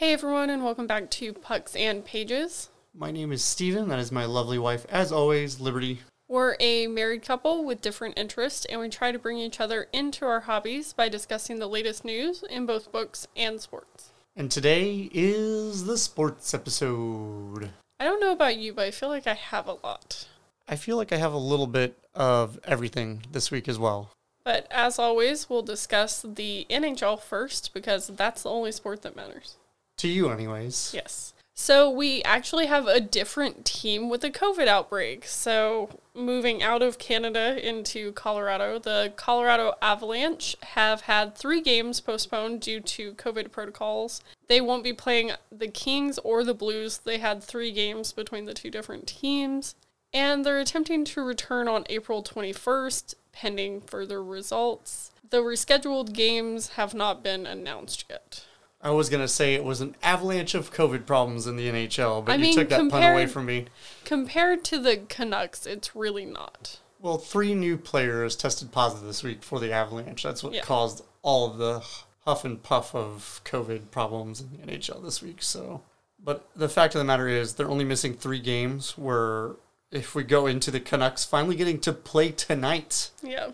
Hey 0.00 0.14
everyone, 0.14 0.48
and 0.48 0.64
welcome 0.64 0.86
back 0.86 1.10
to 1.10 1.34
Pucks 1.34 1.76
and 1.76 2.02
Pages. 2.02 2.70
My 2.94 3.10
name 3.10 3.32
is 3.32 3.44
Steven. 3.44 3.90
That 3.90 3.98
is 3.98 4.10
my 4.10 4.24
lovely 4.24 4.58
wife, 4.58 4.86
as 4.88 5.12
always, 5.12 5.60
Liberty. 5.60 6.00
We're 6.26 6.56
a 6.58 6.86
married 6.86 7.22
couple 7.22 7.66
with 7.66 7.82
different 7.82 8.18
interests, 8.18 8.64
and 8.64 8.80
we 8.80 8.88
try 8.88 9.12
to 9.12 9.18
bring 9.18 9.36
each 9.36 9.60
other 9.60 9.88
into 9.92 10.24
our 10.24 10.40
hobbies 10.40 10.94
by 10.94 11.10
discussing 11.10 11.58
the 11.58 11.66
latest 11.66 12.02
news 12.02 12.42
in 12.48 12.64
both 12.64 12.90
books 12.90 13.28
and 13.36 13.60
sports. 13.60 14.08
And 14.34 14.50
today 14.50 15.10
is 15.12 15.84
the 15.84 15.98
sports 15.98 16.54
episode. 16.54 17.68
I 18.00 18.04
don't 18.04 18.22
know 18.22 18.32
about 18.32 18.56
you, 18.56 18.72
but 18.72 18.86
I 18.86 18.92
feel 18.92 19.10
like 19.10 19.26
I 19.26 19.34
have 19.34 19.66
a 19.66 19.76
lot. 19.84 20.28
I 20.66 20.76
feel 20.76 20.96
like 20.96 21.12
I 21.12 21.18
have 21.18 21.34
a 21.34 21.36
little 21.36 21.66
bit 21.66 21.98
of 22.14 22.58
everything 22.64 23.24
this 23.32 23.50
week 23.50 23.68
as 23.68 23.78
well. 23.78 24.12
But 24.44 24.66
as 24.70 24.98
always, 24.98 25.50
we'll 25.50 25.60
discuss 25.60 26.22
the 26.22 26.66
NHL 26.70 27.20
first 27.20 27.74
because 27.74 28.06
that's 28.06 28.44
the 28.44 28.50
only 28.50 28.72
sport 28.72 29.02
that 29.02 29.14
matters. 29.14 29.58
To 30.00 30.08
you, 30.08 30.30
anyways. 30.30 30.92
Yes. 30.94 31.34
So 31.52 31.90
we 31.90 32.22
actually 32.22 32.68
have 32.68 32.86
a 32.86 33.02
different 33.02 33.66
team 33.66 34.08
with 34.08 34.24
a 34.24 34.30
COVID 34.30 34.66
outbreak. 34.66 35.26
So 35.26 35.90
moving 36.14 36.62
out 36.62 36.80
of 36.80 36.98
Canada 36.98 37.58
into 37.62 38.12
Colorado, 38.12 38.78
the 38.78 39.12
Colorado 39.16 39.74
Avalanche 39.82 40.56
have 40.62 41.02
had 41.02 41.36
three 41.36 41.60
games 41.60 42.00
postponed 42.00 42.62
due 42.62 42.80
to 42.80 43.12
COVID 43.12 43.52
protocols. 43.52 44.22
They 44.48 44.62
won't 44.62 44.82
be 44.82 44.94
playing 44.94 45.32
the 45.52 45.68
Kings 45.68 46.18
or 46.24 46.44
the 46.44 46.54
Blues. 46.54 46.96
They 46.96 47.18
had 47.18 47.44
three 47.44 47.70
games 47.70 48.14
between 48.14 48.46
the 48.46 48.54
two 48.54 48.70
different 48.70 49.06
teams. 49.06 49.74
And 50.14 50.46
they're 50.46 50.60
attempting 50.60 51.04
to 51.04 51.22
return 51.22 51.68
on 51.68 51.84
April 51.90 52.22
21st, 52.22 53.16
pending 53.32 53.82
further 53.82 54.24
results. 54.24 55.10
The 55.28 55.42
rescheduled 55.42 56.14
games 56.14 56.68
have 56.70 56.94
not 56.94 57.22
been 57.22 57.44
announced 57.44 58.06
yet. 58.08 58.46
I 58.82 58.90
was 58.90 59.08
gonna 59.10 59.28
say 59.28 59.54
it 59.54 59.64
was 59.64 59.80
an 59.80 59.94
avalanche 60.02 60.54
of 60.54 60.72
COVID 60.72 61.04
problems 61.06 61.46
in 61.46 61.56
the 61.56 61.68
NHL, 61.68 62.24
but 62.24 62.32
I 62.32 62.34
you 62.36 62.42
mean, 62.42 62.54
took 62.54 62.68
that 62.70 62.90
pun 62.90 63.02
away 63.02 63.26
from 63.26 63.46
me. 63.46 63.66
Compared 64.04 64.64
to 64.64 64.78
the 64.78 64.96
Canucks, 65.08 65.66
it's 65.66 65.94
really 65.94 66.24
not. 66.24 66.78
Well, 66.98 67.18
three 67.18 67.54
new 67.54 67.76
players 67.76 68.36
tested 68.36 68.72
positive 68.72 69.06
this 69.06 69.22
week 69.22 69.42
for 69.42 69.60
the 69.60 69.72
Avalanche. 69.72 70.22
That's 70.22 70.42
what 70.42 70.52
Yeah. 70.54 70.62
caused 70.62 71.02
all 71.22 71.50
of 71.50 71.58
the 71.58 71.82
huff 72.24 72.44
and 72.44 72.62
puff 72.62 72.94
of 72.94 73.40
COVID 73.44 73.90
problems 73.90 74.40
in 74.40 74.50
the 74.50 74.62
NHL 74.62 75.00
this 75.02 75.20
week. 75.22 75.42
So, 75.42 75.82
but 76.22 76.48
the 76.56 76.68
fact 76.68 76.94
of 76.94 76.98
the 76.98 77.04
matter 77.04 77.28
is, 77.28 77.54
they're 77.54 77.70
only 77.70 77.84
missing 77.84 78.14
three 78.14 78.40
games. 78.40 78.96
Where 78.98 79.56
if 79.90 80.14
we 80.14 80.22
go 80.24 80.46
into 80.46 80.70
the 80.70 80.80
Canucks 80.80 81.24
finally 81.24 81.56
getting 81.56 81.80
to 81.80 81.92
play 81.92 82.30
tonight, 82.30 83.10
Yeah. 83.22 83.50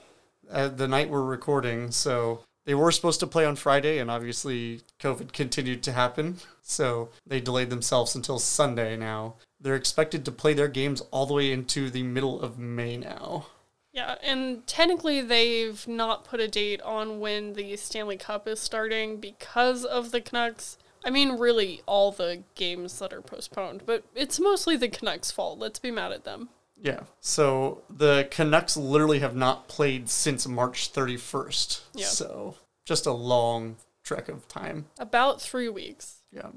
uh, 0.51 0.69
the 0.69 0.87
night 0.89 1.09
we're 1.09 1.23
recording, 1.25 1.91
so 1.93 2.43
they 2.67 2.75
were 2.75 2.93
supposed 2.93 3.21
to 3.21 3.27
play 3.27 3.47
on 3.47 3.57
Friday, 3.57 3.99
and 3.99 4.11
obviously 4.11 4.83
COVID 5.01 5.33
continued 5.33 5.83
to 5.85 5.93
happen, 5.93 6.39
so 6.61 7.09
they 7.27 7.41
delayed 7.41 7.71
themselves 7.71 8.15
until 8.15 8.39
Sunday. 8.39 8.97
Now 8.97 9.37
they're 9.59 9.77
expected 9.77 10.25
to 10.25 10.33
play 10.33 10.53
their 10.53 10.69
games 10.69 11.01
all 11.11 11.27
the 11.27 11.35
way 11.35 11.51
into 11.51 11.89
the 11.89 12.03
middle 12.03 12.41
of 12.41 12.59
May 12.59 12.99
now. 12.99 13.47
Yeah, 13.93 14.17
and 14.23 14.67
technically 14.67 15.23
they've 15.23 15.89
not 15.89 16.25
put 16.25 16.41
a 16.41 16.49
date 16.49 16.83
on 16.83 17.19
when 17.19 17.55
the 17.55 17.77
Stanley 17.77 18.19
Cup 18.19 18.47
is 18.47 18.61
starting 18.61 19.17
because 19.17 19.87
of 19.87 20.11
the 20.11 20.21
Canucks. 20.21 20.77
I 21.03 21.11
mean, 21.11 21.39
really, 21.39 21.83
all 21.87 22.13
the 22.13 22.43
games 22.57 22.99
that 22.99 23.13
are 23.13 23.23
postponed, 23.23 23.85
but 23.87 24.05
it's 24.15 24.39
mostly 24.39 24.77
the 24.77 24.89
Canucks' 24.89 25.31
fault. 25.31 25.59
Let's 25.59 25.79
be 25.79 25.91
mad 25.91 26.13
at 26.13 26.25
them. 26.25 26.51
Yeah. 26.81 27.01
So 27.21 27.83
the 27.89 28.29
Canucks 28.31 28.77
literally 28.77 29.21
have 29.21 29.35
not 29.35 29.69
played 29.69 30.09
since 30.09 30.47
March 30.47 30.93
31st. 30.93 31.81
Yeah. 31.95 32.07
So 32.07 32.57
just 32.85 33.07
a 33.07 33.13
long 33.13 33.77
trek 34.05 34.29
of 34.29 34.47
time. 34.49 34.87
About 34.99 35.41
three 35.41 35.69
weeks. 35.69 36.23
Yeah. 36.31 36.51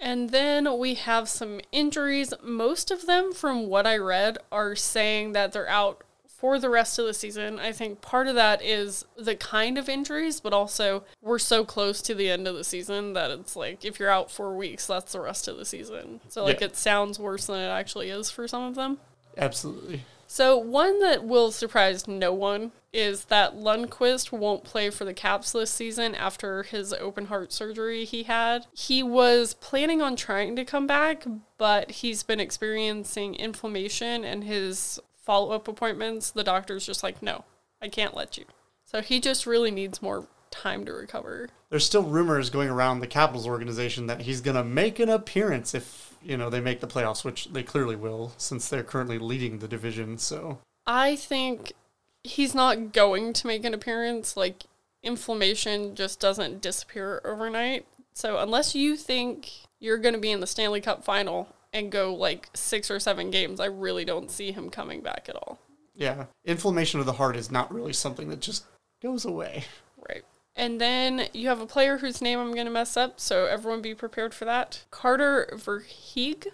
And 0.00 0.30
then 0.30 0.78
we 0.78 0.94
have 0.94 1.28
some 1.28 1.60
injuries. 1.72 2.32
Most 2.42 2.90
of 2.90 3.06
them, 3.06 3.32
from 3.32 3.66
what 3.66 3.86
I 3.86 3.96
read, 3.96 4.38
are 4.52 4.76
saying 4.76 5.32
that 5.32 5.52
they're 5.52 5.68
out 5.68 6.02
for 6.28 6.60
the 6.60 6.70
rest 6.70 7.00
of 7.00 7.06
the 7.06 7.12
season. 7.14 7.58
I 7.58 7.72
think 7.72 8.00
part 8.00 8.28
of 8.28 8.36
that 8.36 8.62
is 8.62 9.04
the 9.16 9.34
kind 9.34 9.76
of 9.76 9.88
injuries, 9.88 10.38
but 10.38 10.52
also 10.52 11.02
we're 11.20 11.40
so 11.40 11.64
close 11.64 12.00
to 12.02 12.14
the 12.14 12.30
end 12.30 12.46
of 12.46 12.54
the 12.54 12.62
season 12.62 13.12
that 13.14 13.32
it's 13.32 13.56
like 13.56 13.84
if 13.84 13.98
you're 13.98 14.08
out 14.08 14.30
four 14.30 14.56
weeks, 14.56 14.86
that's 14.86 15.12
the 15.12 15.20
rest 15.20 15.48
of 15.48 15.56
the 15.56 15.64
season. 15.64 16.20
So, 16.28 16.44
like, 16.44 16.60
Yeah. 16.60 16.66
it 16.66 16.76
sounds 16.76 17.18
worse 17.18 17.46
than 17.46 17.58
it 17.60 17.66
actually 17.68 18.10
is 18.10 18.30
for 18.30 18.46
some 18.46 18.62
of 18.62 18.76
them. 18.76 18.98
Absolutely. 19.38 20.02
So, 20.30 20.58
one 20.58 21.00
that 21.00 21.24
will 21.24 21.50
surprise 21.50 22.06
no 22.06 22.34
one 22.34 22.72
is 22.92 23.26
that 23.26 23.56
Lundqvist 23.56 24.30
won't 24.30 24.62
play 24.62 24.90
for 24.90 25.06
the 25.06 25.14
Caps 25.14 25.52
this 25.52 25.70
season 25.70 26.14
after 26.14 26.64
his 26.64 26.92
open 26.92 27.26
heart 27.26 27.50
surgery 27.50 28.04
he 28.04 28.24
had. 28.24 28.66
He 28.74 29.02
was 29.02 29.54
planning 29.54 30.02
on 30.02 30.16
trying 30.16 30.54
to 30.56 30.66
come 30.66 30.86
back, 30.86 31.24
but 31.56 31.90
he's 31.92 32.22
been 32.22 32.40
experiencing 32.40 33.36
inflammation 33.36 34.22
and 34.22 34.44
his 34.44 35.00
follow 35.24 35.52
up 35.52 35.66
appointments. 35.66 36.30
The 36.30 36.44
doctor's 36.44 36.84
just 36.84 37.02
like, 37.02 37.22
no, 37.22 37.44
I 37.80 37.88
can't 37.88 38.14
let 38.14 38.36
you. 38.36 38.44
So, 38.84 39.00
he 39.00 39.20
just 39.20 39.46
really 39.46 39.70
needs 39.70 40.02
more 40.02 40.26
time 40.50 40.84
to 40.84 40.92
recover. 40.92 41.48
There's 41.70 41.86
still 41.86 42.02
rumors 42.02 42.50
going 42.50 42.68
around 42.68 43.00
the 43.00 43.06
Capitals 43.06 43.46
organization 43.46 44.06
that 44.08 44.22
he's 44.22 44.42
going 44.42 44.56
to 44.56 44.64
make 44.64 44.98
an 44.98 45.08
appearance 45.08 45.74
if, 45.74 46.07
you 46.22 46.36
know, 46.36 46.50
they 46.50 46.60
make 46.60 46.80
the 46.80 46.86
playoffs, 46.86 47.24
which 47.24 47.52
they 47.52 47.62
clearly 47.62 47.96
will 47.96 48.32
since 48.36 48.68
they're 48.68 48.82
currently 48.82 49.18
leading 49.18 49.58
the 49.58 49.68
division. 49.68 50.18
So, 50.18 50.58
I 50.86 51.16
think 51.16 51.72
he's 52.24 52.54
not 52.54 52.92
going 52.92 53.32
to 53.34 53.46
make 53.46 53.64
an 53.64 53.74
appearance. 53.74 54.36
Like, 54.36 54.64
inflammation 55.02 55.94
just 55.94 56.20
doesn't 56.20 56.60
disappear 56.60 57.20
overnight. 57.24 57.86
So, 58.14 58.38
unless 58.38 58.74
you 58.74 58.96
think 58.96 59.50
you're 59.80 59.98
going 59.98 60.14
to 60.14 60.20
be 60.20 60.32
in 60.32 60.40
the 60.40 60.46
Stanley 60.46 60.80
Cup 60.80 61.04
final 61.04 61.48
and 61.72 61.92
go 61.92 62.14
like 62.14 62.48
six 62.54 62.90
or 62.90 62.98
seven 62.98 63.30
games, 63.30 63.60
I 63.60 63.66
really 63.66 64.04
don't 64.04 64.30
see 64.30 64.52
him 64.52 64.70
coming 64.70 65.00
back 65.02 65.26
at 65.28 65.36
all. 65.36 65.58
yeah, 65.94 66.26
inflammation 66.44 67.00
of 67.00 67.06
the 67.06 67.12
heart 67.14 67.36
is 67.36 67.50
not 67.50 67.72
really 67.74 67.92
something 67.92 68.28
that 68.28 68.40
just 68.40 68.64
goes 69.02 69.24
away. 69.24 69.64
And 70.58 70.80
then 70.80 71.28
you 71.32 71.46
have 71.48 71.60
a 71.60 71.66
player 71.66 71.98
whose 71.98 72.20
name 72.20 72.40
I'm 72.40 72.52
going 72.52 72.66
to 72.66 72.72
mess 72.72 72.96
up, 72.96 73.20
so 73.20 73.46
everyone 73.46 73.80
be 73.80 73.94
prepared 73.94 74.34
for 74.34 74.44
that. 74.44 74.82
Carter 74.90 75.48
Verheeg, 75.52 76.48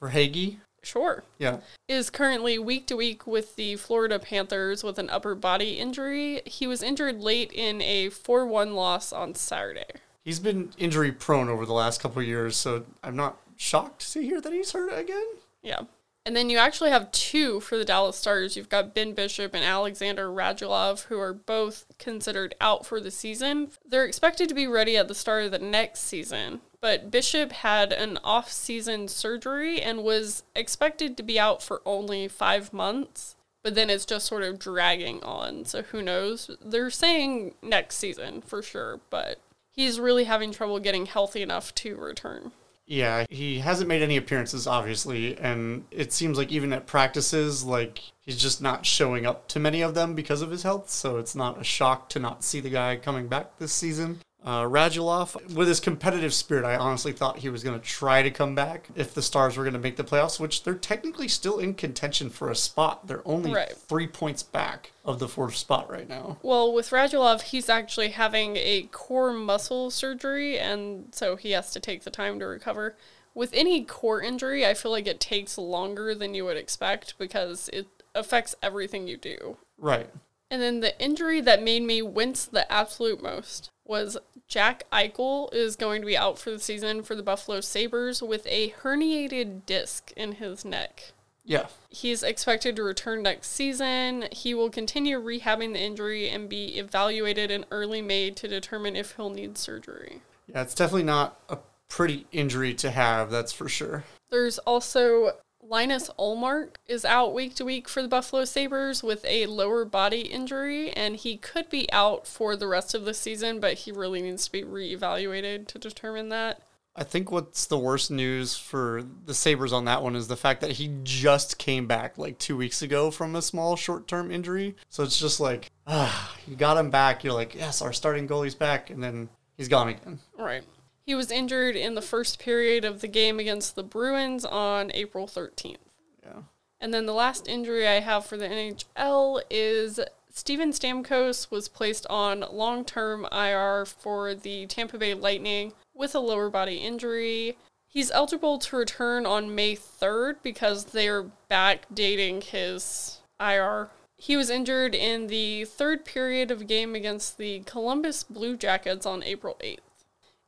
For 0.00 0.10
Hagee, 0.10 0.56
sure, 0.82 1.22
yeah. 1.38 1.58
is 1.86 2.10
currently 2.10 2.58
week 2.58 2.88
to 2.88 2.96
week 2.96 3.24
with 3.24 3.54
the 3.54 3.76
Florida 3.76 4.18
Panthers 4.18 4.82
with 4.82 4.98
an 4.98 5.08
upper 5.10 5.36
body 5.36 5.78
injury. 5.78 6.42
He 6.44 6.66
was 6.66 6.82
injured 6.82 7.20
late 7.20 7.52
in 7.52 7.80
a 7.80 8.08
4 8.08 8.46
1 8.46 8.74
loss 8.74 9.12
on 9.12 9.36
Saturday. 9.36 9.86
He's 10.24 10.40
been 10.40 10.72
injury 10.76 11.12
prone 11.12 11.48
over 11.48 11.64
the 11.64 11.72
last 11.72 12.00
couple 12.00 12.20
of 12.20 12.26
years, 12.26 12.56
so 12.56 12.84
I'm 13.04 13.14
not 13.14 13.38
shocked 13.56 14.12
to 14.12 14.22
hear 14.22 14.40
that 14.40 14.52
he's 14.52 14.72
hurt 14.72 14.92
again. 14.92 15.26
Yeah. 15.62 15.82
And 16.24 16.36
then 16.36 16.50
you 16.50 16.58
actually 16.58 16.90
have 16.90 17.10
two 17.10 17.58
for 17.60 17.76
the 17.76 17.84
Dallas 17.84 18.16
Stars. 18.16 18.56
You've 18.56 18.68
got 18.68 18.94
Ben 18.94 19.12
Bishop 19.12 19.54
and 19.54 19.64
Alexander 19.64 20.28
Radulov, 20.28 21.06
who 21.06 21.18
are 21.18 21.32
both 21.32 21.84
considered 21.98 22.54
out 22.60 22.86
for 22.86 23.00
the 23.00 23.10
season. 23.10 23.70
They're 23.84 24.04
expected 24.04 24.48
to 24.48 24.54
be 24.54 24.68
ready 24.68 24.96
at 24.96 25.08
the 25.08 25.16
start 25.16 25.44
of 25.44 25.50
the 25.50 25.58
next 25.58 26.00
season, 26.00 26.60
but 26.80 27.10
Bishop 27.10 27.50
had 27.50 27.92
an 27.92 28.18
off 28.22 28.52
season 28.52 29.08
surgery 29.08 29.82
and 29.82 30.04
was 30.04 30.44
expected 30.54 31.16
to 31.16 31.22
be 31.24 31.40
out 31.40 31.60
for 31.60 31.82
only 31.84 32.28
five 32.28 32.72
months. 32.72 33.34
But 33.64 33.74
then 33.74 33.90
it's 33.90 34.06
just 34.06 34.26
sort 34.26 34.42
of 34.42 34.58
dragging 34.58 35.22
on. 35.22 35.64
So 35.64 35.82
who 35.82 36.02
knows? 36.02 36.50
They're 36.64 36.90
saying 36.90 37.54
next 37.62 37.96
season 37.96 38.42
for 38.42 38.62
sure, 38.62 39.00
but 39.10 39.40
he's 39.70 40.00
really 40.00 40.24
having 40.24 40.52
trouble 40.52 40.80
getting 40.80 41.06
healthy 41.06 41.42
enough 41.42 41.74
to 41.76 41.96
return. 41.96 42.52
Yeah, 42.86 43.26
he 43.30 43.60
hasn't 43.60 43.88
made 43.88 44.02
any 44.02 44.16
appearances, 44.16 44.66
obviously, 44.66 45.38
and 45.38 45.84
it 45.90 46.12
seems 46.12 46.36
like 46.36 46.50
even 46.50 46.72
at 46.72 46.86
practices, 46.86 47.64
like 47.64 48.00
he's 48.20 48.36
just 48.36 48.60
not 48.60 48.84
showing 48.84 49.24
up 49.24 49.48
to 49.48 49.60
many 49.60 49.82
of 49.82 49.94
them 49.94 50.14
because 50.14 50.42
of 50.42 50.50
his 50.50 50.64
health. 50.64 50.90
So 50.90 51.18
it's 51.18 51.34
not 51.34 51.60
a 51.60 51.64
shock 51.64 52.08
to 52.10 52.18
not 52.18 52.44
see 52.44 52.60
the 52.60 52.70
guy 52.70 52.96
coming 52.96 53.28
back 53.28 53.58
this 53.58 53.72
season. 53.72 54.18
Uh, 54.44 54.62
Radulov, 54.62 55.54
with 55.54 55.68
his 55.68 55.78
competitive 55.78 56.34
spirit, 56.34 56.64
I 56.64 56.76
honestly 56.76 57.12
thought 57.12 57.38
he 57.38 57.48
was 57.48 57.62
going 57.62 57.78
to 57.78 57.86
try 57.86 58.22
to 58.22 58.30
come 58.30 58.54
back 58.56 58.88
if 58.96 59.14
the 59.14 59.22
Stars 59.22 59.56
were 59.56 59.62
going 59.62 59.74
to 59.74 59.78
make 59.78 59.96
the 59.96 60.02
playoffs, 60.04 60.40
which 60.40 60.64
they're 60.64 60.74
technically 60.74 61.28
still 61.28 61.58
in 61.60 61.74
contention 61.74 62.28
for 62.28 62.50
a 62.50 62.56
spot. 62.56 63.06
They're 63.06 63.26
only 63.26 63.52
Right. 63.52 63.72
three 63.72 64.08
points 64.08 64.42
back 64.42 64.90
of 65.04 65.20
the 65.20 65.28
fourth 65.28 65.54
spot 65.56 65.88
right 65.88 66.08
now. 66.08 66.38
Well, 66.42 66.72
with 66.72 66.90
Radulov, 66.90 67.42
he's 67.42 67.68
actually 67.68 68.10
having 68.10 68.56
a 68.56 68.88
core 68.90 69.32
muscle 69.32 69.90
surgery, 69.90 70.58
and 70.58 71.14
so 71.14 71.36
he 71.36 71.52
has 71.52 71.70
to 71.72 71.80
take 71.80 72.02
the 72.02 72.10
time 72.10 72.40
to 72.40 72.46
recover. 72.46 72.96
With 73.34 73.50
any 73.54 73.84
core 73.84 74.20
injury, 74.20 74.66
I 74.66 74.74
feel 74.74 74.90
like 74.90 75.06
it 75.06 75.20
takes 75.20 75.56
longer 75.56 76.14
than 76.14 76.34
you 76.34 76.44
would 76.46 76.56
expect 76.56 77.16
because 77.16 77.70
it 77.72 77.86
affects 78.14 78.54
everything 78.62 79.06
you 79.06 79.16
do. 79.16 79.56
Right. 79.78 80.10
And 80.50 80.60
then 80.60 80.80
the 80.80 81.00
injury 81.02 81.40
that 81.40 81.62
made 81.62 81.82
me 81.82 82.02
wince 82.02 82.44
the 82.44 82.70
absolute 82.70 83.22
most 83.22 83.70
was 83.92 84.16
Jack 84.48 84.84
Eichel 84.90 85.52
is 85.52 85.76
going 85.76 86.00
to 86.00 86.06
be 86.06 86.16
out 86.16 86.38
for 86.38 86.50
the 86.50 86.58
season 86.58 87.02
for 87.02 87.14
the 87.14 87.22
Buffalo 87.22 87.60
Sabres 87.60 88.22
with 88.22 88.46
a 88.46 88.70
herniated 88.82 89.66
disc 89.66 90.12
in 90.16 90.32
his 90.32 90.64
neck. 90.64 91.12
Yeah. 91.44 91.66
He's 91.90 92.22
expected 92.22 92.74
to 92.76 92.82
return 92.82 93.22
next 93.22 93.48
season. 93.48 94.24
He 94.32 94.54
will 94.54 94.70
continue 94.70 95.20
rehabbing 95.20 95.74
the 95.74 95.82
injury 95.82 96.30
and 96.30 96.48
be 96.48 96.78
evaluated 96.78 97.50
in 97.50 97.66
early 97.70 98.00
May 98.00 98.30
to 98.30 98.48
determine 98.48 98.96
if 98.96 99.16
he'll 99.16 99.28
need 99.28 99.58
surgery. 99.58 100.22
Yeah, 100.46 100.62
it's 100.62 100.74
definitely 100.74 101.02
not 101.02 101.38
a 101.50 101.58
pretty 101.90 102.26
injury 102.32 102.72
to 102.74 102.90
have, 102.90 103.30
that's 103.30 103.52
for 103.52 103.68
sure. 103.68 104.04
There's 104.30 104.58
also 104.60 105.32
Linus 105.62 106.10
Ullmark 106.18 106.74
is 106.86 107.04
out 107.04 107.32
week 107.32 107.54
to 107.54 107.64
week 107.64 107.88
for 107.88 108.02
the 108.02 108.08
Buffalo 108.08 108.44
Sabres 108.44 109.02
with 109.02 109.24
a 109.24 109.46
lower 109.46 109.84
body 109.84 110.22
injury, 110.22 110.90
and 110.90 111.14
he 111.14 111.36
could 111.36 111.70
be 111.70 111.90
out 111.92 112.26
for 112.26 112.56
the 112.56 112.66
rest 112.66 112.94
of 112.94 113.04
the 113.04 113.14
season, 113.14 113.60
but 113.60 113.74
he 113.74 113.92
really 113.92 114.20
needs 114.20 114.46
to 114.46 114.52
be 114.52 114.64
reevaluated 114.64 115.68
to 115.68 115.78
determine 115.78 116.30
that. 116.30 116.62
I 116.94 117.04
think 117.04 117.30
what's 117.30 117.66
the 117.66 117.78
worst 117.78 118.10
news 118.10 118.56
for 118.56 119.02
the 119.24 119.32
Sabres 119.32 119.72
on 119.72 119.86
that 119.86 120.02
one 120.02 120.14
is 120.14 120.28
the 120.28 120.36
fact 120.36 120.60
that 120.60 120.72
he 120.72 120.94
just 121.04 121.58
came 121.58 121.86
back 121.86 122.18
like 122.18 122.38
two 122.38 122.56
weeks 122.56 122.82
ago 122.82 123.10
from 123.10 123.34
a 123.34 123.40
small 123.40 123.76
short 123.76 124.06
term 124.06 124.30
injury. 124.30 124.76
So 124.90 125.02
it's 125.02 125.18
just 125.18 125.40
like, 125.40 125.70
ah, 125.86 126.36
you 126.46 126.54
got 126.54 126.76
him 126.76 126.90
back. 126.90 127.24
You're 127.24 127.32
like, 127.32 127.54
yes, 127.54 127.80
our 127.80 127.94
starting 127.94 128.28
goalie's 128.28 128.54
back. 128.54 128.90
And 128.90 129.02
then 129.02 129.30
he's 129.56 129.68
gone 129.68 129.88
again. 129.88 130.18
Right. 130.38 130.64
He 131.04 131.14
was 131.14 131.30
injured 131.30 131.76
in 131.76 131.94
the 131.94 132.02
first 132.02 132.38
period 132.38 132.84
of 132.84 133.00
the 133.00 133.08
game 133.08 133.38
against 133.38 133.74
the 133.74 133.82
Bruins 133.82 134.44
on 134.44 134.92
April 134.94 135.26
13th. 135.26 135.76
Yeah. 136.22 136.42
And 136.80 136.94
then 136.94 137.06
the 137.06 137.12
last 137.12 137.48
injury 137.48 137.86
I 137.86 138.00
have 138.00 138.24
for 138.24 138.36
the 138.36 138.48
NHL 138.48 139.42
is 139.50 140.00
Steven 140.30 140.70
Stamkos 140.70 141.50
was 141.50 141.68
placed 141.68 142.06
on 142.08 142.44
long 142.50 142.84
term 142.84 143.26
IR 143.30 143.84
for 143.84 144.34
the 144.34 144.66
Tampa 144.66 144.98
Bay 144.98 145.14
Lightning 145.14 145.72
with 145.94 146.14
a 146.14 146.20
lower 146.20 146.48
body 146.50 146.76
injury. 146.76 147.56
He's 147.86 148.10
eligible 148.10 148.58
to 148.58 148.76
return 148.76 149.26
on 149.26 149.54
May 149.54 149.76
3rd 149.76 150.36
because 150.42 150.86
they're 150.86 151.26
backdating 151.50 152.42
his 152.42 153.18
IR. 153.38 153.90
He 154.16 154.36
was 154.36 154.48
injured 154.48 154.94
in 154.94 155.26
the 155.26 155.66
third 155.66 156.04
period 156.04 156.50
of 156.50 156.62
a 156.62 156.64
game 156.64 156.94
against 156.94 157.36
the 157.36 157.60
Columbus 157.60 158.22
Blue 158.22 158.56
Jackets 158.56 159.04
on 159.04 159.22
April 159.22 159.58
8th. 159.62 159.80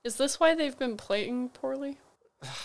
Is 0.05 0.17
this 0.17 0.39
why 0.39 0.55
they've 0.55 0.79
been 0.79 0.99
playing 0.99 1.49
poorly? 1.49 1.97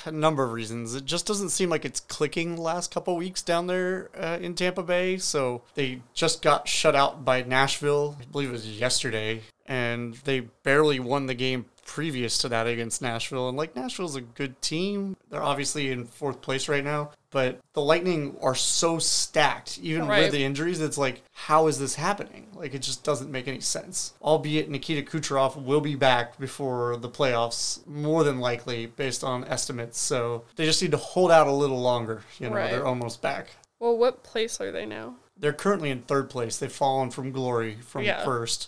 A 0.03 0.12
number 0.12 0.44
of 0.44 0.51
reasons. 0.51 0.94
It 0.94 1.06
just 1.06 1.25
doesn't 1.25 1.51
seem 1.51 1.69
like 1.69 1.86
it's 1.86 2.01
clicking 2.01 2.56
the 2.56 2.62
last 2.62 2.94
couple 2.94 3.15
weeks 3.15 3.41
down 3.41 3.68
there 3.68 4.09
uh, 4.13 4.38
in 4.41 4.56
Tampa 4.56 4.83
Bay. 4.83 5.18
So 5.18 5.62
they 5.75 6.01
just 6.13 6.41
got 6.41 6.68
shut 6.68 6.97
out 6.97 7.24
by 7.24 7.44
Nashville. 7.44 8.18
I 8.19 8.25
believe 8.25 8.50
it 8.50 8.51
was 8.51 8.68
yesterday. 8.68 9.44
And 9.65 10.15
they 10.25 10.41
barely 10.41 11.00
won 11.00 11.27
the 11.27 11.33
game 11.33 11.68
previous 11.86 12.38
to 12.39 12.50
that 12.50 12.68
against 12.68 13.01
Nashville. 13.01 13.47
And 13.47 13.57
like 13.57 13.74
Nashville's 13.74 14.18
a 14.18 14.21
good 14.21 14.62
team. 14.62 15.15
They're 15.30 15.42
obviously 15.42 15.92
in 15.92 16.03
fourth 16.03 16.42
place 16.42 16.68
right 16.68 16.83
now. 16.83 17.12
But 17.31 17.59
the 17.73 17.81
Lightning 17.81 18.37
are 18.41 18.55
so 18.55 18.97
stacked, 18.97 19.77
even 19.79 20.07
Right. 20.07 20.23
with 20.23 20.31
the 20.31 20.43
injuries. 20.43 20.81
It's 20.81 20.97
like, 20.97 21.21
how 21.31 21.67
is 21.67 21.77
this 21.77 21.95
happening? 21.95 22.47
Like, 22.55 22.73
it 22.73 22.79
just 22.81 23.03
doesn't 23.03 23.31
make 23.31 23.47
any 23.47 23.59
sense. 23.59 24.13
Albeit 24.21 24.69
Nikita 24.69 25.03
Kucherov 25.09 25.55
will 25.63 25.81
be 25.81 25.93
back 25.95 26.39
before 26.39 26.97
the 26.97 27.09
playoffs, 27.09 27.85
more 27.85 28.23
than 28.23 28.39
likely, 28.39 28.87
based 28.87 29.23
on 29.23 29.43
estimates. 29.45 29.99
So 29.99 30.45
they 30.55 30.65
just 30.65 30.81
need 30.81 30.91
to 30.91 30.97
hold 30.97 31.29
out 31.29 31.45
a 31.47 31.51
little 31.51 31.79
longer. 31.81 32.23
You 32.39 32.49
know, 32.49 32.55
Right. 32.55 32.71
they're 32.71 32.85
almost 32.87 33.21
back. 33.21 33.49
Well, 33.79 33.95
what 33.95 34.23
place 34.23 34.59
are 34.59 34.71
they 34.71 34.85
now? 34.87 35.15
They're 35.37 35.53
currently 35.53 35.89
in 35.89 36.01
third 36.01 36.29
place. 36.29 36.57
They've 36.57 36.71
fallen 36.71 37.11
from 37.11 37.31
glory 37.31 37.77
from 37.81 38.03
Yeah. 38.03 38.25
first. 38.25 38.67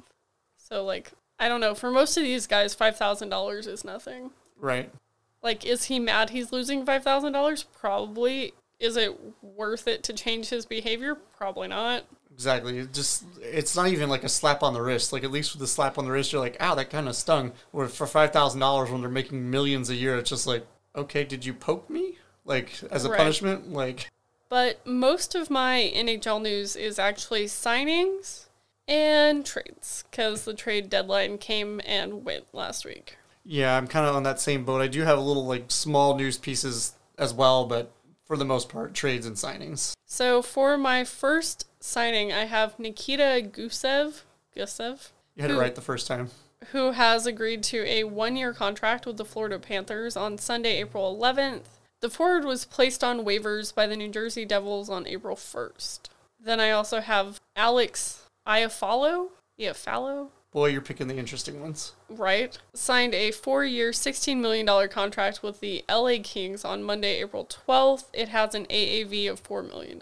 So, 0.56 0.84
like, 0.84 1.12
I 1.38 1.48
don't 1.48 1.60
know. 1.60 1.76
For 1.76 1.92
most 1.92 2.16
of 2.16 2.24
these 2.24 2.48
guys, 2.48 2.74
$5,000 2.74 3.68
is 3.68 3.84
nothing. 3.84 4.30
Right. 4.58 4.90
Like, 5.42 5.64
is 5.64 5.84
he 5.84 5.98
mad 5.98 6.30
he's 6.30 6.50
losing 6.50 6.84
$5,000? 6.84 7.64
Probably. 7.78 8.52
Is 8.80 8.96
it 8.96 9.18
worth 9.42 9.86
it 9.86 10.02
to 10.04 10.12
change 10.12 10.48
his 10.48 10.64
behavior? 10.66 11.14
Probably 11.36 11.68
not. 11.68 12.04
Exactly. 12.32 12.78
It 12.78 12.94
just 12.94 13.24
it's 13.42 13.76
not 13.76 13.88
even 13.88 14.08
like 14.08 14.24
a 14.24 14.28
slap 14.28 14.62
on 14.62 14.72
the 14.72 14.80
wrist. 14.80 15.12
Like 15.12 15.22
at 15.22 15.30
least 15.30 15.52
with 15.52 15.60
the 15.60 15.66
slap 15.66 15.98
on 15.98 16.06
the 16.06 16.10
wrist, 16.10 16.32
you're 16.32 16.40
like, 16.40 16.56
ow, 16.60 16.74
that 16.74 16.88
kind 16.88 17.06
of 17.08 17.14
stung. 17.14 17.52
Or 17.72 17.86
for 17.88 18.06
five 18.06 18.32
thousand 18.32 18.60
dollars 18.60 18.90
when 18.90 19.02
they're 19.02 19.10
making 19.10 19.50
millions 19.50 19.90
a 19.90 19.94
year, 19.94 20.16
it's 20.16 20.30
just 20.30 20.46
like, 20.46 20.66
okay, 20.96 21.24
did 21.24 21.44
you 21.44 21.52
poke 21.52 21.90
me? 21.90 22.16
Like 22.46 22.70
as 22.90 23.04
a 23.04 23.10
Right. 23.10 23.18
punishment? 23.18 23.70
Like 23.72 24.08
But 24.48 24.84
most 24.86 25.34
of 25.34 25.50
my 25.50 25.92
NHL 25.94 26.40
news 26.40 26.74
is 26.74 26.98
actually 26.98 27.44
signings 27.44 28.46
and 28.88 29.44
trades 29.44 30.04
because 30.10 30.44
the 30.44 30.54
trade 30.54 30.88
deadline 30.88 31.36
came 31.36 31.80
and 31.84 32.24
went 32.24 32.46
last 32.54 32.86
week. 32.86 33.18
Yeah, 33.44 33.76
I'm 33.76 33.86
kind 33.86 34.06
of 34.06 34.16
on 34.16 34.22
that 34.22 34.40
same 34.40 34.64
boat. 34.64 34.80
I 34.80 34.86
do 34.88 35.02
have 35.02 35.18
a 35.18 35.22
little 35.22 35.46
like 35.46 35.64
small 35.68 36.16
news 36.16 36.38
pieces 36.38 36.94
as 37.18 37.34
well, 37.34 37.66
but 37.66 37.92
for 38.30 38.36
the 38.36 38.44
most 38.44 38.68
part, 38.68 38.94
trades 38.94 39.26
and 39.26 39.34
signings. 39.34 39.92
So 40.06 40.40
for 40.40 40.78
my 40.78 41.02
first 41.02 41.66
signing, 41.80 42.32
I 42.32 42.44
have 42.44 42.78
Nikita 42.78 43.50
Gusev, 43.50 44.22
Gusev, 44.56 45.08
You 45.34 45.42
had 45.42 45.50
it 45.50 45.56
right 45.56 45.74
the 45.74 45.80
first 45.80 46.06
time. 46.06 46.30
who 46.70 46.92
has 46.92 47.26
agreed 47.26 47.64
to 47.64 47.84
a 47.84 48.04
one-year 48.04 48.52
contract 48.52 49.04
with 49.04 49.16
the 49.16 49.24
Florida 49.24 49.58
Panthers 49.58 50.16
on 50.16 50.38
Sunday, 50.38 50.78
April 50.78 51.12
11th. 51.12 51.80
The 52.02 52.08
forward 52.08 52.44
was 52.44 52.66
placed 52.66 53.02
on 53.02 53.25
waivers 53.25 53.75
by 53.75 53.88
the 53.88 53.96
New 53.96 54.08
Jersey 54.08 54.44
Devils 54.44 54.88
on 54.88 55.08
April 55.08 55.34
1st. 55.34 56.02
Then 56.38 56.60
I 56.60 56.70
also 56.70 57.00
have 57.00 57.40
Alex 57.56 58.28
Iafallo, 58.46 59.30
Iafallo, 59.58 60.28
Boy, 60.52 60.71
you're 60.71 60.80
picking 60.80 61.07
the 61.07 61.16
interesting 61.16 61.61
ones. 61.61 61.92
right, 62.09 62.59
signed 62.75 63.14
a 63.14 63.30
four 63.30 63.64
year, 63.64 63.92
$16 63.92 64.38
million 64.38 64.88
contract 64.88 65.42
with 65.42 65.61
the 65.61 65.85
LA 65.88 66.16
Kings 66.23 66.64
on 66.64 66.83
Monday, 66.83 67.21
April 67.21 67.47
12th. 67.47 68.07
It 68.12 68.28
has 68.30 68.54
an 68.54 68.66
AAV 68.66 69.30
of 69.30 69.42
$4 69.42 69.66
million. 69.69 70.00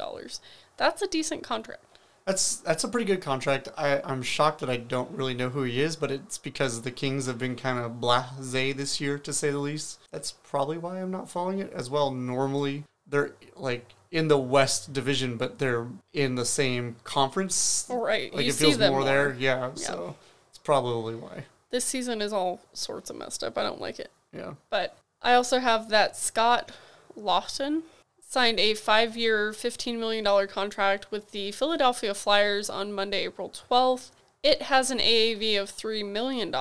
That's 0.78 1.02
a 1.02 1.06
decent 1.06 1.42
contract. 1.42 1.82
That's 2.24 2.56
that's 2.56 2.84
a 2.84 2.88
pretty 2.88 3.06
good 3.06 3.22
contract. 3.22 3.68
I, 3.78 4.02
I'm 4.04 4.22
shocked 4.22 4.60
that 4.60 4.68
I 4.68 4.76
don't 4.76 5.10
really 5.10 5.32
know 5.32 5.48
who 5.48 5.62
he 5.62 5.80
is, 5.80 5.96
but 5.96 6.10
it's 6.10 6.36
because 6.36 6.82
the 6.82 6.90
Kings 6.90 7.24
have 7.24 7.38
been 7.38 7.56
kind 7.56 7.78
of 7.78 7.92
blasé 7.92 8.76
this 8.76 9.00
year, 9.00 9.18
to 9.20 9.32
say 9.32 9.50
the 9.50 9.58
least. 9.58 9.98
That's 10.12 10.32
probably 10.32 10.76
why 10.76 11.00
I'm 11.00 11.10
not 11.10 11.30
following 11.30 11.58
it 11.58 11.72
as 11.72 11.88
well. 11.88 12.10
Normally, 12.10 12.84
they're 13.06 13.32
like 13.56 13.94
in 14.10 14.28
the 14.28 14.36
West 14.36 14.92
Division, 14.92 15.38
but 15.38 15.58
they're 15.58 15.86
in 16.12 16.34
the 16.34 16.44
same 16.44 16.96
conference. 17.02 17.86
Right. 17.90 18.32
Like 18.34 18.44
you 18.44 18.50
it 18.50 18.54
see 18.54 18.64
feels 18.66 18.76
them 18.78 18.92
more, 18.92 19.00
more. 19.00 19.08
there. 19.08 19.36
Yeah, 19.38 19.70
so 19.74 20.14
it's 20.20 20.27
probably 20.68 21.14
why. 21.14 21.44
This 21.70 21.86
season 21.86 22.20
is 22.20 22.30
all 22.30 22.60
sorts 22.74 23.08
of 23.08 23.16
messed 23.16 23.42
up. 23.42 23.56
I 23.56 23.62
don't 23.62 23.80
like 23.80 23.98
it. 23.98 24.10
Yeah. 24.34 24.52
But 24.68 24.98
I 25.22 25.32
also 25.32 25.60
have 25.60 25.88
that 25.88 26.14
Scott 26.14 26.72
Laughton 27.18 27.84
signed 28.20 28.60
a 28.60 28.74
five 28.74 29.16
year, 29.16 29.52
$15 29.52 29.98
million 29.98 30.46
contract 30.46 31.10
with 31.10 31.30
the 31.30 31.52
Philadelphia 31.52 32.12
Flyers 32.12 32.68
on 32.68 32.92
Monday, 32.92 33.24
April 33.24 33.50
12th. 33.50 34.10
It 34.42 34.62
has 34.62 34.90
an 34.90 34.98
AAV 34.98 35.58
of 35.58 35.74
$3 35.74 36.06
million. 36.06 36.54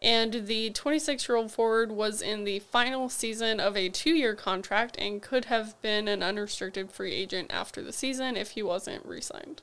And 0.00 0.46
the 0.46 0.70
26 0.70 1.28
year 1.28 1.36
old 1.36 1.50
forward 1.50 1.90
was 1.90 2.22
in 2.22 2.44
the 2.44 2.60
final 2.60 3.08
season 3.08 3.58
of 3.58 3.76
a 3.76 3.88
two 3.88 4.14
year 4.14 4.36
contract 4.36 4.96
and 4.96 5.20
could 5.20 5.46
have 5.46 5.80
been 5.82 6.06
an 6.06 6.22
unrestricted 6.22 6.92
free 6.92 7.12
agent 7.12 7.52
after 7.52 7.82
the 7.82 7.92
season 7.92 8.36
if 8.36 8.50
he 8.52 8.62
wasn't 8.62 9.04
re 9.04 9.20
signed. 9.20 9.62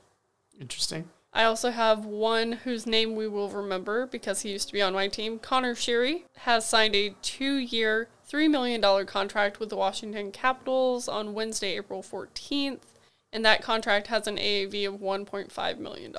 Interesting. 0.59 1.07
I 1.33 1.43
also 1.45 1.71
have 1.71 2.05
one 2.05 2.51
whose 2.51 2.85
name 2.85 3.15
we 3.15 3.27
will 3.27 3.50
remember 3.50 4.05
because 4.05 4.41
he 4.41 4.51
used 4.51 4.67
to 4.67 4.73
be 4.73 4.81
on 4.81 4.93
my 4.93 5.07
team. 5.07 5.39
Connor 5.39 5.75
Sheary 5.75 6.23
has 6.39 6.65
signed 6.65 6.95
a 6.95 7.15
two 7.21 7.55
year, 7.55 8.09
$3 8.29 8.50
million 8.50 9.05
contract 9.05 9.59
with 9.59 9.69
the 9.69 9.77
Washington 9.77 10.31
Capitals 10.31 11.07
on 11.07 11.33
Wednesday, 11.33 11.77
April 11.77 12.03
14th, 12.03 12.79
and 13.31 13.45
that 13.45 13.61
contract 13.61 14.07
has 14.07 14.27
an 14.27 14.38
AAV 14.38 14.88
of 14.88 15.00
$1.5 15.00 15.77
million. 15.77 16.13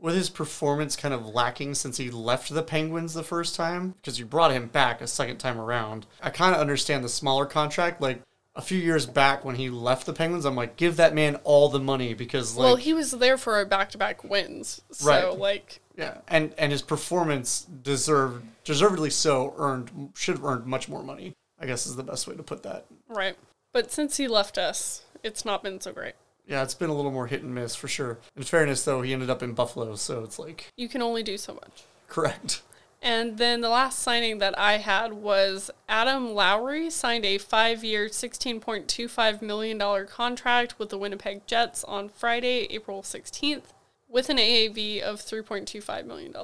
with 0.00 0.14
his 0.14 0.30
performance 0.30 0.94
kind 0.94 1.12
of 1.12 1.26
lacking 1.26 1.74
since 1.74 1.96
he 1.96 2.10
left 2.10 2.54
the 2.54 2.62
Penguins 2.62 3.14
the 3.14 3.24
first 3.24 3.56
time, 3.56 3.94
because 4.00 4.18
you 4.18 4.24
brought 4.24 4.52
him 4.52 4.68
back 4.68 5.00
a 5.00 5.06
second 5.08 5.38
time 5.38 5.58
around, 5.60 6.06
I 6.22 6.30
kind 6.30 6.54
of 6.54 6.60
understand 6.60 7.02
the 7.04 7.08
smaller 7.08 7.46
contract. 7.46 8.00
Like 8.00 8.22
a 8.58 8.62
few 8.62 8.76
years 8.78 9.06
back 9.06 9.44
when 9.44 9.54
he 9.54 9.70
left 9.70 10.04
the 10.04 10.12
Penguins, 10.12 10.44
I'm 10.44 10.56
like, 10.56 10.76
give 10.76 10.96
that 10.96 11.14
man 11.14 11.36
all 11.44 11.68
the 11.70 11.78
money 11.78 12.12
because, 12.12 12.56
like, 12.56 12.64
well, 12.64 12.76
he 12.76 12.92
was 12.92 13.12
there 13.12 13.38
for 13.38 13.60
a 13.60 13.64
back 13.64 13.90
to 13.92 13.98
back 13.98 14.22
wins. 14.24 14.82
So, 14.90 15.08
Right. 15.08 15.38
like, 15.38 15.80
yeah, 15.96 16.18
and 16.28 16.52
and 16.58 16.72
his 16.72 16.82
performance 16.82 17.60
deserved, 17.82 18.44
deservedly 18.64 19.10
so, 19.10 19.54
earned 19.56 20.10
should 20.14 20.36
have 20.36 20.44
earned 20.44 20.66
much 20.66 20.88
more 20.88 21.02
money. 21.02 21.34
I 21.60 21.66
guess 21.66 21.86
is 21.86 21.96
the 21.96 22.02
best 22.04 22.26
way 22.28 22.34
to 22.36 22.42
put 22.42 22.62
that. 22.64 22.84
right. 23.08 23.36
But 23.72 23.90
since 23.92 24.16
he 24.16 24.28
left 24.28 24.58
us, 24.58 25.02
it's 25.22 25.44
not 25.44 25.62
been 25.62 25.80
so 25.80 25.92
great. 25.92 26.14
Yeah, 26.46 26.62
it's 26.62 26.74
been 26.74 26.88
a 26.90 26.94
little 26.94 27.10
more 27.12 27.26
hit 27.26 27.42
and 27.42 27.54
miss 27.54 27.74
for 27.76 27.86
sure. 27.88 28.18
In 28.36 28.42
fairness, 28.42 28.82
though, 28.84 29.02
he 29.02 29.12
ended 29.12 29.28
up 29.30 29.42
in 29.42 29.52
Buffalo, 29.52 29.94
so 29.96 30.24
it's 30.24 30.38
like 30.38 30.68
You 30.76 30.88
can 30.88 31.02
only 31.02 31.22
do 31.22 31.36
so 31.36 31.54
much. 31.54 31.82
correct. 32.08 32.62
And 33.00 33.38
then 33.38 33.60
the 33.60 33.68
last 33.68 34.00
signing 34.00 34.38
that 34.38 34.58
I 34.58 34.78
had 34.78 35.12
was 35.12 35.70
Adam 35.88 36.34
Lowry 36.34 36.90
signed 36.90 37.24
a 37.24 37.38
five 37.38 37.84
year, 37.84 38.06
$16.25 38.08 39.40
million 39.42 40.06
contract 40.06 40.78
with 40.78 40.88
the 40.90 40.98
Winnipeg 40.98 41.46
Jets 41.46 41.84
on 41.84 42.08
Friday, 42.08 42.66
April 42.70 43.02
16th, 43.02 43.72
with 44.08 44.28
an 44.28 44.38
AAV 44.38 45.00
of 45.00 45.20
$3.25 45.20 46.06
million. 46.06 46.34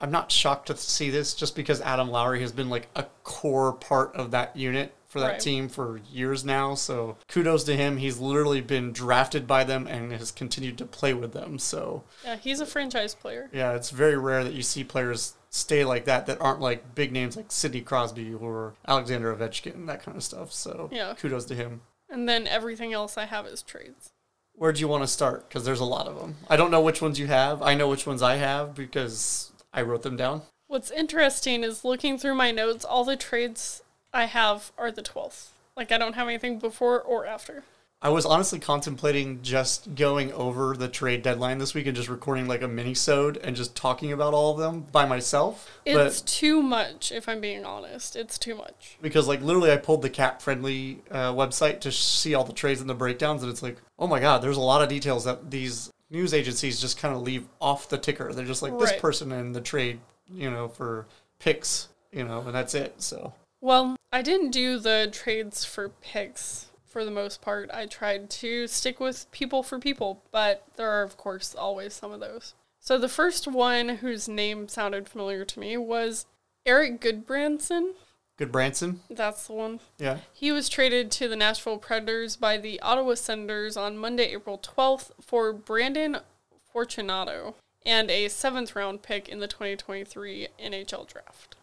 I'm 0.00 0.10
not 0.10 0.30
shocked 0.30 0.66
to 0.66 0.76
see 0.76 1.08
this 1.08 1.32
just 1.34 1.56
because 1.56 1.80
Adam 1.80 2.10
Lowry 2.10 2.40
has 2.42 2.52
been 2.52 2.68
like 2.68 2.88
a 2.94 3.06
core 3.24 3.72
part 3.72 4.14
of 4.14 4.30
that 4.32 4.54
unit 4.54 4.92
for 5.08 5.20
that 5.20 5.26
Right. 5.32 5.40
team 5.40 5.68
for 5.70 6.00
years 6.12 6.44
now. 6.44 6.74
So 6.74 7.16
kudos 7.28 7.64
to 7.64 7.76
him. 7.76 7.96
He's 7.96 8.18
literally 8.18 8.60
been 8.60 8.92
drafted 8.92 9.46
by 9.46 9.64
them 9.64 9.86
and 9.86 10.12
has 10.12 10.30
continued 10.30 10.76
to 10.78 10.84
play 10.84 11.14
with 11.14 11.32
them. 11.32 11.58
So 11.58 12.04
Yeah, 12.22 12.36
he's 12.36 12.60
a 12.60 12.66
franchise 12.66 13.14
player. 13.14 13.48
yeah, 13.54 13.72
it's 13.72 13.88
very 13.88 14.18
rare 14.18 14.44
that 14.44 14.52
you 14.52 14.62
see 14.62 14.84
players 14.84 15.34
stay 15.50 15.84
like 15.84 16.04
that 16.04 16.26
that 16.26 16.40
aren't 16.40 16.60
like 16.60 16.94
big 16.94 17.12
names 17.12 17.36
like 17.36 17.46
Sidney 17.50 17.80
Crosby 17.80 18.34
or 18.34 18.74
Alexander 18.86 19.34
Ovechkin, 19.34 19.86
that 19.86 20.02
kind 20.02 20.16
of 20.16 20.22
stuff. 20.22 20.52
So 20.52 20.88
Yeah. 20.92 21.14
kudos 21.14 21.44
to 21.46 21.54
him. 21.54 21.82
And 22.08 22.28
then 22.28 22.46
everything 22.46 22.92
else 22.92 23.16
I 23.18 23.24
have 23.24 23.46
is 23.46 23.62
trades. 23.62 24.10
Where 24.54 24.72
do 24.72 24.80
you 24.80 24.88
want 24.88 25.02
to 25.02 25.08
start? 25.08 25.48
Because 25.48 25.64
there's 25.64 25.80
a 25.80 25.84
lot 25.84 26.06
of 26.06 26.18
them. 26.18 26.36
I 26.48 26.56
don't 26.56 26.70
know 26.70 26.80
which 26.80 27.02
ones 27.02 27.18
you 27.18 27.26
have. 27.26 27.60
I 27.62 27.74
know 27.74 27.88
which 27.88 28.06
ones 28.06 28.22
I 28.22 28.36
have 28.36 28.74
because 28.74 29.52
I 29.72 29.82
wrote 29.82 30.02
them 30.02 30.16
down. 30.16 30.42
What's 30.68 30.90
interesting 30.90 31.62
is 31.62 31.84
looking 31.84 32.16
through 32.18 32.34
my 32.36 32.50
notes, 32.52 32.84
all 32.84 33.04
the 33.04 33.16
trades 33.16 33.82
I 34.12 34.24
have 34.24 34.72
are 34.78 34.90
the 34.90 35.02
12th. 35.02 35.48
Like, 35.76 35.92
I 35.92 35.98
don't 35.98 36.14
have 36.14 36.26
anything 36.26 36.58
before 36.58 37.00
or 37.00 37.26
after. 37.26 37.64
I 38.02 38.10
was 38.10 38.26
honestly 38.26 38.58
contemplating 38.58 39.40
just 39.40 39.94
going 39.94 40.30
over 40.32 40.76
the 40.76 40.86
trade 40.86 41.22
deadline 41.22 41.56
this 41.58 41.72
week 41.72 41.86
and 41.86 41.96
just 41.96 42.10
recording 42.10 42.46
like 42.46 42.60
a 42.60 42.68
mini-sode 42.68 43.38
and 43.38 43.56
just 43.56 43.74
talking 43.74 44.12
about 44.12 44.34
all 44.34 44.52
of 44.52 44.58
them 44.58 44.86
by 44.92 45.06
myself. 45.06 45.70
It's 45.86 46.20
but 46.20 46.28
too 46.28 46.62
much, 46.62 47.10
if 47.10 47.26
I'm 47.26 47.40
being 47.40 47.64
honest. 47.64 48.14
It's 48.14 48.38
too 48.38 48.54
much. 48.54 48.98
because 49.00 49.26
like 49.26 49.40
literally 49.40 49.72
I 49.72 49.78
pulled 49.78 50.02
the 50.02 50.10
CapFriendly 50.10 50.98
uh, 51.10 51.32
website 51.32 51.80
to 51.80 51.92
see 51.92 52.34
all 52.34 52.44
the 52.44 52.52
trades 52.52 52.82
and 52.82 52.90
the 52.90 52.94
breakdowns 52.94 53.42
and 53.42 53.50
it's 53.50 53.62
like, 53.62 53.78
oh 53.98 54.06
my 54.06 54.20
god, 54.20 54.42
there's 54.42 54.58
a 54.58 54.60
lot 54.60 54.82
of 54.82 54.90
details 54.90 55.24
that 55.24 55.50
these 55.50 55.90
news 56.10 56.34
agencies 56.34 56.80
just 56.80 56.98
kind 56.98 57.14
of 57.14 57.22
leave 57.22 57.48
off 57.62 57.88
the 57.88 57.98
ticker. 57.98 58.30
They're 58.32 58.44
just 58.44 58.62
like 58.62 58.78
this 58.78 58.92
person 59.00 59.32
in 59.32 59.52
the 59.52 59.60
trade, 59.62 60.00
you 60.30 60.50
know, 60.50 60.68
for 60.68 61.06
picks, 61.38 61.88
you 62.12 62.24
know, 62.24 62.40
and 62.40 62.54
that's 62.54 62.74
it. 62.74 63.00
So 63.00 63.32
Well, 63.62 63.96
I 64.12 64.20
didn't 64.20 64.50
do 64.50 64.78
the 64.78 65.08
trades 65.10 65.64
for 65.64 65.88
picks 65.88 66.65
for 66.96 67.04
the 67.04 67.10
most 67.10 67.42
part. 67.42 67.68
I 67.74 67.84
tried 67.84 68.30
to 68.30 68.66
stick 68.66 69.00
with 69.00 69.30
people 69.30 69.62
for 69.62 69.78
people, 69.78 70.22
but 70.32 70.64
there 70.76 70.90
are, 70.90 71.02
of 71.02 71.18
course, 71.18 71.54
always 71.54 71.92
some 71.92 72.10
of 72.10 72.20
those. 72.20 72.54
So 72.80 72.96
the 72.96 73.06
first 73.06 73.46
one 73.46 73.96
whose 73.96 74.28
name 74.30 74.66
sounded 74.66 75.06
familiar 75.06 75.44
to 75.44 75.60
me 75.60 75.76
was 75.76 76.24
Erik 76.64 77.02
Gudbranson. 77.02 77.90
good 78.38 78.50
Branson, 78.50 79.00
That's 79.10 79.46
the 79.46 79.52
one. 79.52 79.80
yeah. 79.98 80.20
He 80.32 80.50
was 80.50 80.70
traded 80.70 81.10
to 81.10 81.28
the 81.28 81.36
Nashville 81.36 81.76
Predators 81.76 82.34
by 82.34 82.56
the 82.56 82.80
Ottawa 82.80 83.12
Senators 83.12 83.76
on 83.76 83.98
Monday, 83.98 84.32
April 84.32 84.56
12th 84.58 85.10
for 85.20 85.52
Brandon 85.52 86.16
Fortunato 86.72 87.56
and 87.84 88.10
a 88.10 88.28
seventh 88.28 88.74
round 88.74 89.02
pick 89.02 89.28
in 89.28 89.40
the 89.40 89.48
2023 89.48 90.48
NHL 90.58 91.06
draft. 91.06 91.55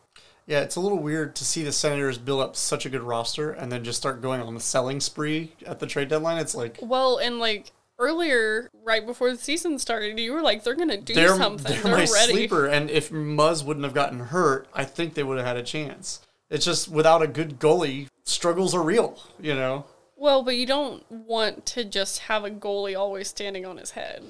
Yeah, 0.46 0.62
it's 0.62 0.76
a 0.76 0.82
little 0.82 1.00
weird 1.00 1.36
to 1.38 1.46
see 1.46 1.64
the 1.64 1.72
Senators 1.72 2.18
build 2.18 2.42
up 2.42 2.56
such 2.56 2.86
a 2.86 2.90
good 2.90 3.04
roster 3.04 3.52
and 3.52 3.72
then 3.72 3.84
just 3.84 3.98
start 4.00 4.22
going 4.22 4.42
on 4.42 4.54
the 4.54 4.60
selling 4.60 5.00
spree 5.00 5.54
at 5.66 5.80
the 5.80 5.88
trade 5.88 6.10
deadline. 6.10 6.38
It's 6.38 6.56
like 6.56 6.80
Well, 6.82 7.18
and 7.18 7.40
like 7.40 7.72
earlier, 8.00 8.70
right 8.84 9.06
before 9.06 9.32
the 9.32 9.38
season 9.38 9.80
started, 9.80 10.20
you 10.20 10.34
were 10.34 10.42
like, 10.42 10.64
they're 10.64 10.76
going 10.76 10.90
to 10.90 10.98
do 10.98 11.14
they're, 11.14 11.36
something. 11.36 11.72
they're, 11.72 11.82
They're, 11.84 11.92
my 11.92 12.06
ready. 12.12 12.34
sleeper, 12.34 12.66
and 12.66 12.90
if 12.90 13.10
Muzz 13.10 13.64
wouldn't 13.64 13.86
have 13.86 13.94
gotten 13.94 14.20
hurt, 14.20 14.68
I 14.74 14.84
think 14.84 15.14
they 15.14 15.24
would 15.24 15.38
have 15.38 15.48
had 15.48 15.58
a 15.58 15.64
chance. 15.64 16.20
It's 16.50 16.66
just 16.66 16.90
without 16.90 17.22
a 17.22 17.28
good 17.28 17.60
goalie, 17.60 18.08
struggles 18.26 18.76
are 18.76 18.84
real. 18.84 19.20
You 19.40 19.56
know, 19.56 19.86
Well, 20.18 20.44
but 20.44 20.56
you 20.58 20.66
don't 20.66 21.10
want 21.10 21.66
to 21.68 21.86
just 21.86 22.20
have 22.20 22.44
a 22.44 22.50
goalie 22.52 22.98
always 22.98 23.28
standing 23.30 23.66
on 23.66 23.78
his 23.78 23.92
head. 23.92 24.24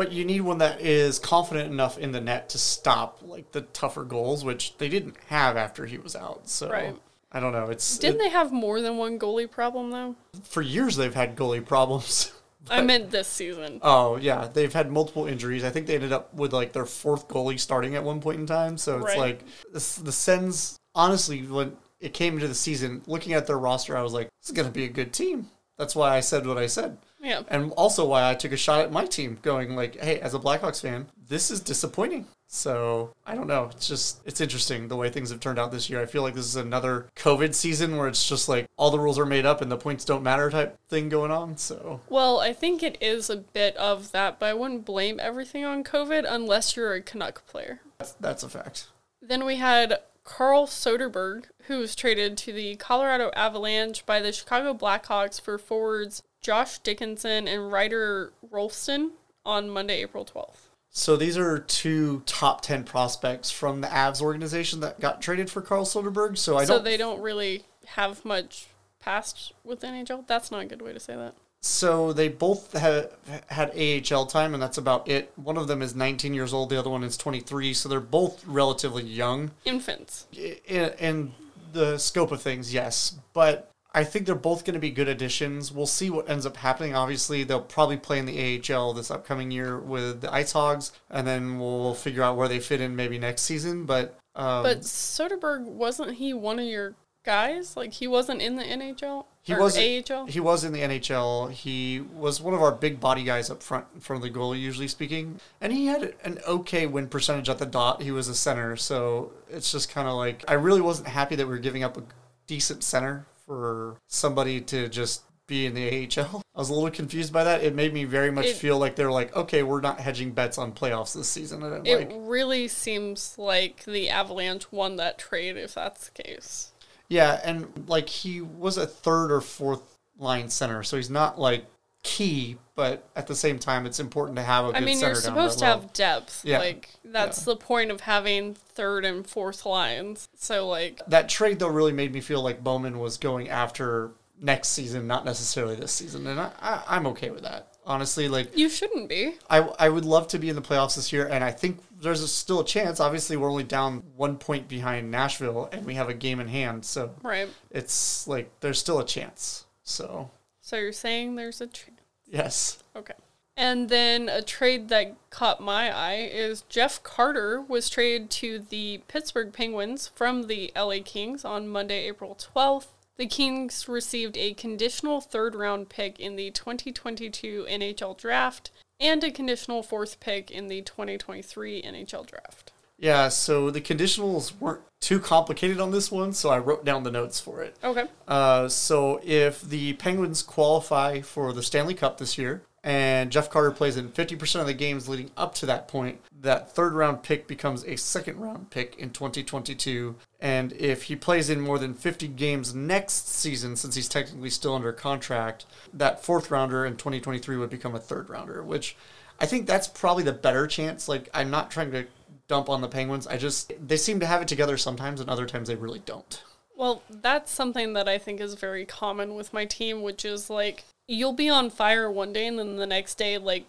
But 0.00 0.12
you 0.12 0.24
need 0.24 0.40
one 0.40 0.56
that 0.56 0.80
is 0.80 1.18
confident 1.18 1.70
enough 1.70 1.98
in 1.98 2.10
the 2.12 2.22
net 2.22 2.48
to 2.48 2.56
stop 2.56 3.18
like 3.22 3.52
the 3.52 3.60
tougher 3.60 4.02
goals, 4.02 4.42
which 4.42 4.74
they 4.78 4.88
didn't 4.88 5.14
have 5.26 5.58
after 5.58 5.84
he 5.84 5.98
was 5.98 6.16
out. 6.16 6.48
So 6.48 6.70
Right. 6.70 6.96
I 7.30 7.38
don't 7.38 7.52
know. 7.52 7.66
It's 7.66 7.98
Didn't 7.98 8.16
it- 8.16 8.24
they 8.24 8.28
have 8.30 8.50
more 8.50 8.80
than 8.80 8.96
one 8.96 9.18
goalie 9.18 9.50
problem, 9.50 9.90
though? 9.90 10.14
for 10.42 10.62
years 10.62 10.96
they've 10.96 11.14
had 11.14 11.36
goalie 11.36 11.62
problems. 11.62 12.32
I 12.70 12.80
meant 12.80 13.10
this 13.10 13.28
season. 13.28 13.78
Oh 13.82 14.16
yeah, 14.16 14.48
they've 14.50 14.72
had 14.72 14.90
multiple 14.90 15.26
injuries. 15.26 15.64
I 15.64 15.68
think 15.70 15.86
they 15.86 15.96
ended 15.96 16.12
up 16.14 16.32
with 16.32 16.54
like 16.54 16.72
their 16.72 16.86
fourth 16.86 17.28
goalie 17.28 17.60
starting 17.60 17.94
at 17.94 18.02
one 18.02 18.22
point 18.22 18.40
in 18.40 18.46
time. 18.46 18.78
So 18.78 18.96
it's 18.96 19.04
Right. 19.08 19.18
like 19.18 19.44
the, 19.70 20.00
the 20.02 20.12
Sens. 20.12 20.78
Honestly, 20.94 21.42
when 21.42 21.76
it 22.00 22.14
came 22.14 22.36
into 22.36 22.48
the 22.48 22.54
season, 22.54 23.02
looking 23.06 23.34
at 23.34 23.46
their 23.46 23.58
roster, 23.58 23.98
I 23.98 24.02
was 24.02 24.14
like, 24.14 24.30
"This 24.40 24.48
is 24.48 24.56
going 24.56 24.66
to 24.66 24.72
be 24.72 24.84
a 24.84 24.88
good 24.88 25.12
team." 25.12 25.50
That's 25.76 25.94
why 25.94 26.16
I 26.16 26.20
said 26.20 26.46
what 26.46 26.56
I 26.56 26.68
said, 26.68 26.96
Yeah. 27.22 27.42
and 27.48 27.72
also 27.72 28.06
why 28.06 28.28
I 28.30 28.34
took 28.34 28.52
a 28.52 28.56
shot 28.56 28.80
at 28.80 28.92
my 28.92 29.04
team, 29.06 29.38
going 29.42 29.76
like, 29.76 29.96
"Hey, 30.00 30.20
as 30.20 30.34
a 30.34 30.38
Blackhawks 30.38 30.80
fan, 30.80 31.08
this 31.28 31.50
is 31.50 31.60
disappointing." 31.60 32.26
So 32.52 33.12
I 33.24 33.36
don't 33.36 33.46
know. 33.46 33.70
It's 33.72 33.86
just 33.86 34.20
it's 34.24 34.40
interesting 34.40 34.88
the 34.88 34.96
way 34.96 35.08
things 35.08 35.30
have 35.30 35.38
turned 35.38 35.58
out 35.58 35.70
this 35.70 35.88
year. 35.88 36.02
I 36.02 36.06
feel 36.06 36.22
like 36.22 36.34
this 36.34 36.46
is 36.46 36.56
another 36.56 37.06
COVID 37.14 37.54
season 37.54 37.96
where 37.96 38.08
it's 38.08 38.28
just 38.28 38.48
like 38.48 38.66
all 38.76 38.90
the 38.90 38.98
rules 38.98 39.20
are 39.20 39.26
made 39.26 39.46
up 39.46 39.60
and 39.60 39.70
the 39.70 39.76
points 39.76 40.04
don't 40.04 40.24
matter 40.24 40.50
type 40.50 40.76
thing 40.88 41.08
going 41.08 41.30
on. 41.30 41.56
So 41.56 42.00
Well, 42.08 42.40
I 42.40 42.52
think 42.52 42.82
it 42.82 42.98
is 43.00 43.30
a 43.30 43.36
bit 43.36 43.76
of 43.76 44.10
that, 44.10 44.40
but 44.40 44.46
I 44.46 44.54
wouldn't 44.54 44.84
blame 44.84 45.20
everything 45.20 45.64
on 45.64 45.84
COVID 45.84 46.24
unless 46.28 46.74
you're 46.74 46.92
a 46.94 47.00
Canuck 47.00 47.46
player. 47.46 47.82
that's, 47.98 48.12
that's 48.14 48.42
a 48.42 48.48
fact. 48.48 48.88
Then 49.22 49.44
we 49.44 49.56
had 49.56 50.00
Carl 50.24 50.66
Soderberg, 50.66 51.44
who 51.68 51.78
was 51.78 51.94
traded 51.94 52.36
to 52.38 52.52
the 52.52 52.74
Colorado 52.76 53.30
Avalanche 53.36 54.04
by 54.06 54.18
the 54.18 54.32
Chicago 54.32 54.74
Blackhawks 54.74 55.40
for 55.40 55.56
forwards 55.56 56.24
Josh 56.40 56.78
Dickinson 56.78 57.46
and 57.48 57.70
Ryder 57.70 58.32
Rolston 58.50 59.12
on 59.44 59.68
Monday, 59.68 60.02
April 60.02 60.24
12th. 60.24 60.68
So 60.92 61.16
these 61.16 61.38
are 61.38 61.58
two 61.58 62.22
top 62.26 62.62
ten 62.62 62.82
prospects 62.82 63.50
from 63.50 63.80
the 63.80 63.86
Avs 63.86 64.20
organization 64.20 64.80
that 64.80 64.98
got 64.98 65.22
traded 65.22 65.48
for 65.48 65.62
Carl 65.62 65.84
Soderberg. 65.84 66.36
So 66.36 66.56
I 66.58 66.64
so 66.64 66.74
don't. 66.74 66.84
they 66.84 66.96
don't 66.96 67.20
really 67.20 67.62
have 67.86 68.24
much 68.24 68.66
past 68.98 69.52
with 69.62 69.82
NHL. 69.82 70.26
That's 70.26 70.50
not 70.50 70.62
a 70.62 70.66
good 70.66 70.82
way 70.82 70.92
to 70.92 70.98
say 70.98 71.14
that. 71.14 71.34
so 71.60 72.12
they 72.12 72.28
both 72.28 72.72
have 72.72 73.12
had 73.50 73.70
AHL 73.70 74.26
time, 74.26 74.52
and 74.52 74.60
that's 74.60 74.78
about 74.78 75.08
it. 75.08 75.32
One 75.36 75.56
of 75.56 75.68
them 75.68 75.80
is 75.80 75.94
19 75.94 76.34
years 76.34 76.52
old. 76.52 76.70
The 76.70 76.78
other 76.78 76.90
one 76.90 77.04
is 77.04 77.16
23. 77.16 77.72
So 77.72 77.88
they're 77.88 78.00
both 78.00 78.44
relatively 78.44 79.04
young 79.04 79.52
Infants. 79.64 80.26
in, 80.66 80.90
in 80.98 81.32
the 81.72 81.98
scope 81.98 82.32
of 82.32 82.42
things. 82.42 82.74
Yes, 82.74 83.14
but. 83.32 83.70
I 83.92 84.04
think 84.04 84.26
they're 84.26 84.34
both 84.34 84.64
going 84.64 84.74
to 84.74 84.80
be 84.80 84.90
good 84.90 85.08
additions. 85.08 85.72
We'll 85.72 85.86
see 85.86 86.10
what 86.10 86.30
ends 86.30 86.46
up 86.46 86.56
happening. 86.56 86.94
Obviously, 86.94 87.42
they'll 87.42 87.60
probably 87.60 87.96
play 87.96 88.18
in 88.18 88.26
the 88.26 88.60
AHL 88.72 88.92
this 88.92 89.10
upcoming 89.10 89.50
year 89.50 89.78
with 89.78 90.20
the 90.20 90.32
Ice 90.32 90.52
Hogs, 90.52 90.92
and 91.10 91.26
then 91.26 91.58
we'll 91.58 91.94
figure 91.94 92.22
out 92.22 92.36
where 92.36 92.48
they 92.48 92.60
fit 92.60 92.80
in 92.80 92.94
maybe 92.94 93.18
next 93.18 93.42
season. 93.42 93.86
But 93.86 94.18
um, 94.34 94.62
But 94.62 94.80
Soderberg, 94.80 95.64
wasn't 95.64 96.14
he 96.14 96.32
one 96.32 96.58
of 96.58 96.66
your 96.66 96.94
guys? 97.24 97.76
Like, 97.76 97.92
he 97.94 98.06
wasn't 98.06 98.40
in 98.40 98.56
the 98.56 98.62
NHL? 98.62 99.26
He 99.42 99.54
was 99.54 99.76
AHL? 99.76 100.26
He 100.26 100.38
was 100.38 100.64
in 100.64 100.72
the 100.72 100.80
NHL. 100.80 101.50
He 101.50 102.00
was 102.00 102.40
one 102.40 102.54
of 102.54 102.62
our 102.62 102.72
big 102.72 103.00
body 103.00 103.24
guys 103.24 103.50
up 103.50 103.62
front 103.62 103.86
in 103.94 104.00
front 104.00 104.22
of 104.22 104.32
the 104.32 104.38
goalie, 104.38 104.60
usually 104.60 104.86
speaking. 104.86 105.40
And 105.60 105.72
he 105.72 105.86
had 105.86 106.14
an 106.24 106.38
okay 106.46 106.86
win 106.86 107.08
percentage 107.08 107.48
at 107.48 107.58
the 107.58 107.66
dot. 107.66 108.02
He 108.02 108.10
was 108.10 108.28
a 108.28 108.34
center, 108.34 108.76
so 108.76 109.32
it's 109.48 109.72
just 109.72 109.90
kind 109.90 110.06
of 110.06 110.14
like 110.14 110.44
I 110.46 110.54
really 110.54 110.82
wasn't 110.82 111.08
happy 111.08 111.36
that 111.36 111.46
we 111.46 111.52
were 111.52 111.58
giving 111.58 111.82
up 111.82 111.96
a 111.96 112.02
decent 112.46 112.84
center 112.84 113.26
for 113.50 113.96
somebody 114.06 114.60
to 114.60 114.88
just 114.88 115.22
be 115.48 115.66
in 115.66 115.74
the 115.74 116.06
AHL. 116.06 116.40
I 116.54 116.58
was 116.60 116.70
a 116.70 116.72
little 116.72 116.88
confused 116.88 117.32
by 117.32 117.42
that. 117.42 117.64
It 117.64 117.74
made 117.74 117.92
me 117.92 118.04
very 118.04 118.30
much 118.30 118.46
It- 118.46 118.56
feel 118.56 118.78
like 118.78 118.94
they're 118.94 119.10
like, 119.10 119.34
okay, 119.34 119.64
we're 119.64 119.80
not 119.80 119.98
hedging 119.98 120.30
bets 120.30 120.56
on 120.56 120.70
playoffs 120.70 121.14
this 121.14 121.28
season. 121.28 121.64
And 121.64 121.84
It 121.84 121.98
like, 121.98 122.12
really 122.14 122.68
seems 122.68 123.34
like 123.36 123.84
the 123.86 124.08
Avalanche 124.08 124.70
won 124.70 124.94
that 124.96 125.18
trade, 125.18 125.56
if 125.56 125.74
that's 125.74 126.08
the 126.08 126.22
case. 126.22 126.70
Yeah, 127.08 127.40
and 127.42 127.88
like 127.88 128.08
he 128.08 128.40
was 128.40 128.76
a 128.76 128.86
third 128.86 129.32
or 129.32 129.40
fourth 129.40 129.98
line 130.16 130.48
center, 130.48 130.84
so 130.84 130.96
he's 130.96 131.10
not 131.10 131.40
like 131.40 131.66
key, 132.02 132.56
but 132.74 133.08
at 133.14 133.26
the 133.26 133.34
same 133.36 133.58
time, 133.58 133.86
it's 133.86 134.00
important 134.00 134.36
to 134.36 134.42
have 134.42 134.64
a 134.64 134.68
good 134.72 134.76
I 134.76 134.80
mean, 134.80 134.96
center 134.96 135.12
you're 135.12 135.20
supposed 135.20 135.58
to 135.60 135.66
have 135.66 135.92
depth. 135.92 136.42
Yeah. 136.44 136.58
Like 136.58 136.88
that's 137.04 137.44
the 137.44 137.56
point 137.56 137.90
of 137.90 138.00
having 138.00 138.54
third 138.54 139.04
and 139.04 139.26
fourth 139.26 139.66
lines. 139.66 140.28
So 140.36 140.66
like 140.68 141.00
That 141.08 141.28
trade 141.28 141.58
though 141.58 141.68
really 141.68 141.92
made 141.92 142.12
me 142.12 142.20
feel 142.20 142.42
like 142.42 142.64
Bowman 142.64 142.98
was 142.98 143.18
going 143.18 143.48
after 143.48 144.12
next 144.40 144.68
season, 144.68 145.06
not 145.06 145.24
necessarily 145.24 145.76
this 145.76 145.92
season, 145.92 146.26
and 146.26 146.40
I, 146.40 146.50
I, 146.60 146.82
I'm 146.88 147.06
okay 147.08 147.30
with 147.30 147.42
that. 147.42 147.66
Honestly, 147.84 148.28
like 148.28 148.56
you 148.56 148.68
shouldn't 148.68 149.08
be. 149.08 149.34
I, 149.48 149.58
I 149.58 149.88
would 149.88 150.04
love 150.04 150.28
to 150.28 150.38
be 150.38 150.48
in 150.48 150.56
the 150.56 150.62
playoffs 150.62 150.96
this 150.96 151.12
year, 151.12 151.26
and 151.26 151.42
I 151.42 151.50
think 151.50 151.80
there's 152.00 152.22
a, 152.22 152.28
still 152.28 152.60
a 152.60 152.64
chance. 152.64 153.00
Obviously, 153.00 153.36
we're 153.36 153.50
only 153.50 153.64
down 153.64 154.02
one 154.16 154.36
point 154.36 154.68
behind 154.68 155.10
Nashville, 155.10 155.68
and 155.72 155.84
we 155.84 155.94
have 155.94 156.08
a 156.08 156.14
game 156.14 156.40
in 156.40 156.48
hand, 156.48 156.84
so 156.84 157.14
Right. 157.22 157.48
it's 157.70 158.26
like 158.28 158.50
there's 158.60 158.78
still 158.78 158.98
a 159.00 159.04
chance. 159.04 159.66
So 159.82 160.30
So 160.70 160.76
you're 160.76 160.92
saying 160.92 161.34
there's 161.34 161.60
a 161.60 161.66
chance. 161.66 161.98
yes, 162.26 162.78
Okay. 162.94 163.14
And 163.56 163.88
then 163.88 164.28
a 164.28 164.40
trade 164.40 164.88
that 164.90 165.16
caught 165.28 165.60
my 165.60 165.92
eye 165.92 166.30
is 166.32 166.62
Jeff 166.68 167.02
Carter 167.02 167.60
was 167.60 167.90
traded 167.90 168.30
to 168.30 168.60
the 168.60 169.02
Pittsburgh 169.08 169.52
Penguins 169.52 170.12
from 170.14 170.46
the 170.46 170.70
LA 170.76 170.98
Kings 171.04 171.44
on 171.44 171.66
Monday, 171.66 172.06
April 172.06 172.38
12th. 172.38 172.86
The 173.16 173.26
Kings 173.26 173.88
received 173.88 174.36
a 174.36 174.54
conditional 174.54 175.20
third 175.20 175.56
round 175.56 175.88
pick 175.88 176.20
in 176.20 176.36
the 176.36 176.52
2022 176.52 177.66
NHL 177.68 178.16
draft 178.16 178.70
and 179.00 179.24
a 179.24 179.32
conditional 179.32 179.82
fourth 179.82 180.20
pick 180.20 180.52
in 180.52 180.68
the 180.68 180.82
2023 180.82 181.82
NHL 181.82 182.24
draft. 182.24 182.69
Yeah. 183.00 183.28
So 183.28 183.70
the 183.70 183.80
conditionals 183.80 184.52
weren't 184.60 184.82
too 185.00 185.18
complicated 185.18 185.80
on 185.80 185.90
this 185.90 186.12
one, 186.12 186.32
so 186.32 186.50
I 186.50 186.58
wrote 186.58 186.84
down 186.84 187.02
the 187.02 187.10
notes 187.10 187.40
for 187.40 187.62
it. 187.62 187.76
Okay. 187.82 188.04
Uh, 188.28 188.68
so 188.68 189.20
if 189.24 189.62
the 189.62 189.94
Penguins 189.94 190.42
qualify 190.42 191.20
for 191.22 191.52
the 191.52 191.62
Stanley 191.62 191.94
Cup 191.94 192.18
this 192.18 192.38
year, 192.38 192.62
and 192.82 193.30
Jeff 193.30 193.50
Carter 193.50 193.70
plays 193.72 193.96
in 193.96 194.08
50% 194.08 194.60
of 194.60 194.66
the 194.66 194.72
games 194.72 195.08
leading 195.08 195.30
up 195.36 195.54
to 195.56 195.66
that 195.66 195.86
point, 195.86 196.20
that 196.40 196.74
third 196.74 196.94
round 196.94 197.22
pick 197.22 197.46
becomes 197.46 197.84
a 197.84 197.96
second 197.96 198.38
round 198.38 198.70
pick 198.70 198.96
in 198.96 199.10
2022. 199.10 200.16
And 200.40 200.72
if 200.72 201.04
he 201.04 201.16
plays 201.16 201.50
in 201.50 201.60
more 201.60 201.78
than 201.78 201.92
50 201.92 202.28
games 202.28 202.74
next 202.74 203.28
season, 203.28 203.76
since 203.76 203.96
he's 203.96 204.08
technically 204.08 204.48
still 204.48 204.74
under 204.74 204.92
contract, 204.92 205.66
that 205.92 206.24
fourth 206.24 206.50
rounder 206.50 206.86
in 206.86 206.96
2023 206.96 207.58
would 207.58 207.70
become 207.70 207.94
a 207.94 208.00
third 208.00 208.30
rounder, 208.30 208.62
which 208.62 208.96
I 209.38 209.44
think 209.44 209.66
that's 209.66 209.88
probably 209.88 210.24
the 210.24 210.32
better 210.32 210.66
chance. 210.66 211.06
Like, 211.06 211.28
I'm 211.34 211.50
not 211.50 211.70
trying 211.70 211.90
to 211.92 212.06
dump 212.50 212.68
on 212.68 212.80
the 212.80 212.88
Penguins. 212.88 213.28
I 213.28 213.36
just, 213.36 213.72
they 213.80 213.96
seem 213.96 214.18
to 214.18 214.26
have 214.26 214.42
it 214.42 214.48
together 214.48 214.76
sometimes, 214.76 215.20
and 215.20 215.30
other 215.30 215.46
times 215.46 215.68
they 215.68 215.76
really 215.76 216.00
don't. 216.00 216.42
Well, 216.76 217.02
that's 217.08 217.52
something 217.52 217.92
that 217.92 218.08
I 218.08 218.18
think 218.18 218.40
is 218.40 218.54
very 218.54 218.84
common 218.84 219.36
with 219.36 219.52
my 219.52 219.66
team, 219.66 220.02
which 220.02 220.24
is 220.24 220.50
like 220.50 220.84
you'll 221.06 221.32
be 221.32 221.48
on 221.48 221.70
fire 221.70 222.10
one 222.10 222.32
day 222.32 222.46
and 222.46 222.58
then 222.58 222.76
the 222.76 222.86
next 222.86 223.16
day, 223.16 223.38
like 223.38 223.66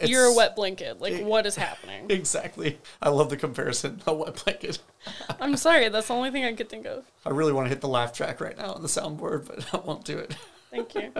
you're 0.00 0.26
a 0.26 0.34
wet 0.34 0.54
blanket. 0.54 1.00
Like, 1.00 1.20
what 1.24 1.44
is 1.44 1.56
happening? 1.56 2.08
Exactly. 2.08 2.78
I 3.02 3.08
love 3.08 3.30
the 3.30 3.36
comparison. 3.36 4.00
A 4.06 4.14
wet 4.14 4.42
blanket. 4.44 4.78
I'm 5.40 5.56
sorry, 5.56 5.88
that's 5.88 6.08
the 6.08 6.14
only 6.14 6.30
thing 6.30 6.44
I 6.44 6.52
could 6.52 6.68
think 6.68 6.86
of. 6.86 7.04
I 7.26 7.30
really 7.30 7.52
want 7.52 7.66
to 7.66 7.70
hit 7.70 7.80
the 7.80 7.88
laugh 7.88 8.12
track 8.12 8.40
right 8.40 8.56
now 8.56 8.74
on 8.74 8.82
the 8.82 8.88
soundboard, 8.88 9.46
but 9.48 9.74
I 9.74 9.84
won't 9.84 10.04
do 10.04 10.18
it. 10.18 10.36
Thank 10.70 10.94
you. 10.94 11.12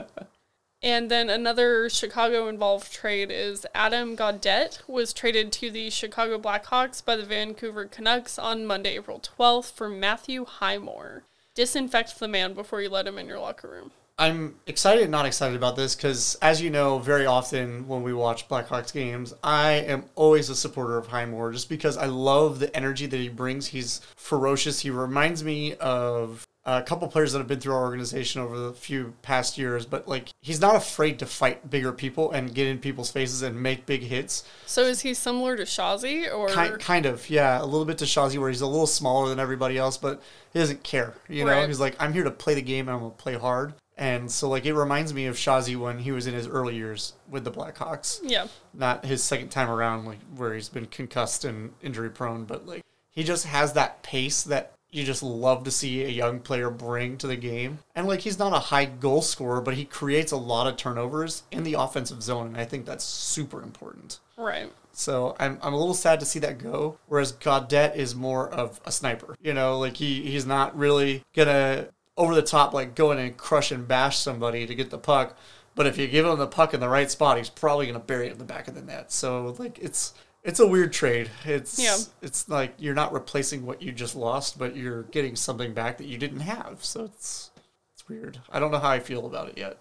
And 0.82 1.10
then 1.10 1.28
another 1.28 1.88
Chicago 1.88 2.48
involved 2.48 2.92
trade 2.92 3.30
is 3.30 3.66
Adam 3.74 4.16
Gaudette 4.16 4.80
was 4.88 5.12
traded 5.12 5.52
to 5.52 5.70
the 5.70 5.90
Chicago 5.90 6.38
Blackhawks 6.38 7.04
by 7.04 7.16
the 7.16 7.24
Vancouver 7.24 7.84
Canucks 7.84 8.38
on 8.38 8.66
Monday, 8.66 8.96
April 8.96 9.20
12th 9.20 9.72
for 9.72 9.88
Matthew 9.88 10.44
Highmore. 10.44 11.24
Disinfect 11.54 12.18
the 12.18 12.28
man 12.28 12.54
before 12.54 12.80
you 12.80 12.88
let 12.88 13.06
him 13.06 13.18
in 13.18 13.26
your 13.26 13.40
locker 13.40 13.68
room. 13.68 13.90
I'm 14.20 14.56
excited 14.66 15.04
and 15.04 15.10
not 15.10 15.24
excited 15.24 15.56
about 15.56 15.76
this 15.76 15.96
because, 15.96 16.36
as 16.42 16.60
you 16.60 16.68
know, 16.68 16.98
very 16.98 17.24
often 17.24 17.88
when 17.88 18.02
we 18.02 18.12
watch 18.12 18.48
Blackhawks 18.48 18.92
games, 18.92 19.32
I 19.42 19.72
am 19.72 20.04
always 20.14 20.50
a 20.50 20.54
supporter 20.54 20.98
of 20.98 21.06
Highmore 21.06 21.52
just 21.52 21.70
because 21.70 21.96
I 21.96 22.04
love 22.04 22.58
the 22.58 22.74
energy 22.76 23.06
that 23.06 23.16
he 23.16 23.30
brings. 23.30 23.68
He's 23.68 24.02
ferocious. 24.16 24.80
He 24.80 24.90
reminds 24.90 25.42
me 25.42 25.74
of 25.76 26.46
a 26.66 26.82
couple 26.82 27.08
players 27.08 27.32
that 27.32 27.38
have 27.38 27.48
been 27.48 27.58
through 27.60 27.72
our 27.74 27.82
organization 27.82 28.40
over 28.40 28.58
the 28.58 28.72
few 28.72 29.14
past 29.22 29.56
years, 29.56 29.86
but 29.86 30.06
like 30.06 30.28
he's 30.42 30.60
not 30.60 30.76
afraid 30.76 31.18
to 31.18 31.26
fight 31.26 31.70
bigger 31.70 31.92
people 31.92 32.30
and 32.32 32.54
get 32.54 32.66
in 32.66 32.78
people's 32.78 33.10
faces 33.10 33.42
and 33.42 33.60
make 33.62 33.86
big 33.86 34.02
hits. 34.02 34.44
So 34.66 34.82
is 34.82 35.00
he 35.00 35.14
similar 35.14 35.56
to 35.56 35.62
Shazi 35.62 36.32
or 36.32 36.48
Kind, 36.48 36.78
kind 36.78 37.06
of, 37.06 37.28
yeah, 37.30 37.62
a 37.62 37.64
little 37.64 37.86
bit 37.86 37.98
to 37.98 38.04
Shazi, 38.04 38.38
where 38.38 38.50
he's 38.50 38.60
a 38.60 38.66
little 38.66 38.86
smaller 38.86 39.28
than 39.30 39.40
everybody 39.40 39.78
else, 39.78 39.96
but 39.96 40.22
he 40.52 40.58
doesn't 40.58 40.82
care. 40.82 41.14
You 41.28 41.44
know, 41.44 41.66
he's 41.66 41.80
like, 41.80 41.96
I'm 41.98 42.12
here 42.12 42.24
to 42.24 42.30
play 42.30 42.54
the 42.54 42.62
game 42.62 42.88
and 42.88 42.94
I'm 42.94 43.00
gonna 43.02 43.10
play 43.14 43.34
hard. 43.36 43.74
And 43.96 44.30
so, 44.30 44.48
like, 44.48 44.64
it 44.64 44.72
reminds 44.74 45.12
me 45.12 45.26
of 45.26 45.36
Shazi 45.36 45.76
when 45.76 45.98
he 45.98 46.10
was 46.10 46.26
in 46.26 46.32
his 46.32 46.46
early 46.48 46.74
years 46.74 47.12
with 47.28 47.44
the 47.44 47.50
Blackhawks, 47.50 48.20
Yeah. 48.22 48.46
not 48.72 49.04
his 49.04 49.22
second 49.22 49.50
time 49.50 49.68
around, 49.68 50.06
like 50.06 50.20
where 50.36 50.54
he's 50.54 50.70
been 50.70 50.86
concussed 50.86 51.44
and 51.44 51.72
injury 51.82 52.08
prone, 52.08 52.44
but 52.44 52.66
like 52.66 52.82
he 53.10 53.24
just 53.24 53.44
has 53.46 53.74
that 53.74 54.02
pace 54.02 54.42
that 54.44 54.72
you 54.92 55.04
just 55.04 55.22
love 55.22 55.64
to 55.64 55.70
see 55.70 56.04
a 56.04 56.08
young 56.08 56.40
player 56.40 56.70
bring 56.70 57.16
to 57.18 57.26
the 57.26 57.36
game. 57.36 57.78
And 57.94 58.06
like 58.06 58.20
he's 58.20 58.38
not 58.38 58.52
a 58.52 58.58
high 58.58 58.86
goal 58.86 59.22
scorer, 59.22 59.60
but 59.60 59.74
he 59.74 59.84
creates 59.84 60.32
a 60.32 60.36
lot 60.36 60.66
of 60.66 60.76
turnovers 60.76 61.44
in 61.50 61.64
the 61.64 61.74
offensive 61.74 62.22
zone, 62.22 62.48
and 62.48 62.56
I 62.56 62.64
think 62.64 62.86
that's 62.86 63.04
super 63.04 63.62
important. 63.62 64.18
Right. 64.36 64.70
So 64.92 65.36
I'm, 65.38 65.58
I'm 65.62 65.72
a 65.72 65.78
little 65.78 65.94
sad 65.94 66.20
to 66.20 66.26
see 66.26 66.40
that 66.40 66.58
go. 66.58 66.98
Whereas 67.06 67.32
Gaudette 67.32 67.96
is 67.96 68.14
more 68.14 68.48
of 68.50 68.80
a 68.84 68.92
sniper. 68.92 69.36
You 69.40 69.54
know, 69.54 69.78
like 69.78 69.96
he, 69.96 70.22
he's 70.22 70.46
not 70.46 70.76
really 70.76 71.22
gonna 71.34 71.88
over 72.16 72.34
the 72.34 72.42
top 72.42 72.74
like 72.74 72.94
go 72.94 73.12
in 73.12 73.18
and 73.18 73.36
crush 73.36 73.72
and 73.72 73.86
bash 73.86 74.18
somebody 74.18 74.66
to 74.66 74.74
get 74.74 74.90
the 74.90 74.98
puck. 74.98 75.36
But 75.74 75.86
if 75.86 75.96
you 75.96 76.08
give 76.08 76.26
him 76.26 76.38
the 76.38 76.46
puck 76.46 76.74
in 76.74 76.80
the 76.80 76.88
right 76.88 77.10
spot, 77.10 77.38
he's 77.38 77.48
probably 77.48 77.86
gonna 77.86 78.00
bury 78.00 78.26
it 78.26 78.32
in 78.32 78.38
the 78.38 78.44
back 78.44 78.68
of 78.68 78.74
the 78.74 78.82
net. 78.82 79.12
So 79.12 79.54
like 79.58 79.78
it's 79.78 80.14
it's 80.42 80.60
a 80.60 80.66
weird 80.66 80.92
trade. 80.92 81.30
It's 81.44 81.78
Yeah. 81.78 81.96
it's 82.22 82.48
like 82.48 82.74
you're 82.78 82.94
not 82.94 83.12
replacing 83.12 83.66
what 83.66 83.82
you 83.82 83.92
just 83.92 84.14
lost, 84.16 84.58
but 84.58 84.76
you're 84.76 85.02
getting 85.04 85.36
something 85.36 85.74
back 85.74 85.98
that 85.98 86.06
you 86.06 86.18
didn't 86.18 86.40
have. 86.40 86.84
So 86.84 87.04
it's 87.04 87.50
it's 87.92 88.08
weird. 88.08 88.40
I 88.50 88.58
don't 88.60 88.70
know 88.70 88.78
how 88.78 88.90
I 88.90 89.00
feel 89.00 89.26
about 89.26 89.48
it 89.48 89.58
yet. 89.58 89.78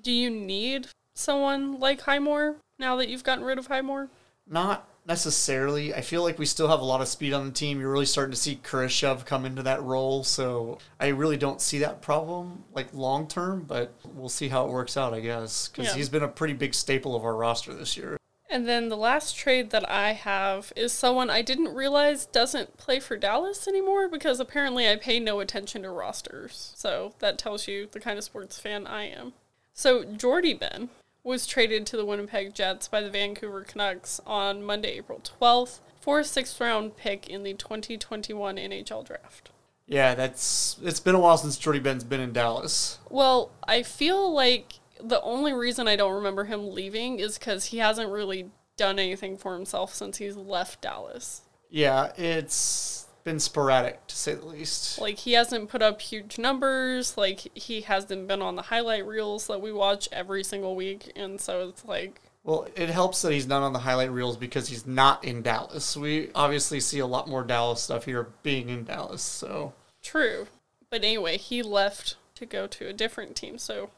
Do 0.00 0.12
you 0.12 0.30
need 0.30 0.88
someone 1.14 1.78
like 1.80 2.02
Highmore 2.02 2.56
now 2.78 2.96
that 2.96 3.08
you've 3.08 3.24
gotten 3.24 3.44
rid 3.44 3.58
of 3.58 3.66
Highmore? 3.66 4.08
Not 4.46 4.88
necessarily. 5.06 5.94
I 5.94 6.02
feel 6.02 6.22
like 6.22 6.38
we 6.38 6.46
still 6.46 6.68
have 6.68 6.80
a 6.80 6.84
lot 6.84 7.00
of 7.00 7.08
speed 7.08 7.32
on 7.32 7.46
the 7.46 7.52
team. 7.52 7.80
You're 7.80 7.90
really 7.90 8.06
starting 8.06 8.32
to 8.32 8.36
see 8.38 8.60
Kurashev 8.62 9.24
come 9.24 9.44
into 9.44 9.62
that 9.62 9.82
role, 9.82 10.22
so 10.24 10.78
I 11.00 11.08
really 11.08 11.36
don't 11.38 11.60
see 11.60 11.78
that 11.78 12.00
problem 12.02 12.64
like 12.74 12.92
long 12.92 13.26
term. 13.26 13.64
But 13.66 13.94
we'll 14.14 14.28
see 14.28 14.48
how 14.48 14.66
it 14.66 14.70
works 14.70 14.96
out, 14.96 15.14
I 15.14 15.20
guess, 15.20 15.68
because 15.68 15.86
Yeah. 15.88 15.94
he's 15.94 16.08
been 16.10 16.22
a 16.22 16.28
pretty 16.28 16.54
big 16.54 16.74
staple 16.74 17.16
of 17.16 17.24
our 17.24 17.34
roster 17.34 17.72
this 17.74 17.96
year. 17.96 18.17
And 18.50 18.66
then 18.66 18.88
the 18.88 18.96
last 18.96 19.36
trade 19.36 19.70
that 19.70 19.88
I 19.90 20.12
have 20.12 20.72
is 20.74 20.92
someone 20.92 21.28
I 21.28 21.42
didn't 21.42 21.74
realize 21.74 22.26
doesn't 22.26 22.78
play 22.78 22.98
for 22.98 23.16
Dallas 23.16 23.68
anymore 23.68 24.08
because 24.08 24.40
apparently 24.40 24.88
I 24.88 24.96
pay 24.96 25.20
no 25.20 25.40
attention 25.40 25.82
to 25.82 25.90
rosters. 25.90 26.72
So 26.74 27.14
that 27.18 27.38
tells 27.38 27.68
you 27.68 27.86
the 27.86 28.00
kind 28.00 28.16
of 28.16 28.24
sports 28.24 28.58
fan 28.58 28.86
I 28.86 29.04
am. 29.04 29.34
So 29.74 30.02
Jordie 30.02 30.54
Benn 30.54 30.88
was 31.22 31.46
traded 31.46 31.86
to 31.86 31.96
the 31.96 32.06
Winnipeg 32.06 32.54
Jets 32.54 32.88
by 32.88 33.02
the 33.02 33.10
Vancouver 33.10 33.62
Canucks 33.62 34.20
on 34.26 34.62
Monday, 34.62 34.96
April 34.96 35.20
12th 35.20 35.80
for 36.00 36.20
a 36.20 36.24
sixth 36.24 36.58
round 36.58 36.96
pick 36.96 37.28
in 37.28 37.42
the 37.42 37.52
2021 37.52 38.56
NHL 38.56 39.06
draft. 39.06 39.50
Yeah, 39.86 40.14
that's 40.14 40.78
it's 40.82 41.00
been 41.00 41.14
a 41.14 41.20
while 41.20 41.38
since 41.38 41.56
Jordie 41.56 41.80
Benn's 41.80 42.04
been 42.04 42.20
in 42.20 42.32
Dallas. 42.32 42.98
Well, 43.10 43.50
I 43.64 43.82
feel 43.82 44.32
like 44.32 44.74
the 45.02 45.20
only 45.22 45.52
reason 45.52 45.88
I 45.88 45.96
don't 45.96 46.14
remember 46.14 46.44
him 46.44 46.72
leaving 46.72 47.18
is 47.18 47.38
because 47.38 47.66
he 47.66 47.78
hasn't 47.78 48.10
really 48.10 48.50
done 48.76 48.98
anything 48.98 49.36
for 49.36 49.54
himself 49.54 49.94
since 49.94 50.18
he's 50.18 50.36
left 50.36 50.80
Dallas. 50.82 51.42
Yeah, 51.70 52.12
it's 52.16 53.06
been 53.24 53.40
sporadic 53.40 54.06
to 54.06 54.16
say 54.16 54.34
the 54.34 54.46
least. 54.46 54.98
Like, 54.98 55.18
he 55.18 55.32
hasn't 55.32 55.68
put 55.68 55.82
up 55.82 56.00
huge 56.00 56.38
numbers. 56.38 57.16
Like, 57.16 57.40
he 57.54 57.82
hasn't 57.82 58.26
been 58.26 58.40
on 58.40 58.56
the 58.56 58.62
highlight 58.62 59.06
reels 59.06 59.46
that 59.48 59.60
we 59.60 59.72
watch 59.72 60.08
every 60.10 60.42
single 60.42 60.74
week. 60.74 61.12
And 61.14 61.38
so 61.40 61.68
it's 61.68 61.84
like, 61.84 62.20
Well, 62.44 62.66
it 62.74 62.88
helps 62.88 63.20
that 63.22 63.32
he's 63.32 63.46
not 63.46 63.62
on 63.62 63.74
the 63.74 63.80
highlight 63.80 64.10
reels 64.10 64.38
because 64.38 64.68
he's 64.68 64.86
not 64.86 65.24
in 65.24 65.42
Dallas. 65.42 65.96
We 65.96 66.30
obviously 66.34 66.80
see 66.80 67.00
a 67.00 67.06
lot 67.06 67.28
more 67.28 67.44
Dallas 67.44 67.82
stuff 67.82 68.06
here 68.06 68.28
being 68.42 68.70
in 68.70 68.84
Dallas, 68.84 69.20
so 69.22 69.74
true. 70.02 70.46
But 70.90 71.04
anyway, 71.04 71.36
he 71.36 71.62
left 71.62 72.16
to 72.36 72.46
go 72.46 72.66
to 72.66 72.88
a 72.88 72.94
different 72.94 73.36
team. 73.36 73.58
So, 73.58 73.90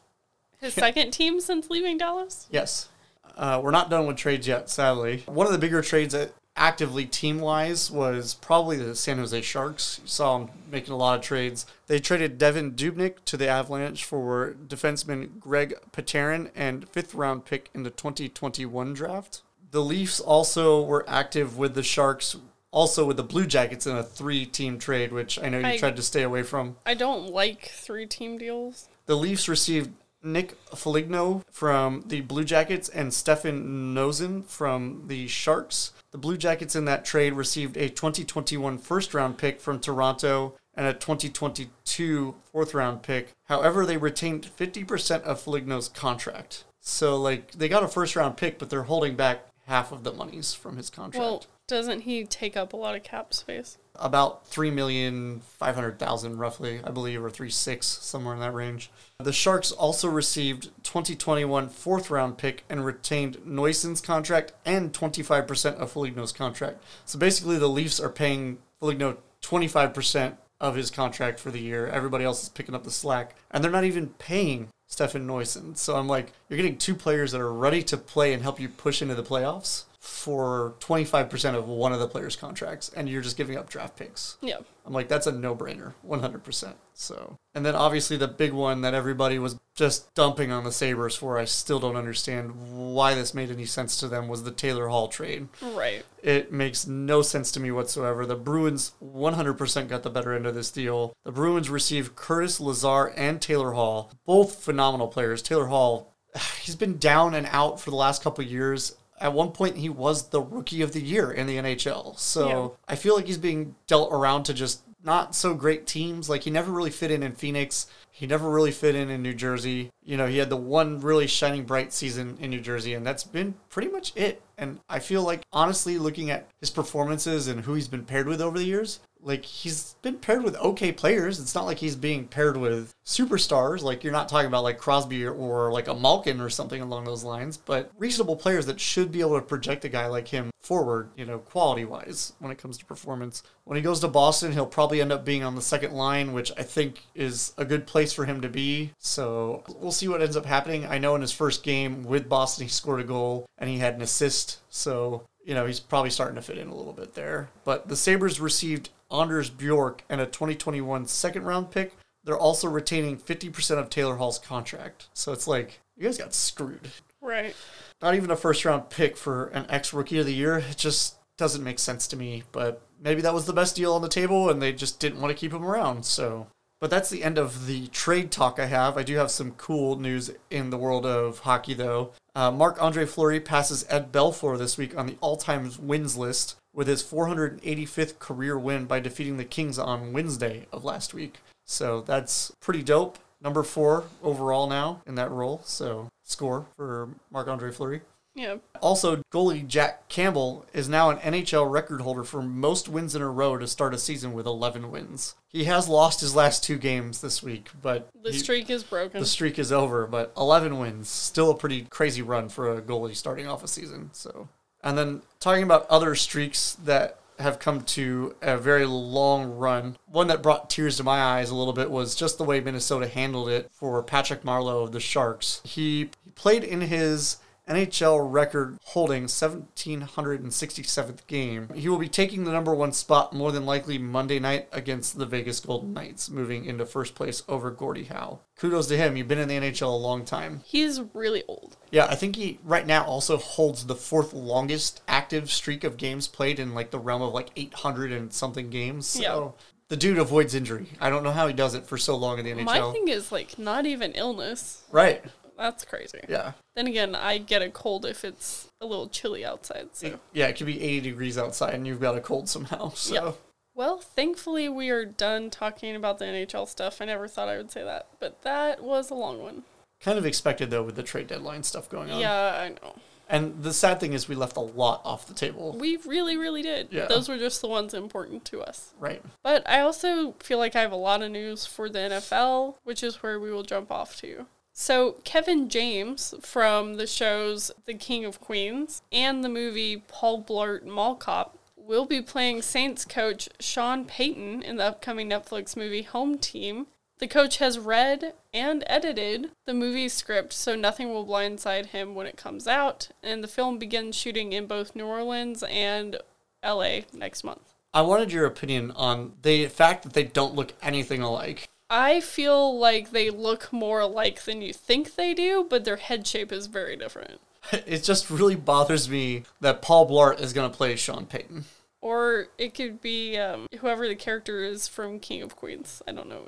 his 0.61 0.73
second 0.73 1.11
team 1.11 1.41
since 1.41 1.69
leaving 1.69 1.97
Dallas? 1.97 2.47
Yes. 2.51 2.87
Uh, 3.35 3.59
we're 3.61 3.71
not 3.71 3.89
done 3.89 4.05
with 4.07 4.17
trades 4.17 4.47
yet, 4.47 4.69
sadly. 4.69 5.23
One 5.25 5.47
of 5.47 5.51
the 5.53 5.57
bigger 5.57 5.81
trades 5.81 6.13
that 6.13 6.33
actively 6.55 7.05
team 7.05 7.39
wise 7.39 7.89
was 7.89 8.35
probably 8.35 8.77
the 8.77 8.95
San 8.95 9.17
Jose 9.17 9.41
Sharks. 9.41 9.99
You 10.03 10.07
saw 10.07 10.37
them 10.37 10.49
making 10.69 10.93
a 10.93 10.97
lot 10.97 11.17
of 11.17 11.23
trades. 11.25 11.65
They 11.87 11.99
traded 11.99 12.37
Devan 12.39 12.75
Dubnyk 12.75 13.15
to 13.25 13.37
the 13.37 13.47
Avalanche 13.47 14.03
for 14.05 14.55
defenseman 14.67 15.39
Greg 15.39 15.73
Pateryn 15.91 16.51
and 16.55 16.87
fifth 16.89 17.15
round 17.15 17.45
pick 17.45 17.69
in 17.73 17.83
the 17.83 17.89
2021 17.89 18.93
draft. 18.93 19.41
The 19.71 19.81
Leafs 19.81 20.19
also 20.19 20.83
were 20.83 21.05
active 21.07 21.57
with 21.57 21.73
the 21.73 21.83
Sharks, 21.83 22.35
also 22.71 23.05
with 23.05 23.15
the 23.15 23.23
Blue 23.23 23.47
Jackets 23.47 23.87
in 23.87 23.95
a 23.95 24.03
three 24.03 24.45
team 24.45 24.77
trade, 24.77 25.13
which 25.13 25.39
I 25.39 25.47
know 25.47 25.59
you 25.59 25.65
I- 25.65 25.77
tried 25.77 25.95
to 25.95 26.01
stay 26.03 26.23
away 26.23 26.43
from. 26.43 26.75
I 26.85 26.93
don't 26.93 27.31
like 27.31 27.71
three 27.73 28.05
team 28.05 28.37
deals. 28.37 28.89
The 29.05 29.15
Leafs 29.15 29.47
received 29.49 29.91
Nick 30.23 30.57
Foligno 30.75 31.43
from 31.51 32.03
the 32.07 32.21
Blue 32.21 32.43
Jackets 32.43 32.89
and 32.89 33.13
Stefan 33.13 33.93
Noesen 33.93 34.45
from 34.45 35.03
the 35.07 35.27
Sharks. 35.27 35.93
The 36.11 36.17
Blue 36.17 36.37
Jackets 36.37 36.75
in 36.75 36.85
that 36.85 37.05
trade 37.05 37.33
received 37.33 37.77
a 37.77 37.89
2021 37.89 38.77
first 38.77 39.13
round 39.13 39.37
pick 39.37 39.59
from 39.59 39.79
Toronto 39.79 40.55
and 40.75 40.87
a 40.87 40.93
2022 40.93 42.35
fourth 42.51 42.73
round 42.73 43.03
pick. 43.03 43.33
However, 43.45 43.85
they 43.85 43.97
retained 43.97 44.49
50% 44.57 45.23
of 45.23 45.41
Foligno's 45.41 45.89
contract. 45.89 46.65
So, 46.79 47.17
like, 47.17 47.51
they 47.51 47.69
got 47.69 47.83
a 47.83 47.87
first 47.87 48.15
round 48.15 48.37
pick, 48.37 48.57
but 48.57 48.69
they're 48.69 48.83
holding 48.83 49.15
back 49.15 49.45
half 49.67 49.91
of 49.91 50.03
the 50.03 50.13
monies 50.13 50.53
from 50.53 50.77
his 50.77 50.89
contract. 50.89 51.19
Well, 51.19 51.45
doesn't 51.67 52.01
he 52.01 52.25
take 52.25 52.57
up 52.57 52.73
a 52.73 52.77
lot 52.77 52.95
of 52.95 53.03
cap 53.03 53.33
space? 53.33 53.77
About 53.95 54.47
three 54.47 54.71
million 54.71 55.41
five 55.41 55.75
hundred 55.75 55.99
thousand, 55.99 56.37
roughly, 56.37 56.81
I 56.83 56.91
believe, 56.91 57.23
or 57.23 57.29
three 57.29 57.49
six, 57.49 57.85
somewhere 57.85 58.33
in 58.33 58.39
that 58.39 58.53
range. 58.53 58.89
The 59.19 59.33
Sharks 59.33 59.71
also 59.71 60.07
received 60.07 60.71
2021 60.83 61.69
fourth 61.69 62.09
round 62.09 62.37
pick 62.37 62.63
and 62.69 62.85
retained 62.85 63.37
Noesen's 63.45 64.01
contract 64.01 64.53
and 64.65 64.93
25% 64.93 65.75
of 65.75 65.91
Foligno's 65.91 66.31
contract. 66.31 66.83
So 67.05 67.19
basically, 67.19 67.57
the 67.57 67.67
Leafs 67.67 67.99
are 67.99 68.09
paying 68.09 68.57
Foligno 68.79 69.17
25% 69.43 70.37
of 70.59 70.75
his 70.75 70.91
contract 70.91 71.39
for 71.39 71.51
the 71.51 71.59
year. 71.59 71.87
Everybody 71.87 72.23
else 72.23 72.43
is 72.43 72.49
picking 72.49 72.75
up 72.75 72.83
the 72.83 72.91
slack, 72.91 73.35
and 73.49 73.63
they're 73.63 73.71
not 73.71 73.83
even 73.83 74.09
paying 74.19 74.69
Stefan 74.87 75.27
Noesen. 75.27 75.77
So 75.77 75.95
I'm 75.95 76.07
like, 76.07 76.33
you're 76.47 76.57
getting 76.57 76.77
two 76.77 76.95
players 76.95 77.31
that 77.31 77.41
are 77.41 77.53
ready 77.53 77.81
to 77.83 77.97
play 77.97 78.33
and 78.33 78.43
help 78.43 78.59
you 78.59 78.69
push 78.69 79.01
into 79.01 79.15
the 79.15 79.23
playoffs 79.23 79.85
for 80.01 80.73
25% 80.79 81.53
of 81.53 81.67
one 81.67 81.93
of 81.93 81.99
the 81.99 82.07
players' 82.07 82.35
contracts, 82.35 82.89
and 82.95 83.07
you're 83.07 83.21
just 83.21 83.37
giving 83.37 83.55
up 83.55 83.69
draft 83.69 83.95
picks. 83.95 84.37
Yeah. 84.41 84.57
I'm 84.83 84.93
like, 84.93 85.07
that's 85.07 85.27
a 85.27 85.31
no 85.31 85.55
brainer, 85.55 85.93
100%. 86.03 86.73
So, 86.95 87.37
and 87.53 87.63
then 87.63 87.75
obviously 87.75 88.17
the 88.17 88.27
big 88.27 88.51
one 88.51 88.81
that 88.81 88.95
everybody 88.95 89.37
was 89.37 89.59
just 89.75 90.11
dumping 90.15 90.51
on 90.51 90.63
the 90.63 90.71
Sabres 90.71 91.15
for, 91.15 91.37
I 91.37 91.45
still 91.45 91.79
don't 91.79 91.95
understand 91.95 92.95
why 92.95 93.13
this 93.13 93.35
made 93.35 93.51
any 93.51 93.65
sense 93.65 93.95
to 93.97 94.07
them, 94.07 94.27
was 94.27 94.41
the 94.41 94.49
Taylor 94.49 94.87
Hall 94.87 95.07
trade. 95.07 95.49
Right. 95.61 96.03
It 96.23 96.51
makes 96.51 96.87
no 96.87 97.21
sense 97.21 97.51
to 97.51 97.59
me 97.59 97.69
whatsoever. 97.69 98.25
The 98.25 98.35
Bruins 98.35 98.93
100% 99.03 99.87
got 99.87 100.01
the 100.01 100.09
better 100.09 100.33
end 100.33 100.47
of 100.47 100.55
this 100.55 100.71
deal. 100.71 101.13
The 101.25 101.31
Bruins 101.31 101.69
received 101.69 102.15
Curtis 102.15 102.59
Lazar 102.59 103.13
and 103.15 103.39
Taylor 103.39 103.73
Hall, 103.73 104.11
both 104.25 104.63
phenomenal 104.63 105.09
players. 105.09 105.43
Taylor 105.43 105.67
Hall, 105.67 106.15
he's 106.59 106.75
been 106.75 106.97
down 106.97 107.35
and 107.35 107.47
out 107.51 107.79
for 107.79 107.91
the 107.91 107.95
last 107.95 108.23
couple 108.23 108.43
years 108.43 108.95
at 109.21 109.33
one 109.33 109.51
point 109.51 109.77
he 109.77 109.87
was 109.87 110.29
the 110.29 110.41
rookie 110.41 110.81
of 110.81 110.91
the 110.91 111.01
year 111.01 111.31
in 111.31 111.47
the 111.47 111.57
NHL. 111.57 112.17
So 112.19 112.47
Yeah. 112.47 112.67
I 112.87 112.95
feel 112.95 113.15
like 113.15 113.27
he's 113.27 113.37
being 113.37 113.75
dealt 113.87 114.11
around 114.11 114.43
to 114.45 114.53
just 114.53 114.81
not 115.03 115.35
so 115.35 115.53
great 115.53 115.87
teams. 115.87 116.29
Like 116.29 116.43
he 116.43 116.51
never 116.51 116.71
really 116.71 116.89
fit 116.89 117.11
in 117.11 117.23
in 117.23 117.33
Phoenix. 117.33 117.87
He 118.11 118.27
never 118.27 118.49
really 118.49 118.71
fit 118.71 118.93
in 118.95 119.09
in 119.09 119.23
New 119.23 119.33
Jersey. 119.33 119.89
You 120.03 120.17
know, 120.17 120.27
he 120.27 120.37
had 120.37 120.49
the 120.49 120.57
one 120.57 120.99
really 120.99 121.27
shining 121.27 121.63
bright 121.63 121.93
season 121.93 122.37
in 122.39 122.49
New 122.49 122.59
Jersey, 122.59 122.93
and 122.93 123.05
that's 123.05 123.23
been 123.23 123.55
pretty 123.69 123.87
much 123.89 124.11
it. 124.15 124.41
And 124.57 124.79
I 124.89 124.99
feel 124.99 125.23
like, 125.23 125.41
honestly, 125.51 125.97
looking 125.97 126.29
at 126.29 126.47
his 126.59 126.69
performances 126.69 127.47
and 127.47 127.61
who 127.61 127.73
he's 127.73 127.87
been 127.87 128.05
paired 128.05 128.27
with 128.27 128.41
over 128.41 128.59
the 128.59 128.65
years, 128.65 128.99
like 129.23 129.45
he's 129.45 129.95
been 130.01 130.17
paired 130.17 130.43
with 130.43 130.55
okay 130.57 130.91
players. 130.91 131.39
It's 131.39 131.55
not 131.55 131.65
like 131.65 131.77
he's 131.77 131.95
being 131.95 132.27
paired 132.27 132.57
with 132.57 132.93
superstars. 133.05 133.81
Like 133.81 134.03
you're 134.03 134.13
not 134.13 134.29
talking 134.29 134.47
about 134.47 134.63
like 134.63 134.77
Crosby 134.77 135.25
or, 135.25 135.71
like 135.71 135.87
a 135.87 135.93
Malkin 135.93 136.41
or 136.41 136.49
something 136.49 136.81
along 136.81 137.05
those 137.05 137.23
lines, 137.23 137.57
but 137.57 137.91
reasonable 137.97 138.35
players 138.35 138.65
that 138.65 138.79
should 138.79 139.11
be 139.11 139.21
able 139.21 139.35
to 139.35 139.45
project 139.45 139.85
a 139.85 139.89
guy 139.89 140.07
like 140.07 140.27
him 140.27 140.49
forward, 140.59 141.09
you 141.15 141.25
know, 141.25 141.39
quality 141.39 141.85
wise 141.85 142.33
when 142.39 142.51
it 142.51 142.57
comes 142.57 142.77
to 142.77 142.85
performance. 142.85 143.43
When 143.63 143.75
he 143.75 143.81
goes 143.81 143.99
to 144.01 144.07
Boston, 144.07 144.51
he'll 144.51 144.65
probably 144.65 145.01
end 145.01 145.11
up 145.11 145.23
being 145.23 145.43
on 145.43 145.55
the 145.55 145.61
second 145.61 145.93
line, 145.93 146.33
which 146.33 146.51
I 146.57 146.63
think 146.63 147.01
is 147.15 147.53
a 147.57 147.65
good 147.65 147.85
place 147.85 148.13
for 148.13 148.25
him 148.25 148.41
to 148.41 148.49
be. 148.49 148.93
So 148.97 149.63
we'll 149.79 149.91
see 149.91 150.07
what 150.07 150.21
ends 150.21 150.37
up 150.37 150.45
happening. 150.45 150.85
I 150.85 150.97
know 150.97 151.15
in 151.15 151.21
his 151.21 151.31
first 151.31 151.63
game 151.63 152.03
with 152.03 152.29
Boston, 152.29 152.65
he 152.65 152.69
scored 152.69 153.01
a 153.01 153.05
goal 153.05 153.45
and 153.57 153.69
he 153.69 153.77
had 153.77 153.95
an 153.95 154.01
assist. 154.01 154.59
So 154.69 155.23
you 155.43 155.55
know, 155.55 155.65
he's 155.65 155.79
probably 155.79 156.09
starting 156.09 156.35
to 156.35 156.41
fit 156.41 156.57
in 156.57 156.67
a 156.67 156.75
little 156.75 156.93
bit 156.93 157.15
there. 157.15 157.49
But 157.63 157.87
the 157.87 157.95
Sabres 157.95 158.39
received 158.39 158.89
Anders 159.11 159.49
Bjork 159.49 160.03
and 160.09 160.21
a 160.21 160.25
2021 160.25 161.07
second 161.07 161.43
round 161.43 161.71
pick. 161.71 161.95
They're 162.23 162.37
also 162.37 162.67
retaining 162.67 163.17
50% 163.17 163.77
of 163.77 163.89
Taylor 163.89 164.17
Hall's 164.17 164.39
contract. 164.39 165.09
So 165.13 165.31
it's 165.33 165.47
like, 165.47 165.79
you 165.97 166.03
guys 166.03 166.17
got 166.17 166.33
screwed. 166.33 166.89
Right. 167.19 167.55
Not 168.01 168.15
even 168.15 168.31
a 168.31 168.35
first 168.35 168.63
round 168.65 168.89
pick 168.89 169.17
for 169.17 169.47
an 169.47 169.65
ex 169.69 169.93
rookie 169.93 170.19
of 170.19 170.25
the 170.25 170.33
year. 170.33 170.57
It 170.57 170.77
just 170.77 171.15
doesn't 171.37 171.63
make 171.63 171.79
sense 171.79 172.07
to 172.07 172.15
me. 172.15 172.43
But 172.51 172.81
maybe 173.01 173.21
that 173.21 173.33
was 173.33 173.45
the 173.45 173.53
best 173.53 173.75
deal 173.75 173.93
on 173.93 174.01
the 174.01 174.09
table 174.09 174.49
and 174.49 174.61
they 174.61 174.71
just 174.73 174.99
didn't 174.99 175.21
want 175.21 175.35
to 175.35 175.39
keep 175.39 175.53
him 175.53 175.65
around. 175.65 176.05
So. 176.05 176.47
But 176.81 176.89
that's 176.89 177.11
the 177.11 177.23
end 177.23 177.37
of 177.37 177.67
the 177.67 177.87
trade 177.87 178.31
talk 178.31 178.59
I 178.59 178.65
have. 178.65 178.97
I 178.97 179.03
do 179.03 179.15
have 179.17 179.29
some 179.29 179.51
cool 179.51 179.97
news 179.97 180.31
in 180.49 180.71
the 180.71 180.79
world 180.79 181.05
of 181.05 181.39
hockey, 181.39 181.75
though. 181.75 182.11
Uh, 182.35 182.73
Andre 182.79 183.05
Fleury 183.05 183.39
passes 183.39 183.85
Ed 183.87 184.11
Belfour 184.11 184.57
this 184.57 184.79
week 184.79 184.97
on 184.97 185.05
the 185.05 185.17
all 185.21 185.37
time 185.37 185.71
wins 185.79 186.17
list 186.17 186.55
with 186.73 186.87
his 186.87 187.03
485th 187.03 188.17
career 188.17 188.57
win 188.57 188.85
by 188.85 188.99
defeating 188.99 189.37
the 189.37 189.45
Kings 189.45 189.77
on 189.77 190.11
Wednesday 190.11 190.65
of 190.71 190.83
last 190.83 191.13
week. 191.13 191.39
So 191.65 192.01
that's 192.01 192.51
pretty 192.59 192.81
dope. 192.81 193.19
Number 193.41 193.61
four 193.61 194.05
overall 194.23 194.67
now 194.67 195.01
in 195.05 195.15
that 195.15 195.29
role. 195.29 195.61
So 195.63 196.09
score 196.23 196.65
for 196.75 197.09
Marc 197.31 197.47
Andre 197.47 197.71
Fleury. 197.71 198.01
Yeah. 198.33 198.57
Also, 198.81 199.17
goalie 199.31 199.67
Jack 199.67 200.07
Campbell 200.07 200.65
is 200.73 200.87
now 200.87 201.09
an 201.09 201.17
NHL 201.17 201.69
record 201.69 202.01
holder 202.01 202.23
for 202.23 202.41
most 202.41 202.87
wins 202.87 203.13
in 203.15 203.21
a 203.21 203.29
row 203.29 203.57
to 203.57 203.67
start 203.67 203.93
a 203.93 203.97
season 203.97 204.31
with 204.33 204.45
11 204.45 204.89
wins. 204.89 205.35
He 205.49 205.65
has 205.65 205.89
lost 205.89 206.21
his 206.21 206.33
last 206.35 206.63
two 206.63 206.77
games 206.77 207.19
this 207.21 207.43
week, 207.43 207.69
but 207.81 208.07
The 208.23 208.31
he- 208.31 208.39
streak 208.39 208.69
is 208.69 208.83
broken. 208.83 209.19
the 209.19 209.25
streak 209.25 209.59
is 209.59 209.71
over. 209.71 210.07
But 210.07 210.31
11 210.37 210.79
wins, 210.79 211.09
still 211.09 211.51
a 211.51 211.55
pretty 211.57 211.83
crazy 211.89 212.21
run 212.21 212.47
for 212.47 212.73
a 212.73 212.81
goalie 212.81 213.15
starting 213.15 213.47
off 213.47 213.63
a 213.63 213.67
season. 213.67 214.09
So, 214.13 214.47
and 214.81 214.97
then 214.97 215.23
talking 215.41 215.63
about 215.63 215.85
other 215.89 216.15
streaks 216.15 216.77
that 216.85 217.17
have 217.37 217.59
come 217.59 217.81
to 217.81 218.35
a 218.41 218.55
very 218.57 218.85
long 218.85 219.51
run. 219.57 219.97
One 220.05 220.27
that 220.27 220.43
brought 220.43 220.69
tears 220.69 220.97
to 220.97 221.03
my 221.03 221.19
eyes 221.21 221.49
a 221.49 221.55
little 221.55 221.73
bit 221.73 221.89
was 221.89 222.13
just 222.15 222.37
the 222.37 222.43
way 222.43 222.59
Minnesota 222.61 223.07
handled 223.07 223.49
it 223.49 223.67
for 223.71 224.01
Patrick 224.03 224.43
Marleau 224.43 224.83
of 224.83 224.91
the 224.91 224.99
Sharks. 224.99 225.59
He, 225.65 226.09
he 226.23 226.31
played 226.35 226.63
in 226.63 226.81
his 226.81 227.37
NHL 227.69 228.31
record 228.31 228.77
holding 228.83 229.25
1767th 229.25 231.25
game. 231.27 231.69
He 231.73 231.87
will 231.89 231.97
be 231.97 232.09
taking 232.09 232.43
the 232.43 232.51
number 232.51 232.73
one 232.73 232.91
spot 232.91 233.33
more 233.33 233.51
than 233.51 233.65
likely 233.65 233.97
Monday 233.97 234.39
night 234.39 234.67
against 234.71 235.17
the 235.17 235.25
Vegas 235.25 235.59
Golden 235.59 235.93
Knights, 235.93 236.29
moving 236.29 236.65
into 236.65 236.85
first 236.85 237.15
place 237.15 237.43
over 237.47 237.71
Gordie 237.71 238.05
Howe. 238.05 238.39
Kudos 238.57 238.87
to 238.87 238.97
him. 238.97 239.15
You've 239.15 239.27
been 239.27 239.39
in 239.39 239.47
the 239.47 239.55
NHL 239.57 239.93
a 239.93 239.95
long 239.95 240.25
time. 240.25 240.61
He's 240.65 241.01
really 241.13 241.43
old. 241.47 241.77
Yeah, 241.91 242.05
I 242.05 242.15
think 242.15 242.35
he 242.35 242.59
right 242.63 242.85
now 242.85 243.03
also 243.05 243.37
holds 243.37 243.85
the 243.85 243.95
fourth 243.95 244.33
longest 244.33 245.01
active 245.07 245.49
streak 245.51 245.83
of 245.83 245.97
games 245.97 246.27
played 246.27 246.59
in 246.59 246.73
like 246.73 246.91
the 246.91 246.99
realm 246.99 247.21
of 247.21 247.33
like 247.33 247.49
800 247.55 248.11
and 248.11 248.33
something 248.33 248.69
games. 248.69 249.07
So 249.07 249.21
Yeah. 249.21 249.63
the 249.89 249.97
dude 249.97 250.17
avoids 250.19 250.55
injury. 250.55 250.87
I 250.99 251.09
don't 251.09 251.23
know 251.23 251.31
how 251.31 251.47
he 251.47 251.53
does 251.53 251.73
it 251.73 251.85
for 251.85 251.97
so 251.97 252.15
long 252.15 252.39
in 252.39 252.45
the 252.45 252.51
NHL. 252.51 252.65
My 252.65 252.91
thing 252.91 253.07
is 253.07 253.31
like 253.31 253.57
not 253.59 253.85
even 253.85 254.11
illness. 254.13 254.81
right. 254.91 255.23
That's 255.57 255.85
crazy. 255.85 256.21
Yeah. 256.27 256.53
Then 256.75 256.87
again, 256.87 257.15
I 257.15 257.37
get 257.37 257.61
a 257.61 257.69
cold 257.69 258.05
if 258.05 258.23
it's 258.25 258.67
a 258.79 258.85
little 258.85 259.07
chilly 259.07 259.45
outside. 259.45 259.89
So 259.93 260.19
Yeah, 260.33 260.47
it 260.47 260.57
could 260.57 260.65
be 260.67 260.81
80 260.81 261.01
degrees 261.11 261.37
outside 261.37 261.73
and 261.73 261.85
you've 261.85 262.01
got 262.01 262.17
a 262.17 262.21
cold 262.21 262.49
somehow. 262.49 262.89
So 262.95 263.13
Yeah. 263.13 263.31
Well, 263.73 263.99
thankfully 263.99 264.67
we 264.67 264.89
are 264.89 265.05
done 265.05 265.49
talking 265.49 265.95
about 265.95 266.19
the 266.19 266.25
NHL 266.25 266.67
stuff. 266.67 267.01
I 267.01 267.05
never 267.05 267.27
thought 267.27 267.47
I 267.47 267.57
would 267.57 267.71
say 267.71 267.83
that, 267.83 268.07
but 268.19 268.41
that 268.41 268.83
was 268.83 269.09
a 269.09 269.15
long 269.15 269.41
one. 269.41 269.63
kind 270.01 270.17
of 270.17 270.25
expected 270.25 270.69
though 270.71 270.83
with 270.83 270.95
the 270.95 271.03
trade 271.03 271.27
deadline 271.27 271.63
stuff 271.63 271.89
going 271.89 272.11
on. 272.11 272.19
Yeah, 272.19 272.59
I 272.59 272.69
know. 272.69 272.95
And 273.29 273.63
the 273.63 273.71
sad 273.71 274.01
thing 274.01 274.11
is 274.11 274.27
we 274.27 274.35
left 274.35 274.57
a 274.57 274.61
lot 274.61 275.01
off 275.05 275.25
the 275.25 275.33
table. 275.33 275.77
We 275.79 275.95
really, 276.05 276.35
really 276.35 276.61
did. 276.61 276.89
Yeah. 276.91 277.05
Those 277.05 277.29
were 277.29 277.37
just 277.37 277.61
the 277.61 277.69
ones 277.69 277.93
important 277.93 278.43
to 278.45 278.61
us. 278.61 278.93
Right. 278.99 279.21
But 279.41 279.67
I 279.69 279.79
also 279.79 280.33
feel 280.39 280.57
like 280.57 280.75
I 280.75 280.81
have 280.81 280.91
a 280.91 280.97
lot 280.97 281.21
of 281.21 281.31
news 281.31 281.65
for 281.65 281.87
the 281.87 281.99
NFL, 281.99 282.75
which 282.83 283.01
is 283.01 283.23
where 283.23 283.39
we 283.39 283.49
will 283.49 283.63
jump 283.63 283.89
off 283.89 284.17
to. 284.17 284.47
So, 284.73 285.17
Kevin 285.23 285.69
James 285.69 286.33
from 286.41 286.95
the 286.95 287.07
shows 287.07 287.71
The 287.85 287.93
King 287.93 288.25
of 288.25 288.39
Queens 288.39 289.01
and 289.11 289.43
the 289.43 289.49
movie 289.49 289.97
Paul 290.07 290.43
Blart 290.43 290.85
Mall 290.85 291.15
Cop 291.15 291.57
will 291.75 292.05
be 292.05 292.21
playing 292.21 292.61
Saints 292.61 293.03
coach 293.03 293.49
Sean 293.59 294.05
Payton 294.05 294.61
in 294.63 294.77
the 294.77 294.85
upcoming 294.85 295.29
Netflix 295.29 295.75
movie 295.75 296.03
Home 296.03 296.37
Team. 296.37 296.87
The 297.19 297.27
coach 297.27 297.57
has 297.57 297.77
read 297.77 298.33
and 298.53 298.83
edited 298.87 299.51
the 299.65 299.73
movie 299.73 300.09
script, 300.09 300.53
so 300.53 300.75
nothing 300.75 301.09
will 301.09 301.25
blindside 301.25 301.87
him 301.87 302.15
when 302.15 302.25
it 302.25 302.37
comes 302.37 302.67
out. 302.67 303.09
And 303.21 303.43
the 303.43 303.47
film 303.47 303.77
begins 303.77 304.15
shooting 304.15 304.53
in 304.53 304.67
both 304.67 304.95
New 304.95 305.05
Orleans 305.05 305.63
and 305.63 306.17
LA 306.63 307.01
next 307.13 307.43
month. 307.43 307.73
I 307.93 308.01
wanted 308.01 308.31
your 308.31 308.45
opinion 308.45 308.91
on 308.91 309.33
the 309.41 309.67
fact 309.67 310.03
that 310.03 310.13
they 310.13 310.23
don't 310.23 310.55
look 310.55 310.73
anything 310.81 311.21
alike. 311.21 311.67
I 311.93 312.21
feel 312.21 312.79
like 312.79 313.11
they 313.11 313.29
look 313.29 313.73
more 313.73 313.99
alike 313.99 314.43
than 314.43 314.61
you 314.61 314.71
think 314.71 315.15
they 315.15 315.33
do, 315.33 315.67
but 315.69 315.83
their 315.83 315.97
head 315.97 316.25
shape 316.25 316.51
is 316.51 316.67
very 316.67 316.95
different. 316.95 317.41
It 317.85 318.03
just 318.03 318.31
really 318.31 318.55
bothers 318.55 319.07
me 319.07 319.43
that 319.59 319.83
Paul 319.83 320.09
Blart 320.09 320.41
is 320.41 320.51
going 320.51 320.71
to 320.71 320.75
play 320.75 320.95
Sean 320.95 321.27
Payton. 321.27 321.65
Or 322.01 322.47
it 322.57 322.73
could 322.73 323.01
be 323.01 323.37
um, 323.37 323.67
whoever 323.79 324.07
the 324.07 324.15
character 324.15 324.63
is 324.63 324.87
from 324.87 325.19
King 325.19 325.43
of 325.43 325.55
Queens. 325.55 326.01
I 326.07 326.11
don't 326.11 326.27
know 326.27 326.47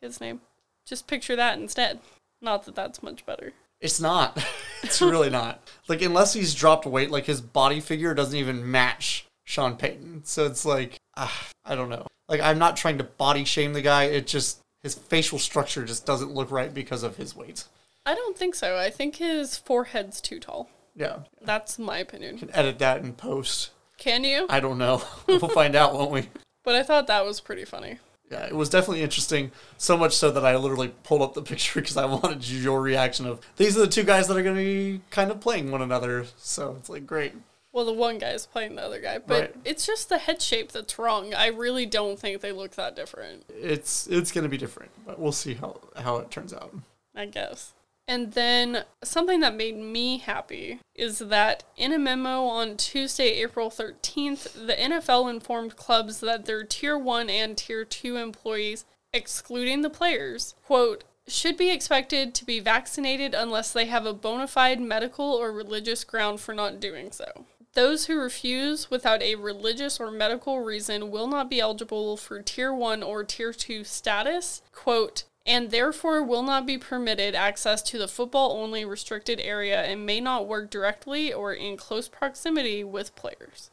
his 0.00 0.20
name. 0.20 0.42
Just 0.86 1.08
picture 1.08 1.34
that 1.34 1.58
instead. 1.58 1.98
Not 2.40 2.66
that 2.66 2.76
that's 2.76 3.02
much 3.02 3.26
better. 3.26 3.52
It's 3.80 4.00
not. 4.00 4.46
it's 4.82 5.02
really 5.02 5.30
not. 5.30 5.60
Like 5.88 6.02
unless 6.02 6.34
he's 6.34 6.54
dropped 6.54 6.86
weight, 6.86 7.10
like 7.10 7.24
his 7.24 7.40
body 7.40 7.80
figure 7.80 8.14
doesn't 8.14 8.38
even 8.38 8.70
match 8.70 9.26
Sean 9.44 9.76
Payton. 9.76 10.22
So 10.24 10.46
it's 10.46 10.64
like 10.64 11.00
ah, 11.16 11.48
I 11.64 11.74
don't 11.74 11.88
know. 11.88 12.06
Like 12.28 12.40
I'm 12.40 12.58
not 12.58 12.76
trying 12.76 12.98
to 12.98 13.04
body 13.04 13.44
shame 13.44 13.72
the 13.72 13.82
guy. 13.82 14.04
It 14.04 14.26
just 14.28 14.60
his 14.84 14.94
facial 14.94 15.38
structure 15.38 15.84
just 15.84 16.06
doesn't 16.06 16.32
look 16.32 16.50
right 16.50 16.72
because 16.72 17.02
of 17.02 17.16
his 17.16 17.34
weight. 17.34 17.64
I 18.06 18.14
don't 18.14 18.36
think 18.36 18.54
so. 18.54 18.76
I 18.76 18.90
think 18.90 19.16
his 19.16 19.56
forehead's 19.56 20.20
too 20.20 20.38
tall. 20.38 20.68
Yeah. 20.94 21.20
That's 21.42 21.78
my 21.78 21.98
opinion. 21.98 22.38
Can 22.38 22.54
edit 22.54 22.78
that 22.80 23.00
in 23.00 23.14
post. 23.14 23.70
Can 23.96 24.24
you? 24.24 24.46
I 24.50 24.60
don't 24.60 24.76
know. 24.76 25.02
we'll 25.26 25.48
find 25.48 25.74
out, 25.74 25.94
won't 25.94 26.10
we? 26.10 26.28
But 26.64 26.74
I 26.74 26.82
thought 26.82 27.06
that 27.06 27.24
was 27.24 27.40
pretty 27.40 27.64
funny. 27.64 27.98
Yeah, 28.30 28.44
it 28.44 28.54
was 28.54 28.68
definitely 28.68 29.02
interesting. 29.02 29.52
So 29.78 29.96
much 29.96 30.14
so 30.14 30.30
that 30.30 30.44
I 30.44 30.54
literally 30.56 30.92
pulled 31.02 31.22
up 31.22 31.32
the 31.32 31.42
picture 31.50 31.80
because 31.80 31.96
I 31.96 32.04
wanted 32.04 32.46
your 32.46 32.82
reaction 32.82 33.26
of 33.26 33.40
these 33.56 33.78
are 33.78 33.80
the 33.80 33.86
two 33.86 34.04
guys 34.04 34.28
that 34.28 34.36
are 34.36 34.42
going 34.42 34.56
to 34.56 34.62
be 34.62 35.00
kind 35.10 35.30
of 35.30 35.40
playing 35.40 35.70
one 35.70 35.80
another. 35.80 36.26
So 36.36 36.76
it's 36.78 36.90
like 36.90 37.06
great. 37.06 37.32
Well, 37.74 37.84
the 37.84 37.92
one 37.92 38.18
guy 38.18 38.30
is 38.30 38.46
playing 38.46 38.76
the 38.76 38.82
other 38.82 39.00
guy, 39.00 39.18
but 39.18 39.40
Right. 39.40 39.56
it's 39.64 39.84
just 39.84 40.08
the 40.08 40.18
head 40.18 40.40
shape 40.40 40.70
that's 40.70 40.96
wrong. 40.96 41.34
I 41.34 41.48
really 41.48 41.86
don't 41.86 42.16
think 42.18 42.40
they 42.40 42.52
look 42.52 42.76
that 42.76 42.94
different. 42.94 43.42
It's 43.48 44.06
it's 44.06 44.30
going 44.30 44.44
to 44.44 44.48
be 44.48 44.56
different, 44.56 44.92
but 45.04 45.18
we'll 45.18 45.32
see 45.32 45.54
how 45.54 45.80
how 45.96 46.18
it 46.18 46.30
turns 46.30 46.54
out. 46.54 46.72
I 47.16 47.26
guess. 47.26 47.72
And 48.06 48.34
then 48.34 48.84
something 49.02 49.40
that 49.40 49.56
made 49.56 49.76
me 49.76 50.18
happy 50.18 50.78
is 50.94 51.18
that 51.18 51.64
in 51.76 51.92
a 51.92 51.98
memo 51.98 52.44
on 52.44 52.76
Tuesday, 52.76 53.42
April 53.42 53.70
13th, 53.70 54.66
the 54.66 54.74
NFL 54.80 55.28
informed 55.28 55.74
clubs 55.74 56.20
that 56.20 56.44
their 56.44 56.62
Tier 56.64 56.96
1 56.98 57.28
and 57.30 57.56
Tier 57.56 57.84
2 57.84 58.16
employees, 58.18 58.84
excluding 59.12 59.80
the 59.82 59.90
players, 59.90 60.54
quote, 60.66 61.02
should 61.26 61.56
be 61.56 61.70
expected 61.70 62.34
to 62.34 62.44
be 62.44 62.60
vaccinated 62.60 63.32
unless 63.34 63.72
they 63.72 63.86
have 63.86 64.04
a 64.04 64.12
bona 64.12 64.46
fide 64.46 64.80
medical 64.80 65.24
or 65.32 65.50
religious 65.50 66.04
ground 66.04 66.38
for 66.40 66.52
not 66.52 66.78
doing 66.78 67.10
so. 67.10 67.46
Those 67.74 68.06
who 68.06 68.16
refuse 68.16 68.88
without 68.88 69.20
a 69.20 69.34
religious 69.34 69.98
or 69.98 70.10
medical 70.10 70.60
reason 70.60 71.10
will 71.10 71.26
not 71.26 71.50
be 71.50 71.60
eligible 71.60 72.16
for 72.16 72.40
Tier 72.40 72.72
1 72.72 73.02
or 73.02 73.24
Tier 73.24 73.52
2 73.52 73.82
status, 73.82 74.62
quote, 74.72 75.24
and 75.44 75.70
therefore 75.72 76.22
will 76.22 76.44
not 76.44 76.66
be 76.66 76.78
permitted 76.78 77.34
access 77.34 77.82
to 77.82 77.98
the 77.98 78.06
football 78.06 78.52
only 78.52 78.84
restricted 78.84 79.40
area 79.40 79.82
and 79.82 80.06
may 80.06 80.20
not 80.20 80.46
work 80.46 80.70
directly 80.70 81.32
or 81.32 81.52
in 81.52 81.76
close 81.76 82.06
proximity 82.08 82.84
with 82.84 83.16
players. 83.16 83.70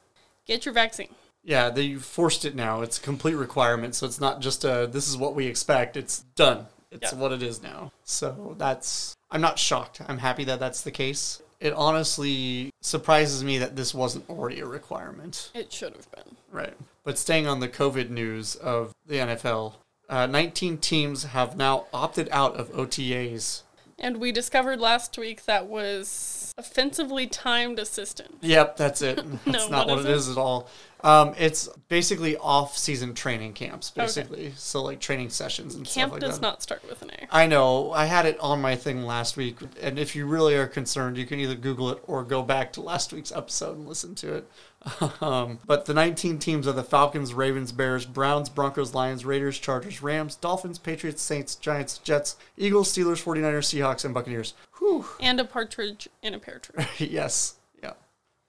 Get 0.47 0.65
your 0.65 0.73
vaccine. 0.73 1.13
Yeah, 1.43 1.69
they 1.69 1.95
forced 1.95 2.43
it 2.43 2.55
now. 2.55 2.81
It's 2.81 2.97
a 2.97 3.01
complete 3.01 3.35
requirement, 3.35 3.95
so 3.95 4.05
it's 4.07 4.19
not 4.19 4.41
just 4.41 4.63
a 4.63 4.87
this 4.91 5.07
is 5.07 5.15
what 5.15 5.35
we 5.35 5.45
expect. 5.45 5.95
It's 5.95 6.21
done. 6.35 6.67
It's 6.91 7.13
Yeah. 7.13 7.19
what 7.19 7.31
it 7.31 7.41
is 7.41 7.61
now. 7.61 7.91
So 8.03 8.55
that's 8.57 9.15
I'm 9.29 9.41
not 9.41 9.57
shocked. 9.59 10.01
I'm 10.07 10.17
happy 10.17 10.43
that 10.45 10.59
that's 10.59 10.81
the 10.81 10.91
case. 10.91 11.41
It 11.61 11.73
honestly 11.73 12.71
surprises 12.81 13.43
me 13.43 13.59
that 13.59 13.75
this 13.75 13.93
wasn't 13.93 14.27
already 14.29 14.59
a 14.59 14.65
requirement. 14.65 15.51
It 15.53 15.71
should 15.71 15.95
have 15.95 16.11
been. 16.11 16.35
Right. 16.51 16.73
But 17.03 17.19
staying 17.19 17.45
on 17.45 17.59
the 17.59 17.69
COVID 17.69 18.09
news 18.09 18.55
of 18.55 18.95
the 19.07 19.17
NFL, 19.17 19.73
uh, 20.09 20.25
19 20.25 20.79
teams 20.79 21.23
have 21.23 21.55
now 21.55 21.85
opted 21.93 22.27
out 22.31 22.55
of 22.55 22.71
OTAs. 22.71 23.61
And 23.99 24.17
we 24.17 24.31
discovered 24.31 24.79
last 24.79 25.15
week 25.19 25.45
that 25.45 25.67
was 25.67 26.17
offensively 26.57 27.27
timed 27.27 27.79
assistant. 27.79 28.35
Yep, 28.41 28.77
that's 28.77 29.01
it. 29.01 29.15
That's 29.45 29.45
No, 29.45 29.67
not 29.69 29.87
what 29.87 29.99
it 29.99 30.05
is 30.05 30.29
at 30.29 30.37
all. 30.37 30.69
Um, 31.03 31.33
it's 31.37 31.67
basically 31.89 32.37
off-season 32.37 33.15
training 33.15 33.53
camps, 33.53 33.89
basically. 33.89 34.53
So 34.55 34.83
like 34.83 34.99
training 34.99 35.29
sessions 35.31 35.73
and 35.73 35.85
Camp 35.85 35.91
stuff 35.91 36.11
like 36.11 36.21
does 36.21 36.35
that. 36.39 36.41
not 36.41 36.61
start 36.61 36.87
with 36.87 37.01
an 37.01 37.09
A. 37.11 37.27
I 37.31 37.47
know. 37.47 37.91
I 37.91 38.05
had 38.05 38.25
it 38.27 38.39
on 38.39 38.61
my 38.61 38.75
thing 38.75 39.03
last 39.03 39.35
week, 39.35 39.57
and 39.81 39.97
if 39.97 40.15
you 40.15 40.27
really 40.27 40.55
are 40.55 40.67
concerned, 40.67 41.17
you 41.17 41.25
can 41.25 41.39
either 41.39 41.55
Google 41.55 41.89
it 41.89 42.03
or 42.05 42.23
go 42.23 42.43
back 42.43 42.71
to 42.73 42.81
last 42.81 43.11
week's 43.13 43.31
episode 43.31 43.77
and 43.77 43.87
listen 43.87 44.13
to 44.15 44.33
it. 44.35 44.51
Um, 45.21 45.59
but 45.65 45.85
the 45.85 45.93
19 45.93 46.39
teams 46.39 46.67
are 46.67 46.71
the 46.71 46.83
Falcons, 46.83 47.33
Ravens, 47.33 47.71
Bears, 47.71 48.05
Browns, 48.05 48.49
Broncos, 48.49 48.95
Lions, 48.95 49.23
Raiders, 49.23 49.59
Chargers, 49.59 50.01
Rams, 50.01 50.35
Dolphins, 50.35 50.79
Patriots, 50.79 51.21
Saints, 51.21 51.55
Giants, 51.55 51.99
Jets, 51.99 52.37
Eagles, 52.57 52.91
Steelers, 52.91 53.23
49ers, 53.23 53.69
Seahawks, 53.69 54.03
and 54.03 54.13
Buccaneers. 54.13 54.55
Whew. 54.79 55.05
And 55.19 55.39
a 55.39 55.45
partridge 55.45 56.09
in 56.23 56.33
a 56.33 56.39
pear 56.39 56.59
tree. 56.59 56.85
yes. 57.07 57.55
Yeah. 57.83 57.93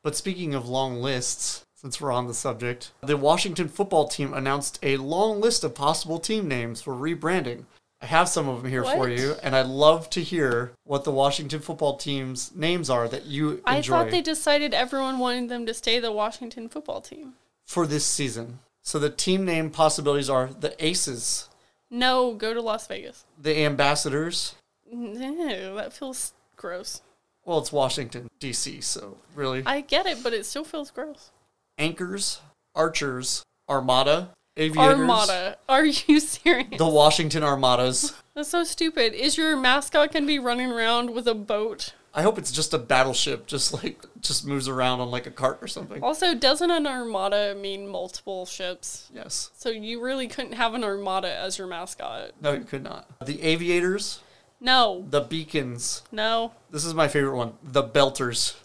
But 0.03 0.17
speaking 0.17 0.55
of 0.55 0.69
long 0.69 1.03
lists, 1.03 1.67
since 1.75 2.01
we're 2.01 2.13
on 2.13 2.27
the 2.27 2.35
subject, 2.35 2.93
the 3.03 3.17
Washington 3.17 3.69
football 3.69 4.09
team 4.09 4.33
announced 4.33 4.79
a 4.83 4.97
long 4.97 5.41
list 5.41 5.65
of 5.65 5.75
possible 5.75 6.19
team 6.19 6.49
names 6.49 6.81
for 6.81 6.95
rebranding. 6.95 7.65
I 8.03 8.07
have 8.07 8.29
some 8.29 8.49
of 8.49 8.61
them 8.63 8.71
here 8.71 8.83
for 8.85 9.09
you, 9.09 9.37
and 9.45 9.55
I'd 9.55 9.67
love 9.67 10.11
to 10.11 10.21
hear 10.21 10.73
what 10.83 11.05
the 11.05 11.13
Washington 11.13 11.61
football 11.61 11.97
team's 11.97 12.53
names 12.55 12.91
are 12.91 13.07
that 13.07 13.27
you 13.27 13.63
I 13.65 13.77
enjoy 13.77 13.93
thought 13.93 14.11
they 14.11 14.21
decided 14.21 14.75
everyone 14.75 15.21
wanted 15.21 15.49
them 15.49 15.67
to 15.67 15.73
stay 15.75 16.01
the 16.01 16.11
Washington 16.11 16.69
football 16.69 17.01
team. 17.01 17.35
for 17.65 17.87
this 17.87 18.05
season. 18.05 18.59
So 18.83 18.99
the 18.99 19.09
team 19.09 19.45
name 19.45 19.71
possibilities 19.71 20.29
are 20.29 20.49
the 20.49 20.75
Aces, 20.85 21.49
No, 21.91 22.35
go 22.35 22.53
to 22.53 22.61
Las 22.61 22.89
Vegas. 22.89 23.25
the 23.41 23.65
Ambassadors. 23.65 24.57
No, 24.91 25.77
that 25.77 25.93
feels 25.93 26.33
gross. 26.57 27.03
Well, 27.45 27.59
it's 27.61 27.73
Washington, 27.73 28.29
D.C., 28.41 28.81
so 28.81 29.17
really. 29.35 29.63
I 29.65 29.81
get 29.81 30.07
it, 30.07 30.23
but 30.25 30.33
it 30.33 30.45
still 30.45 30.65
feels 30.65 30.91
gross. 30.91 31.31
Anchors, 31.79 32.41
Archers, 32.75 33.43
Armada, 33.69 34.31
Aviators. 34.57 34.99
Armada. 35.01 35.57
Are 35.69 35.85
you 35.87 36.21
serious? 36.21 36.77
The 36.79 36.89
Washington 36.89 37.43
Armadas. 37.43 38.15
That's 38.35 38.49
so 38.51 38.65
stupid. 38.65 39.15
Is 39.15 39.37
your 39.37 39.57
mascot 39.57 40.13
gonna 40.13 40.27
be 40.27 40.39
running 40.39 40.71
around 40.71 41.11
with 41.11 41.27
a 41.27 41.35
boat? 41.35 41.95
I 42.15 42.21
hope 42.21 42.37
it's 42.37 42.53
just 42.53 42.75
a 42.75 42.79
battleship, 42.79 43.47
just 43.47 43.73
like 43.83 44.05
just 44.21 44.47
moves 44.47 44.69
around 44.69 45.01
on 45.01 45.11
like 45.11 45.27
a 45.27 45.31
cart 45.31 45.59
or 45.63 45.67
something. 45.69 46.03
Also, 46.03 46.35
doesn't 46.35 46.71
an 46.71 46.87
armada 46.87 47.55
mean 47.55 47.89
multiple 47.89 48.45
ships? 48.45 49.11
Yes. 49.15 49.51
So 49.55 49.71
you 49.71 50.03
really 50.03 50.29
couldn't 50.29 50.53
have 50.53 50.75
an 50.75 50.85
armada 50.85 51.35
as 51.35 51.57
your 51.57 51.67
mascot. 51.67 52.33
No, 52.43 52.53
you 52.53 52.65
could 52.65 52.83
not. 52.85 53.07
The 53.25 53.43
aviators, 53.43 54.21
No, 54.61 55.07
the 55.09 55.23
beacons. 55.23 56.03
no. 56.13 56.53
This 56.71 56.85
is 56.85 56.93
my 56.93 57.09
favorite 57.09 57.37
one. 57.37 57.55
The 57.63 57.83
belters. 57.83 58.57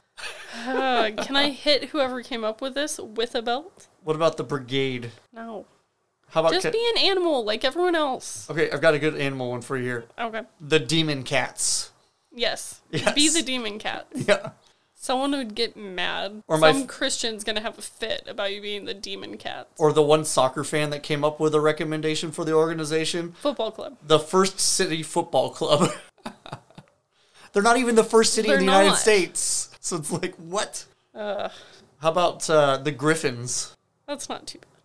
Uh, 0.66 1.12
can 1.18 1.36
I 1.38 1.52
hit 1.52 1.86
whoever 1.90 2.22
came 2.24 2.44
up 2.44 2.60
with 2.62 2.74
this 2.74 3.00
with 3.00 3.34
a 3.36 3.42
belt? 3.42 3.88
What 4.04 4.16
about 4.18 4.36
the 4.36 4.44
brigade? 4.44 5.12
No. 5.34 5.66
How 6.30 6.42
about 6.42 6.54
Just 6.54 6.72
be 6.72 6.92
an 6.96 7.02
animal 7.04 7.44
like 7.46 7.64
everyone 7.64 7.96
else. 7.96 8.50
Okay, 8.50 8.70
I've 8.70 8.82
got 8.82 8.94
a 8.94 9.00
good 9.00 9.16
animal 9.16 9.50
one 9.50 9.62
for 9.62 9.78
you 9.78 9.84
here. 9.84 10.06
Okay. 10.20 10.42
The 10.60 10.80
demon 10.80 11.24
cats. 11.24 11.92
Yes. 12.34 12.82
Yes. 12.92 13.14
Be 13.16 13.30
the 13.30 13.42
demon 13.42 13.80
cat. 13.80 14.08
Yeah. 14.16 14.52
Someone 15.00 15.32
would 15.32 15.54
get 15.56 15.78
mad. 15.78 16.42
Or 16.48 16.60
Some 16.60 16.82
f- 16.82 16.88
Christian's 16.88 17.44
gonna 17.44 17.62
have 17.62 17.78
a 17.78 17.82
fit 17.82 18.24
about 18.28 18.52
you 18.54 18.62
being 18.62 18.86
the 18.86 18.96
demon 18.96 19.38
cat. 19.38 19.70
Or 19.78 19.94
the 19.94 20.02
one 20.02 20.26
soccer 20.26 20.64
fan 20.64 20.90
that 20.90 21.04
came 21.04 21.24
up 21.24 21.40
with 21.40 21.54
a 21.56 21.62
recommendation 21.62 22.32
for 22.32 22.44
the 22.44 22.54
organization. 22.54 23.32
Football 23.34 23.72
club. 23.72 23.98
The 24.06 24.20
First 24.20 24.60
City 24.60 25.04
Football 25.04 25.52
Club. 25.52 25.92
They're 27.54 27.64
not 27.64 27.78
even 27.78 27.96
the 27.96 28.04
first 28.04 28.34
city 28.34 28.48
in 28.48 28.52
They're 28.52 28.60
the 28.60 28.66
United. 28.66 28.96
States. 28.96 29.70
So 29.80 29.98
it's 29.98 30.12
like, 30.12 30.36
what? 30.36 30.86
Ugh. 31.16 31.52
How 32.02 32.12
about 32.12 32.50
uh, 32.50 32.78
the 32.78 32.92
Griffins 32.92 33.76
That's 34.08 34.28
not 34.30 34.46
too 34.46 34.60
bad. 34.60 34.77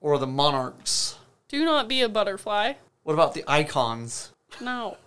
Or 0.00 0.18
the 0.18 0.26
Monarchs? 0.26 1.16
Do 1.48 1.64
not 1.64 1.88
be 1.88 2.00
a 2.02 2.08
butterfly. 2.08 2.74
What 3.02 3.14
about 3.14 3.34
the 3.34 3.44
Icons? 3.46 4.32
No. 4.60 4.96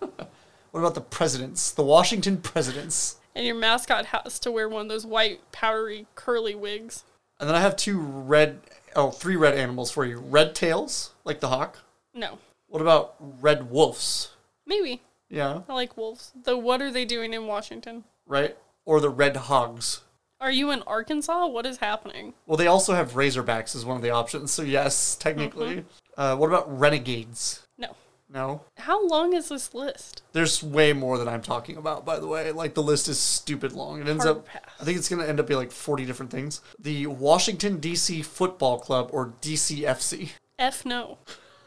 What 0.70 0.80
about 0.80 0.96
the 0.96 1.00
presidents? 1.02 1.70
The 1.70 1.84
Washington 1.84 2.38
presidents. 2.38 3.18
and 3.36 3.46
your 3.46 3.54
mascot 3.54 4.06
has 4.06 4.40
to 4.40 4.50
wear 4.50 4.68
one 4.68 4.82
of 4.82 4.88
those 4.88 5.06
white, 5.06 5.38
powdery, 5.52 6.08
curly 6.16 6.56
wigs. 6.56 7.04
And 7.38 7.48
then 7.48 7.54
I 7.54 7.60
have 7.60 7.76
two 7.76 8.00
red, 8.00 8.58
oh, 8.96 9.12
three 9.12 9.36
red 9.36 9.54
animals 9.54 9.92
for 9.92 10.04
you. 10.04 10.18
Red 10.18 10.52
tails, 10.56 11.12
like 11.24 11.38
the 11.38 11.46
hawk. 11.46 11.78
No. 12.12 12.38
What 12.66 12.82
about 12.82 13.14
red 13.20 13.70
wolves? 13.70 14.32
Maybe. 14.66 15.02
Yeah, 15.30 15.60
I 15.68 15.74
like 15.74 15.96
wolves. 15.96 16.32
Though, 16.42 16.58
what 16.58 16.82
are 16.82 16.90
they 16.90 17.04
doing 17.04 17.32
in 17.34 17.46
Washington? 17.46 18.02
right? 18.26 18.56
Or 18.84 18.98
the 19.00 19.10
red 19.10 19.36
hogs. 19.36 20.00
Are 20.44 20.52
you 20.52 20.70
in 20.70 20.82
Arkansas? 20.82 21.46
What 21.46 21.64
is 21.64 21.78
happening? 21.78 22.34
Well, 22.44 22.58
they 22.58 22.66
also 22.66 22.92
have 22.92 23.12
razorbacks 23.12 23.74
as 23.74 23.86
one 23.86 23.96
of 23.96 24.02
the 24.02 24.10
options. 24.10 24.50
So 24.50 24.60
yes, 24.60 25.16
technically. 25.16 25.86
Uh, 26.18 26.36
what 26.36 26.48
about 26.48 26.78
renegades? 26.78 27.66
No. 27.78 27.96
No. 28.28 28.60
How 28.76 29.06
long 29.06 29.32
is 29.32 29.48
this 29.48 29.72
list? 29.72 30.22
There's 30.34 30.62
way 30.62 30.92
more 30.92 31.16
than 31.16 31.28
I'm 31.28 31.40
talking 31.40 31.78
about, 31.78 32.04
by 32.04 32.18
the 32.18 32.26
way. 32.26 32.52
Like 32.52 32.74
the 32.74 32.82
list 32.82 33.08
is 33.08 33.18
stupid 33.18 33.72
long. 33.72 34.02
It 34.02 34.06
ends 34.06 34.22
Hard 34.24 34.36
up. 34.36 34.46
pass. 34.46 34.60
I 34.78 34.84
think 34.84 34.98
it's 34.98 35.08
gonna 35.08 35.24
end 35.24 35.40
up 35.40 35.46
being 35.46 35.58
like 35.60 35.72
40 35.72 36.04
different 36.04 36.30
things. 36.30 36.60
The 36.78 37.06
Washington 37.06 37.78
D.C. 37.78 38.20
Football 38.20 38.80
Club, 38.80 39.08
or 39.12 39.32
DCFC. 39.40 40.32
F 40.58 40.84
no. 40.84 41.16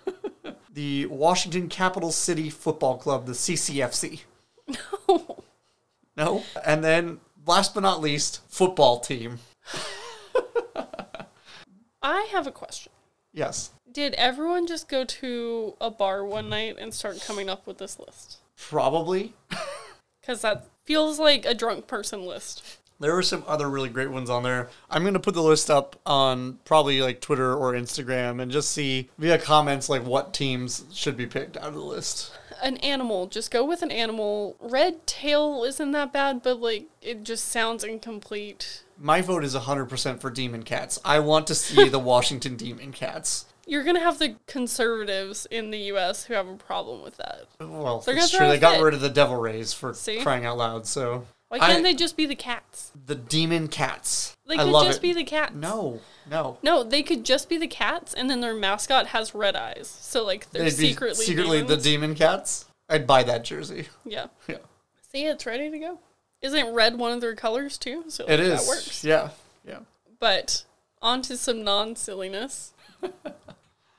The 0.72 1.08
Washington 1.08 1.68
Capital 1.68 2.12
City 2.12 2.52
Football 2.52 3.00
Club, 3.00 3.26
the 3.26 3.32
CCFC. 3.34 4.22
No. 5.10 5.44
No. 6.16 6.44
And 6.66 6.84
then, 6.84 7.20
last 7.48 7.74
but 7.74 7.82
not 7.82 8.02
least, 8.02 8.42
football 8.50 9.00
team. 9.00 9.40
I 12.04 12.28
have 12.32 12.46
a 12.46 12.52
question. 12.52 12.92
Yes. 13.34 13.72
Did 13.92 14.14
everyone 14.16 14.68
just 14.68 14.88
go 14.88 15.04
to 15.06 15.76
a 15.82 15.90
bar 15.90 16.24
one 16.24 16.50
night 16.50 16.78
and 16.80 16.94
start 16.94 17.24
coming 17.26 17.50
up 17.50 17.66
with 17.66 17.78
this 17.80 17.98
list? 18.00 18.38
Probably. 18.58 19.34
Because 20.22 20.42
that 20.42 20.66
feels 20.84 21.20
like 21.20 21.46
a 21.46 21.54
drunk 21.54 21.88
person 21.88 22.26
list. 22.26 22.80
There 23.00 23.14
were 23.16 23.24
some 23.24 23.46
other 23.48 23.70
really 23.70 23.88
great 23.88 24.12
ones 24.12 24.30
on 24.30 24.44
there. 24.44 24.70
I'm 24.90 25.06
gonna 25.06 25.22
put 25.22 25.36
the 25.36 25.42
list 25.42 25.70
up 25.70 25.96
on 26.06 26.60
probably 26.66 27.02
like 27.02 27.22
Twitter 27.22 27.56
or 27.56 27.72
Instagram 27.72 28.42
and 28.42 28.52
just 28.52 28.72
see 28.72 29.10
via 29.18 29.38
comments 29.38 29.88
like 29.88 30.04
what 30.04 30.34
teams 30.34 30.84
should 30.92 31.16
be 31.16 31.28
picked 31.28 31.56
out 31.56 31.70
of 31.70 31.76
the 31.76 31.80
list. 31.80 32.34
An 32.62 32.78
animal, 32.78 33.28
just 33.28 33.52
go 33.52 33.64
with 33.66 33.82
an 33.82 33.92
animal. 33.92 34.56
Red 34.60 35.06
tail 35.06 35.64
isn't 35.64 35.92
that 35.92 36.12
bad, 36.14 36.42
but 36.42 36.60
like 36.60 36.88
it 37.02 37.24
just 37.24 37.48
sounds 37.48 37.84
incomplete. 37.84 38.84
My 39.00 39.22
vote 39.22 39.44
is 39.44 39.56
100% 39.56 40.20
for 40.20 40.30
Demon 40.32 40.64
Cats. 40.64 41.00
I 41.06 41.20
want 41.20 41.46
to 41.48 41.56
see 41.56 41.88
the 41.88 42.00
Washington 42.14 42.56
Demon 42.56 42.92
Cats. 42.92 43.46
You're 43.68 43.84
gonna 43.84 44.00
have 44.00 44.18
the 44.18 44.36
conservatives 44.48 45.46
in 45.52 45.72
the 45.72 45.78
U.S. 45.80 46.24
who 46.24 46.34
have 46.34 46.48
a 46.48 46.56
problem 46.56 47.04
with 47.04 47.18
that. 47.18 47.48
Well, 47.60 48.00
They're 48.00 48.16
that's 48.16 48.32
true. 48.32 48.48
They 48.48 48.60
got 48.60 48.82
rid 48.82 48.94
of 48.94 49.02
the 49.02 49.10
Devil 49.10 49.36
Rays 49.36 49.74
for 49.74 49.94
See? 49.94 50.22
crying 50.22 50.46
out 50.46 50.58
loud. 50.58 50.88
So 50.88 51.26
Why 51.50 51.60
can't 51.60 51.80
I- 51.80 51.82
they 51.82 51.94
just 51.94 52.18
be 52.18 52.26
the 52.26 52.36
cats? 52.36 52.92
the 53.06 53.16
Demon 53.16 53.68
Cats. 53.70 54.36
They 54.48 54.56
I 54.56 54.64
could 54.64 54.68
love 54.72 54.86
just 54.88 55.00
it. 55.00 55.02
be 55.02 55.14
the 55.14 55.24
cats. 55.24 55.54
No, 55.56 56.02
no. 56.30 56.58
No, 56.62 56.84
they 56.84 57.04
could 57.04 57.24
just 57.26 57.48
be 57.50 57.58
the 57.58 57.68
cats, 57.68 58.14
and 58.14 58.30
then 58.30 58.42
their 58.42 58.54
mascot 58.54 59.08
has 59.08 59.34
red 59.36 59.56
eyes. 59.56 59.88
So 60.02 60.24
like 60.26 60.50
they're 60.52 60.64
They'd 60.64 60.78
be 60.78 60.90
secretly 60.90 61.26
secretly 61.26 61.60
the 61.62 61.68
demons. 61.78 61.84
Demon 61.84 62.16
Cats. 62.16 62.66
I'd 62.90 63.06
buy 63.08 63.24
that 63.24 63.44
jersey. 63.44 63.88
yeah. 64.06 64.28
Yeah, 64.48 64.58
See, 65.12 65.26
it's 65.26 65.46
ready 65.46 65.70
to 65.72 65.80
go. 65.80 66.00
Isn't 66.42 66.74
red 66.74 66.98
one 67.00 67.12
of 67.14 67.22
their 67.22 67.36
colors 67.36 67.78
too? 67.78 68.04
So 68.10 68.24
like, 68.26 68.34
it 68.34 68.40
is. 68.42 68.62
that 68.62 68.68
works. 68.68 69.04
Yeah, 69.04 69.30
yeah. 69.66 69.80
But 70.20 70.64
on 71.02 71.22
to 71.24 71.38
some 71.38 71.64
non 71.64 71.96
silliness. 71.96 72.74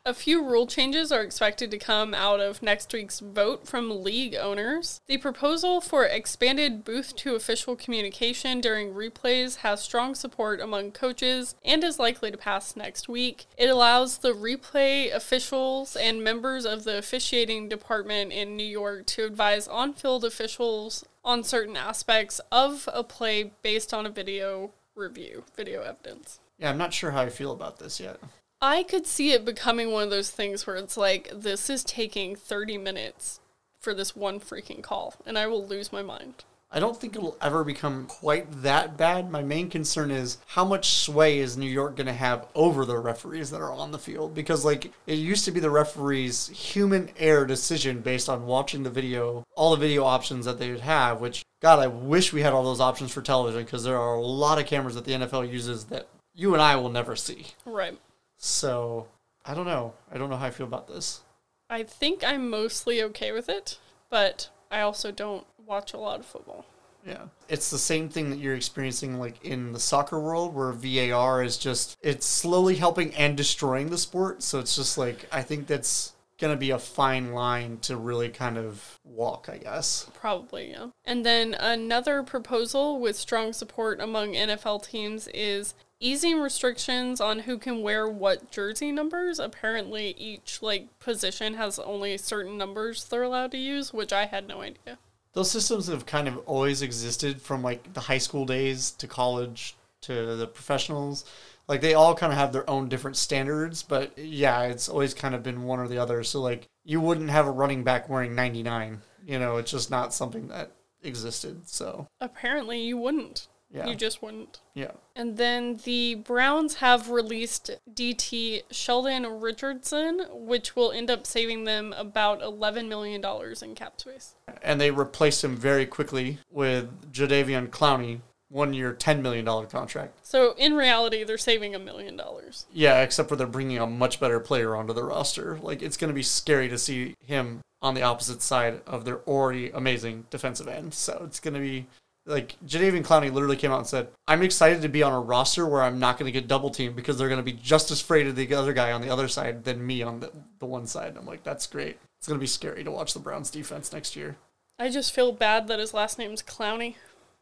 A 0.09 0.15
few 0.15 0.43
rule 0.43 0.67
changes 0.67 1.13
are 1.13 1.21
expected 1.21 1.71
to 1.71 1.77
come 1.77 2.15
out 2.15 2.41
of 2.41 2.63
next 2.63 2.95
week's 2.95 3.21
vote 3.21 3.69
from 3.69 4.03
league 4.03 4.35
owners. 4.35 5.03
The 5.07 5.19
proposal 5.19 5.83
for 5.83 6.07
expanded 6.07 6.83
booth 6.83 7.15
to 7.17 7.35
official 7.35 7.77
communication 7.77 8.63
during 8.63 8.95
replays 8.95 9.57
has 9.57 9.83
strong 9.83 10.15
support 10.15 10.63
among 10.63 10.93
coaches 10.93 11.57
and 11.63 11.85
is 11.85 11.99
likely 11.99 12.31
to 12.31 12.39
pass 12.39 12.75
next 12.75 13.07
week. 13.07 13.49
It 13.59 13.69
allows 13.69 14.17
the 14.17 14.33
replay 14.33 15.15
officials 15.15 15.95
and 15.95 16.25
members 16.25 16.65
of 16.65 16.85
the 16.85 16.97
officiating 16.97 17.69
department 17.69 18.33
in 18.33 18.57
New 18.57 18.65
York 18.65 19.05
to 19.09 19.27
advise 19.27 19.69
on 19.69 19.93
field 19.93 20.25
officials 20.25 21.05
on 21.23 21.45
certain 21.45 21.77
aspects 21.77 22.41
of 22.51 22.89
a 22.95 23.05
play 23.05 23.53
based 23.61 23.93
on 23.93 24.07
a 24.07 24.11
video 24.11 24.71
review, 24.95 25.45
video 25.55 25.83
evidence. 25.83 26.41
Yeah, 26.59 26.71
I'm 26.71 26.79
not 26.79 26.95
sure 26.95 27.11
how 27.11 27.21
I 27.21 27.29
feel 27.29 27.53
about 27.53 27.79
this 27.79 28.01
yet. 28.01 28.19
I 28.61 28.83
could 28.83 29.07
see 29.07 29.33
it 29.33 29.45
becoming 29.45 29.93
one 29.93 30.03
of 30.03 30.11
those 30.11 30.31
things 30.31 30.67
where 30.67 30.77
it's 30.77 30.97
like, 30.97 31.31
this 31.33 31.71
is 31.71 31.85
taking 31.85 32.35
30 32.35 32.77
minutes 32.77 33.41
for 33.79 33.95
this 33.95 34.17
one 34.17 34.41
freaking 34.41 34.83
call, 34.83 35.15
and 35.25 35.39
I 35.39 35.47
will 35.47 35.65
lose 35.65 35.93
my 35.93 36.03
mind. 36.03 36.45
I 36.71 36.81
don't 36.81 37.01
think 37.01 37.17
it'll 37.17 37.39
ever 37.41 37.65
become 37.65 38.07
quite 38.07 38.63
that 38.63 38.97
bad. 38.97 39.31
My 39.31 39.43
main 39.43 39.71
concern 39.71 40.11
is 40.11 40.39
how 40.49 40.65
much 40.65 40.91
sway 40.91 41.39
is 41.39 41.57
New 41.57 41.71
York 41.71 41.97
going 41.97 42.09
to 42.09 42.13
have 42.13 42.47
over 42.55 42.85
the 42.85 42.99
referees 42.99 43.51
that 43.51 43.63
are 43.63 43.73
on 43.73 43.93
the 43.93 43.99
field? 43.99 44.35
Because, 44.35 44.65
like, 44.65 44.93
it 45.07 45.15
used 45.15 45.47
to 45.47 45.51
be 45.51 45.61
the 45.61 45.71
referee's 45.71 46.49
human 46.49 47.11
error 47.17 47.47
decision 47.47 48.01
based 48.01 48.29
on 48.29 48.45
watching 48.45 48.83
the 48.83 48.91
video, 48.91 49.45
all 49.55 49.71
the 49.71 49.81
video 49.81 50.05
options 50.05 50.45
that 50.45 50.59
they 50.59 50.71
would 50.71 50.81
have, 50.81 51.21
which, 51.21 51.43
God, 51.63 51.79
I 51.79 51.87
wish 51.87 52.33
we 52.33 52.43
had 52.43 52.53
all 52.53 52.65
those 52.65 52.81
options 52.81 53.13
for 53.13 53.23
television 53.23 53.65
because 53.65 53.85
there 53.85 53.97
are 53.97 54.17
a 54.17 54.21
lot 54.21 54.59
of 54.59 54.67
cameras 54.67 54.97
that 54.97 55.05
the 55.05 55.13
NFL 55.13 55.51
uses 55.51 55.85
that 55.85 56.09
you 56.35 56.53
and 56.53 56.61
I 56.61 56.77
will 56.77 56.91
never 56.91 57.17
see. 57.17 57.47
Right. 57.65 57.99
So, 58.39 59.09
I 59.45 59.55
don't 59.55 59.67
know. 59.67 59.93
I 60.11 60.17
don't 60.17 60.31
know 60.31 60.37
how 60.37 60.47
I 60.47 60.51
feel 60.51 60.67
about 60.67 60.89
this. 60.89 61.21
I 61.69 61.83
think 61.83 62.25
I'm 62.25 62.49
mostly 62.49 63.03
okay 63.03 63.33
with 63.33 63.49
it, 63.49 63.79
but 64.09 64.49
I 64.71 64.81
also 64.81 65.11
don't 65.11 65.45
watch 65.67 65.93
a 65.93 65.99
lot 65.99 66.21
of 66.21 66.27
football. 66.27 66.65
Yeah. 67.07 67.25
It's 67.49 67.71
the 67.71 67.79
same 67.79 68.09
thing 68.09 68.31
that 68.31 68.39
you're 68.39 68.55
experiencing 68.55 69.19
like 69.19 69.45
in 69.45 69.73
the 69.73 69.81
soccer 69.81 70.21
world 70.21 70.55
where 70.55 70.73
VAR 70.73 71.43
is 71.43 71.57
just 71.57 71.97
it's 72.03 72.27
slowly 72.27 72.77
helping 72.77 73.15
and 73.15 73.37
destroying 73.37 73.91
the 73.91 73.99
sport. 73.99 74.43
So 74.43 74.59
it's 74.59 74.77
just 74.77 74.99
like 74.99 75.27
I 75.33 75.43
think 75.43 75.67
that's 75.67 76.13
going 76.39 76.53
to 76.53 76.59
be 76.59 76.71
a 76.71 76.79
fine 76.79 77.33
line 77.33 77.79
to 77.79 77.97
really 77.97 78.29
kind 78.29 78.57
of 78.57 78.99
walk, 79.05 79.49
I 79.51 79.59
guess. 79.59 80.09
Probably, 80.15 80.71
yeah. 80.71 80.89
And 81.05 81.27
then 81.27 81.55
another 81.55 82.23
proposal 82.23 83.01
with 83.01 83.17
strong 83.17 83.53
support 83.53 84.01
among 84.01 84.35
NFL 84.35 84.89
teams 84.89 85.29
is 85.35 85.75
easing 86.01 86.41
restrictions 86.41 87.21
on 87.21 87.41
who 87.41 87.59
can 87.59 87.83
wear 87.83 88.09
what 88.09 88.51
jersey 88.51 88.93
numbers. 88.93 89.39
Apparently, 89.39 90.15
each 90.19 90.63
like 90.63 90.99
position 90.99 91.55
has 91.55 91.79
only 91.79 92.17
certain 92.19 92.57
numbers 92.57 93.05
they're 93.05 93.23
allowed 93.23 93.51
to 93.53 93.59
use, 93.59 93.93
which 93.93 94.13
I 94.13 94.27
had 94.27 94.47
no 94.49 94.61
idea. 94.61 94.99
Those 95.33 95.51
systems 95.51 95.89
have 95.89 96.07
kind 96.07 96.27
of 96.27 96.39
always 96.47 96.83
existed 96.83 97.41
from 97.41 97.63
like 97.63 97.93
the 97.93 98.01
high 98.01 98.19
school 98.19 98.45
days 98.45 98.91
to 98.93 99.07
college 99.07 99.77
to 100.03 100.37
the 100.37 100.47
professionals. 100.47 101.25
Like 101.67 101.81
they 101.81 101.95
all 101.95 102.15
kind 102.15 102.33
of 102.33 102.39
have 102.39 102.53
their 102.53 102.69
own 102.69 102.89
different 102.89 103.17
standards, 103.17 103.83
but 103.83 104.17
yeah, 104.17 104.63
it's 104.63 104.89
always 104.89 105.13
kind 105.13 105.35
of 105.35 105.43
been 105.43 105.65
one 105.65 105.81
or 105.81 105.89
the 105.89 105.99
other. 105.99 106.25
So 106.25 106.41
like 106.41 106.67
you 106.85 107.01
wouldn't 107.01 107.31
have 107.31 107.47
a 107.47 107.51
running 107.51 107.85
back 107.85 108.09
wearing 108.09 108.35
99. 108.35 109.03
You 109.27 109.39
know, 109.39 109.59
it's 109.59 109.71
just 109.71 109.91
not 109.91 110.15
something 110.15 110.49
that 110.49 110.73
existed. 111.03 111.69
So, 111.69 112.07
Apparently, 112.21 112.81
you 112.81 112.97
wouldn't. 112.97 113.47
Yeah. 113.71 113.87
You 113.87 113.95
just 113.95 114.23
wouldn't. 114.23 114.61
yeah. 114.75 114.93
And 115.15 115.37
then 115.37 115.79
the 115.85 116.15
Browns 116.15 116.77
have 116.77 117.11
released 117.11 117.71
DT 117.93 118.63
Sheldon 118.71 119.41
Richardson, 119.41 120.23
which 120.31 120.75
will 120.75 120.91
end 120.91 121.11
up 121.11 121.27
saving 121.27 121.65
them 121.65 121.93
about 121.97 122.41
$11 122.41 122.89
million 122.89 123.23
in 123.63 123.75
cap 123.75 124.01
space. 124.01 124.35
And 124.63 124.81
they 124.81 124.91
replaced 124.91 125.45
him 125.45 125.55
very 125.57 125.85
quickly 125.85 126.39
with 126.51 127.13
Jadeveon 127.13 127.69
Clowney, 127.69 128.21
one 128.49 128.73
year, 128.73 128.95
$10 128.95 129.21
million 129.21 129.45
contract. 129.67 130.21
So 130.23 130.55
in 130.57 130.73
reality, 130.75 131.23
they're 131.25 131.37
saving 131.37 131.75
a 131.75 131.79
million 131.79 132.17
dollars. 132.17 132.65
Yeah, 132.73 133.03
except 133.03 133.29
for 133.29 133.37
they're 133.37 133.47
bringing 133.47 133.79
a 133.79 133.87
much 133.87 134.19
better 134.19 134.41
player 134.41 134.75
onto 134.75 134.95
the 134.95 135.05
roster. 135.05 135.59
Like, 135.61 135.83
it's 135.83 135.99
going 135.99 136.09
to 136.09 136.15
be 136.15 136.23
scary 136.23 136.69
to 136.71 136.79
see 136.79 137.15
him 137.27 137.61
on 137.83 137.93
the 137.93 138.03
opposite 138.03 138.41
side 138.41 138.81
of 138.87 139.05
their 139.05 139.19
already 139.29 139.71
amazing 139.71 140.25
defensive 140.31 140.69
end. 140.69 140.95
So 140.95 141.23
it's 141.27 141.39
going 141.41 141.55
to 141.55 141.61
be 141.61 141.87
like 142.29 142.57
Jadeveon 142.67 143.05
Clowney 143.05 143.33
literally 143.33 143.57
came 143.57 143.73
out 143.73 143.79
and 143.79 143.87
said, 143.87 144.09
I'm 144.29 144.43
excited 144.43 144.83
to 144.83 144.89
be 144.89 145.03
on 145.03 145.13
a 145.13 145.21
roster 145.21 145.67
where 145.67 145.83
I'm 145.83 145.99
not 145.99 146.19
going 146.19 146.33
to 146.33 146.41
get 146.41 146.47
double 146.47 146.71
teamed 146.71 146.95
because 146.95 147.17
they're 147.17 147.29
going 147.29 147.41
to 147.41 147.43
be 147.43 147.55
just 147.55 147.91
as 147.91 148.01
afraid 148.01 148.27
of 148.27 148.37
the 148.37 148.55
other 148.55 148.75
guy 148.75 148.93
on 148.93 149.01
the 149.01 149.11
other 149.11 149.29
side 149.29 149.65
than 149.65 149.85
me 149.85 150.03
on 150.03 150.21
the, 150.21 150.31
the 150.59 150.67
one 150.67 150.87
side. 150.87 151.17
I'm 151.17 151.27
like, 151.27 151.43
that's 151.43 151.67
great. 151.67 151.99
It's 152.19 152.29
going 152.29 152.39
to 152.39 152.43
be 152.43 152.47
scary 152.47 152.85
to 152.85 152.91
watch 152.91 153.15
the 153.15 153.21
Browns 153.21 153.51
defense 153.51 153.93
next 153.93 154.15
year. 154.15 154.37
I 154.79 154.91
just 154.91 155.13
feel 155.13 155.33
bad 155.33 155.69
that 155.69 155.81
his 155.81 155.95
last 155.95 156.19
name's 156.19 156.43
Clowney. 156.43 156.97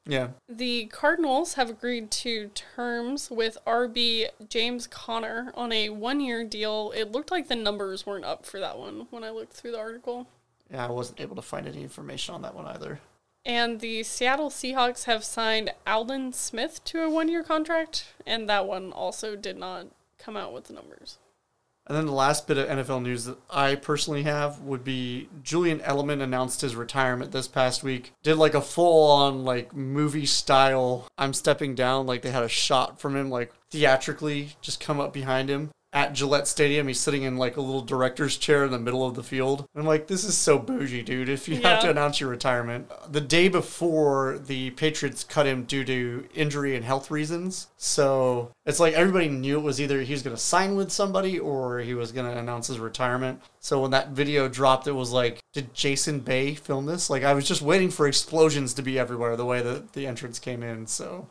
Yeah. 0.06 0.28
The 0.48 0.86
Cardinals 0.86 1.54
have 1.54 1.68
agreed 1.68 2.12
to 2.12 2.50
terms 2.54 3.28
with 3.28 3.58
RB 3.66 4.28
James 4.48 4.86
Conner 4.86 5.50
on 5.54 5.72
a 5.72 5.88
one 5.88 6.20
year 6.20 6.44
deal. 6.44 6.92
It 6.94 7.10
looked 7.10 7.32
like 7.32 7.48
the 7.48 7.56
numbers 7.56 8.06
weren't 8.06 8.24
up 8.24 8.46
for 8.46 8.60
that 8.60 8.78
one 8.78 9.08
when 9.10 9.24
I 9.24 9.30
looked 9.30 9.52
through 9.52 9.72
the 9.72 9.80
article. 9.80 10.28
Yeah, 10.70 10.86
I 10.86 10.90
wasn't 10.90 11.20
able 11.20 11.36
to 11.36 11.42
find 11.42 11.66
any 11.66 11.82
information 11.82 12.34
on 12.34 12.42
that 12.42 12.54
one 12.54 12.66
either. 12.66 13.00
And 13.46 13.78
the 13.78 14.02
Seattle 14.02 14.50
Seahawks 14.50 15.04
have 15.04 15.22
signed 15.22 15.72
Aldon 15.86 16.32
Smith 16.32 16.82
to 16.86 17.04
a 17.04 17.08
one 17.08 17.28
year 17.28 17.44
contract, 17.44 18.06
and 18.26 18.48
that 18.48 18.66
one 18.66 18.90
also 18.90 19.36
did 19.36 19.56
not 19.56 19.86
come 20.18 20.36
out 20.36 20.52
with 20.52 20.64
the 20.64 20.72
numbers. 20.72 21.18
And 21.86 21.96
then 21.96 22.06
the 22.06 22.12
last 22.12 22.48
bit 22.48 22.58
of 22.58 22.68
NFL 22.68 23.02
news 23.02 23.26
that 23.26 23.38
I 23.48 23.76
personally 23.76 24.24
have 24.24 24.60
would 24.62 24.82
be 24.82 25.28
Julian 25.44 25.78
Edelman 25.78 26.20
announced 26.20 26.60
his 26.60 26.74
retirement 26.74 27.30
this 27.30 27.46
past 27.46 27.84
week. 27.84 28.12
Did 28.24 28.34
like 28.34 28.54
a 28.54 28.60
full 28.60 29.08
on 29.12 29.44
like 29.44 29.72
movie 29.72 30.26
style 30.26 31.06
I'm 31.16 31.32
stepping 31.32 31.76
down 31.76 32.06
like 32.06 32.22
they 32.22 32.32
had 32.32 32.42
a 32.42 32.48
shot 32.48 33.00
from 33.00 33.14
him 33.14 33.30
like 33.30 33.52
theatrically 33.70 34.56
just 34.60 34.80
come 34.80 34.98
up 34.98 35.12
behind 35.12 35.48
him 35.48 35.70
at 35.92 36.12
Gillette 36.12 36.46
Stadium. 36.46 36.88
He's 36.88 37.00
sitting 37.00 37.22
in 37.22 37.36
like 37.36 37.56
a 37.56 37.60
little 37.60 37.80
director's 37.80 38.36
chair 38.36 38.64
in 38.64 38.70
the 38.70 38.78
middle 38.78 39.06
of 39.06 39.14
the 39.14 39.22
field. 39.22 39.66
I'm 39.74 39.86
like, 39.86 40.06
this 40.06 40.24
is 40.24 40.36
so 40.36 40.58
bougie, 40.58 41.02
dude. 41.02 41.28
If 41.28 41.48
you 41.48 41.56
have 41.62 41.80
to 41.82 41.90
announce 41.90 42.20
your 42.20 42.28
retirement. 42.30 42.90
The 43.10 43.20
day 43.20 43.48
before 43.48 44.38
the 44.38 44.70
Patriots 44.70 45.24
cut 45.24 45.46
him 45.46 45.64
due 45.64 45.84
to 45.84 46.28
injury 46.34 46.76
and 46.76 46.84
health 46.84 47.10
reasons. 47.10 47.68
So 47.76 48.52
it's 48.66 48.80
like 48.80 48.94
everybody 48.94 49.28
knew 49.28 49.58
it 49.58 49.62
was 49.62 49.80
either 49.80 50.02
he 50.02 50.12
was 50.12 50.22
going 50.22 50.36
to 50.36 50.42
sign 50.42 50.76
with 50.76 50.90
somebody 50.90 51.38
or 51.38 51.78
he 51.80 51.94
was 51.94 52.12
going 52.12 52.30
to 52.30 52.38
announce 52.38 52.66
his 52.66 52.78
retirement. 52.78 53.40
So 53.60 53.80
when 53.80 53.90
that 53.92 54.10
video 54.10 54.48
dropped, 54.48 54.86
it 54.86 54.92
was 54.92 55.12
like, 55.12 55.40
did 55.52 55.72
Jason 55.72 56.20
Bay 56.20 56.54
film 56.54 56.86
this? 56.86 57.08
Like 57.08 57.24
I 57.24 57.32
was 57.32 57.48
just 57.48 57.62
waiting 57.62 57.90
for 57.90 58.06
explosions 58.06 58.74
to 58.74 58.82
be 58.82 58.98
everywhere 58.98 59.36
the 59.36 59.46
way 59.46 59.62
that 59.62 59.94
the 59.94 60.06
entrance 60.06 60.38
came 60.38 60.62
in. 60.62 60.86
So 60.86 61.28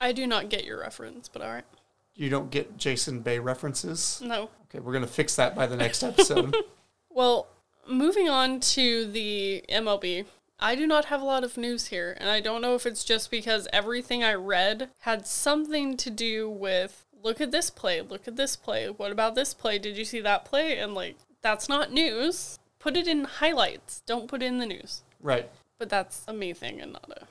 I 0.00 0.12
do 0.12 0.26
not 0.26 0.50
get 0.50 0.64
your 0.64 0.78
reference, 0.78 1.28
but 1.28 1.42
all 1.42 1.50
right. 1.52 1.64
You 2.14 2.30
don't 2.30 2.50
get 2.50 2.76
Jason 2.76 3.20
Bay 3.20 3.38
references. 3.38 4.20
No. 4.24 4.50
Okay, 4.64 4.80
we're 4.80 4.92
going 4.92 5.04
to 5.04 5.10
fix 5.10 5.36
that 5.36 5.54
by 5.54 5.66
the 5.66 5.76
next 5.76 6.02
episode. 6.02 6.56
Well, 7.10 7.46
moving 7.88 8.28
on 8.28 8.58
to 8.58 9.04
the 9.08 9.64
MLB, 9.68 10.26
I 10.58 10.74
do 10.74 10.84
not 10.84 11.04
have 11.04 11.22
a 11.22 11.24
lot 11.24 11.44
of 11.44 11.56
news 11.56 11.86
here, 11.86 12.16
and 12.18 12.28
I 12.28 12.40
don't 12.40 12.60
know 12.60 12.74
if 12.74 12.86
it's 12.86 13.04
just 13.04 13.30
because 13.30 13.68
everything 13.72 14.24
I 14.24 14.34
read 14.34 14.90
had 15.02 15.24
something 15.24 15.96
to 15.98 16.10
do 16.10 16.50
with 16.50 17.06
look 17.22 17.40
at 17.40 17.52
this 17.52 17.70
play, 17.70 18.00
look 18.00 18.26
at 18.26 18.34
this 18.34 18.56
play, 18.56 18.88
what 18.90 19.12
about 19.12 19.36
this 19.36 19.54
play? 19.54 19.78
Did 19.78 19.96
you 19.96 20.04
see 20.04 20.20
that 20.22 20.44
play? 20.44 20.76
And 20.76 20.92
like, 20.92 21.16
that's 21.40 21.68
not 21.68 21.92
news. 21.92 22.58
put 22.80 22.96
it 22.96 23.06
in 23.06 23.24
highlights. 23.24 24.02
Don't 24.06 24.26
put 24.26 24.42
it 24.42 24.46
in 24.46 24.58
the 24.58 24.66
news. 24.66 25.02
Right. 25.22 25.48
But 25.78 25.88
that's 25.88 26.24
a 26.26 26.32
me 26.32 26.52
thing 26.52 26.80
and 26.80 26.94
not 26.94 27.10
a. 27.16 27.26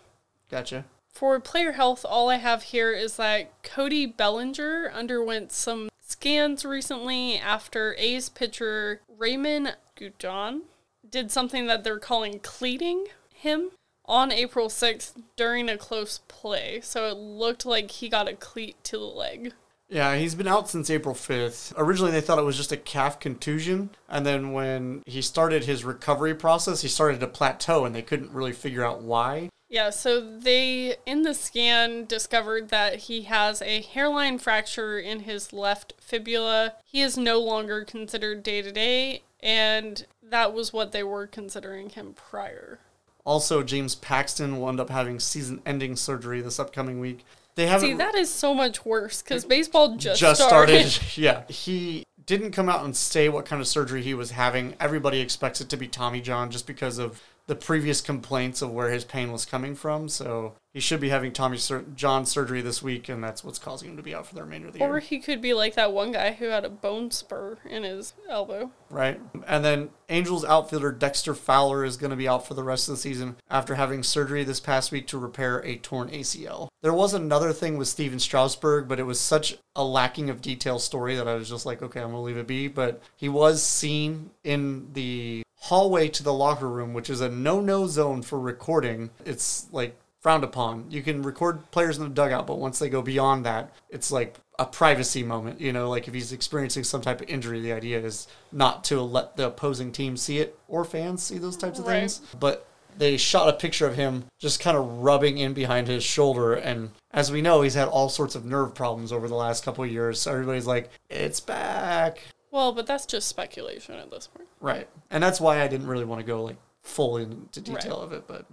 Gotcha. 0.50 0.86
For 1.14 1.40
player 1.40 1.74
health, 1.74 2.06
all 2.10 2.30
I 2.30 2.38
have 2.38 2.64
here 2.64 2.92
is 2.92 3.18
that 3.18 3.62
Cody 3.62 4.08
Bellinger 4.08 4.92
underwent 4.92 5.52
some 5.52 5.90
scans 6.02 6.66
recently 6.66 7.38
after 7.38 7.96
A's 8.00 8.30
pitcher 8.30 9.02
Reymin 9.20 9.76
Guduan 9.96 10.62
did 11.08 11.32
something 11.32 11.68
that 11.68 11.84
they're 11.84 12.00
calling 12.00 12.40
cleating 12.40 13.06
him 13.32 13.70
on 14.06 14.32
April 14.32 14.70
6th 14.70 15.22
during 15.36 15.70
a 15.70 15.78
close 15.78 16.22
play. 16.28 16.80
So 16.82 17.08
it 17.08 17.18
looked 17.18 17.64
like 17.64 17.92
he 17.92 18.10
got 18.10 18.28
a 18.28 18.34
cleat 18.34 18.84
to 18.86 18.98
the 18.98 19.04
leg. 19.04 19.54
Yeah, 19.90 20.16
he's 20.16 20.34
been 20.34 20.48
out 20.48 20.68
since 20.68 20.90
April 20.90 21.14
5th. 21.14 21.74
Originally, 21.78 22.12
they 22.12 22.22
thought 22.22 22.40
it 22.40 22.46
was 22.46 22.58
just 22.58 22.72
a 22.72 22.78
calf 22.78 23.20
contusion. 23.20 23.92
And 24.10 24.26
then 24.26 24.52
when 24.52 25.04
he 25.06 25.22
started 25.22 25.66
his 25.66 25.84
recovery 25.84 26.34
process, 26.34 26.82
he 26.82 26.88
started 26.88 27.20
to 27.20 27.28
plateau 27.28 27.86
and 27.86 27.94
they 27.94 28.02
couldn't 28.02 28.32
really 28.32 28.54
figure 28.54 28.84
out 28.84 29.04
why. 29.04 29.50
Yeah, 29.74 29.90
so 29.90 30.22
they, 30.22 30.98
in 31.08 31.24
the 31.24 31.34
scan, 31.34 32.06
discovered 32.06 32.70
that 32.70 32.96
he 32.96 33.24
has 33.24 33.60
a 33.64 33.82
hairline 33.82 34.38
fracture 34.38 35.00
in 35.00 35.22
his 35.22 35.52
left 35.52 35.94
fibula. 36.00 36.76
He 36.86 37.02
is 37.02 37.18
no 37.18 37.40
longer 37.40 37.84
considered 37.84 38.44
day 38.44 38.62
to 38.62 38.72
day, 38.72 39.24
and 39.42 40.06
that 40.22 40.54
was 40.54 40.74
what 40.74 40.92
they 40.92 41.02
were 41.02 41.26
considering 41.26 41.90
him 41.90 42.14
prior. 42.14 42.82
Also, 43.26 43.64
James 43.64 43.96
Paxton 43.96 44.60
will 44.60 44.70
end 44.70 44.80
up 44.80 44.92
having 44.92 45.20
season 45.20 45.60
ending 45.66 45.96
surgery 45.96 46.40
this 46.40 46.60
upcoming 46.60 47.00
week. 47.00 47.26
They 47.56 47.66
haven't 47.66 47.90
See, 47.90 47.94
that 47.96 48.14
is 48.14 48.30
so 48.30 48.54
much 48.54 48.86
worse 48.86 49.24
because 49.24 49.44
baseball 49.44 49.96
just, 49.96 50.22
just 50.22 50.40
started. 50.40 50.88
started. 50.88 51.08
yeah. 51.18 51.48
He 51.48 52.06
didn't 52.28 52.52
come 52.52 52.70
out 52.70 52.86
and 52.86 52.96
say 52.96 53.28
what 53.28 53.48
kind 53.48 53.60
of 53.60 53.68
surgery 53.68 54.04
he 54.04 54.14
was 54.14 54.30
having. 54.30 54.76
Everybody 54.80 55.20
expects 55.20 55.62
it 55.62 55.70
to 55.70 55.78
be 55.78 55.88
Tommy 55.88 56.22
John 56.22 56.52
just 56.52 56.68
because 56.68 57.00
of 57.00 57.24
the 57.48 57.56
previous 57.56 58.00
complaints 58.02 58.62
of 58.62 58.72
where 58.72 58.90
his 58.90 59.04
pain 59.04 59.32
was 59.32 59.46
coming 59.46 59.76
from. 59.76 60.08
So 60.08 60.54
he 60.74 60.80
should 60.80 61.02
be 61.02 61.10
having 61.10 61.34
Tommy 61.34 61.58
Sur- 61.58 61.86
John 61.94 62.26
surgery 62.26 62.62
this 62.62 62.82
week, 62.82 63.10
and 63.10 63.24
that's 63.24 63.44
what's 63.44 63.60
causing 63.60 63.90
him 63.90 63.98
to 63.98 64.04
be 64.04 64.16
out 64.16 64.26
for 64.26 64.34
the 64.34 64.42
remainder 64.42 64.70
of 64.70 64.74
the 64.74 64.80
Or 64.80 64.88
year. 64.88 64.96
Or 64.96 65.00
he 65.00 65.20
could 65.20 65.42
be 65.42 65.54
like 65.54 65.76
that 65.76 65.92
one 65.92 66.14
guy 66.14 66.32
who 66.32 66.46
had 66.46 66.64
a 66.64 66.70
bone 66.70 67.12
spur 67.12 67.58
in 67.70 67.84
his 67.84 68.14
elbow. 68.30 68.72
Right. 68.90 69.20
And 69.46 69.64
then 69.64 69.90
Angels 70.10 70.46
outfielder 70.46 70.92
Dexter 70.92 71.36
Fowler 71.36 71.84
is 71.84 71.98
going 71.98 72.12
to 72.12 72.16
be 72.16 72.28
out 72.28 72.48
for 72.48 72.54
the 72.54 72.64
rest 72.64 72.88
of 72.88 72.96
the 72.96 73.02
season 73.02 73.36
after 73.50 73.76
having 73.76 74.04
surgery 74.04 74.44
this 74.44 74.60
past 74.60 74.92
week 74.92 75.06
to 75.08 75.18
repair 75.18 75.60
a 75.60 75.76
torn 75.78 76.10
ACL. 76.10 76.70
There 76.82 76.94
was 76.94 77.14
another 77.14 77.54
thing 77.54 77.78
with 77.78 77.88
Stephen 77.88 78.20
Strasburg, 78.20 78.88
but 78.88 79.00
it 79.00 79.04
was 79.04 79.20
such 79.20 79.58
a 79.76 79.84
lacking 79.84 80.30
of 80.30 80.42
detail 80.42 80.80
story 80.80 81.16
that 81.16 81.28
I 81.28 81.36
was 81.36 81.50
just 81.50 81.66
like, 81.66 81.82
okay, 81.82 82.00
I'm 82.00 82.12
going 82.12 82.16
to 82.16 82.22
leave 82.22 82.38
it 82.38 82.48
be. 82.48 82.68
But 82.68 83.02
he 83.16 83.30
was 83.30 83.62
seen 83.62 84.32
in 84.44 84.92
the 84.94 85.44
hallway 85.64 86.10
to 86.10 86.24
the 86.24 86.34
locker 86.34 86.68
room, 86.70 86.94
which 86.94 87.10
is 87.10 87.22
a 87.22 87.30
no 87.30 87.60
no 87.60 87.88
zone 87.88 88.22
for 88.22 88.40
recording. 88.40 89.10
It's 89.26 89.68
like 89.72 89.96
frowned 90.20 90.44
upon. 90.44 90.86
You 90.90 91.02
can 91.02 91.22
record 91.22 91.70
players 91.72 91.98
in 91.98 92.04
the 92.04 92.10
dugout, 92.10 92.48
but 92.48 92.60
once 92.60 92.80
they 92.80 92.90
go 92.90 93.02
beyond 93.02 93.46
that, 93.46 93.74
it's 93.90 94.12
like 94.12 94.36
a 94.60 94.66
privacy 94.66 95.24
moment. 95.24 95.60
You 95.62 95.74
know, 95.74 95.90
like 95.90 96.08
if 96.08 96.14
he's 96.14 96.32
experiencing 96.34 96.84
some 96.84 97.02
type 97.02 97.22
of 97.22 97.30
injury, 97.30 97.62
the 97.62 97.74
idea 97.74 98.00
is 98.00 98.28
not 98.52 98.84
to 98.86 99.02
let 99.02 99.38
the 99.38 99.48
opposing 99.48 99.92
team 99.92 100.18
see 100.18 100.40
it 100.40 100.58
or 100.68 100.84
fans 100.86 101.24
see 101.24 101.38
those 101.38 101.58
types 101.58 101.80
of 101.80 101.88
Right. 101.88 102.00
things. 102.02 102.22
But 102.40 102.68
they 102.98 103.18
shot 103.18 103.50
a 103.50 103.54
picture 103.54 103.88
of 103.88 103.96
him 103.96 104.26
just 104.40 104.60
kind 104.60 104.78
of 104.78 104.86
rubbing 105.00 105.38
in 105.38 105.54
behind 105.54 105.88
his 105.88 106.04
shoulder. 106.04 106.54
And 106.54 106.92
as 107.12 107.32
we 107.32 107.42
know, 107.42 107.62
he's 107.62 107.74
had 107.74 107.88
all 107.88 108.08
sorts 108.10 108.36
of 108.36 108.46
nerve 108.46 108.76
problems 108.76 109.12
over 109.12 109.28
the 109.28 109.34
last 109.36 109.64
couple 109.66 109.84
of 109.84 109.92
years. 109.92 110.20
So 110.20 110.32
everybody's 110.32 110.68
like, 110.68 110.90
it's 111.10 111.40
back. 111.40 112.20
Well, 112.54 112.72
but 112.72 112.86
that's 112.86 113.08
just 113.08 113.28
speculation 113.28 113.96
at 113.96 114.12
this 114.12 114.28
point. 114.28 114.48
Right. 114.62 114.88
And 115.10 115.24
that's 115.24 115.42
why 115.42 115.62
I 115.62 115.68
didn't 115.68 115.88
really 115.88 116.06
want 116.06 116.22
to 116.22 116.26
go 116.26 116.44
like 116.44 116.58
full 116.84 117.18
into 117.18 117.60
detail 117.60 117.98
Right. 117.98 118.04
of 118.06 118.14
it. 118.14 118.28
But 118.28 118.46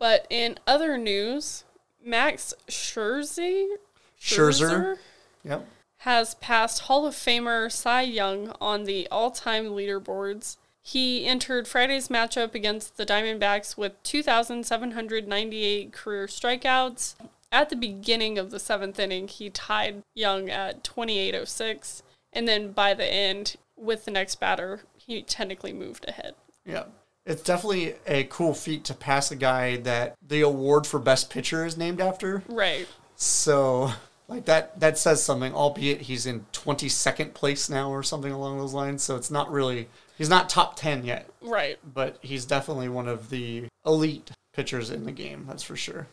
But 0.00 0.26
in 0.28 0.58
other 0.66 0.98
news, 0.98 1.62
Max 2.04 2.52
Scherzer, 2.68 3.76
Scherzer. 4.20 4.98
Yep. 5.44 5.64
has 5.98 6.34
passed 6.34 6.80
Hall 6.82 7.06
of 7.06 7.14
Famer 7.14 7.70
Cy 7.70 8.02
Young 8.02 8.52
on 8.60 8.82
the 8.84 9.06
all-time 9.12 9.66
leaderboards. 9.66 10.56
He 10.82 11.24
entered 11.26 11.68
Friday's 11.68 12.08
matchup 12.08 12.52
against 12.54 12.96
the 12.96 13.06
Diamondbacks 13.06 13.76
with 13.76 14.00
2,798 14.02 15.92
career 15.92 16.26
strikeouts. 16.26 17.14
At 17.52 17.70
the 17.70 17.76
beginning 17.76 18.38
of 18.38 18.50
the 18.50 18.58
seventh 18.58 18.98
inning, 18.98 19.28
he 19.28 19.50
tied 19.50 20.02
Young 20.14 20.50
at 20.50 20.82
2806, 20.84 22.02
and 22.36 22.46
then 22.46 22.70
by 22.70 22.94
the 22.94 23.04
end, 23.04 23.56
with 23.76 24.04
the 24.04 24.10
next 24.10 24.38
batter, 24.38 24.82
he 24.96 25.22
technically 25.22 25.72
moved 25.72 26.04
ahead. 26.06 26.34
Yeah. 26.64 26.84
It's 27.24 27.42
definitely 27.42 27.94
a 28.06 28.24
cool 28.24 28.54
feat 28.54 28.84
to 28.84 28.94
pass 28.94 29.32
a 29.32 29.36
guy 29.36 29.78
that 29.78 30.14
the 30.24 30.42
award 30.42 30.86
for 30.86 31.00
best 31.00 31.30
pitcher 31.30 31.66
is 31.66 31.76
named 31.76 32.00
after. 32.00 32.44
Right. 32.46 32.86
So, 33.16 33.90
like 34.28 34.44
that 34.44 34.78
that 34.80 34.98
says 34.98 35.24
something, 35.24 35.52
albeit 35.52 36.02
he's 36.02 36.26
in 36.26 36.46
22nd 36.52 37.34
place 37.34 37.68
now 37.68 37.90
or 37.90 38.02
something 38.02 38.30
along 38.30 38.58
those 38.58 38.74
lines. 38.74 39.02
So 39.02 39.16
it's 39.16 39.30
not 39.30 39.50
really 39.50 39.88
he's 40.16 40.28
not 40.28 40.48
top 40.48 40.76
10 40.76 41.04
yet, 41.04 41.28
Right. 41.40 41.78
but 41.94 42.18
he's 42.20 42.44
definitely 42.44 42.88
one 42.88 43.08
of 43.08 43.30
the 43.30 43.64
elite 43.84 44.30
pitchers 44.52 44.90
in 44.90 45.04
the 45.04 45.12
game, 45.12 45.46
that's 45.48 45.62
for 45.62 45.76
sure. 45.76 46.06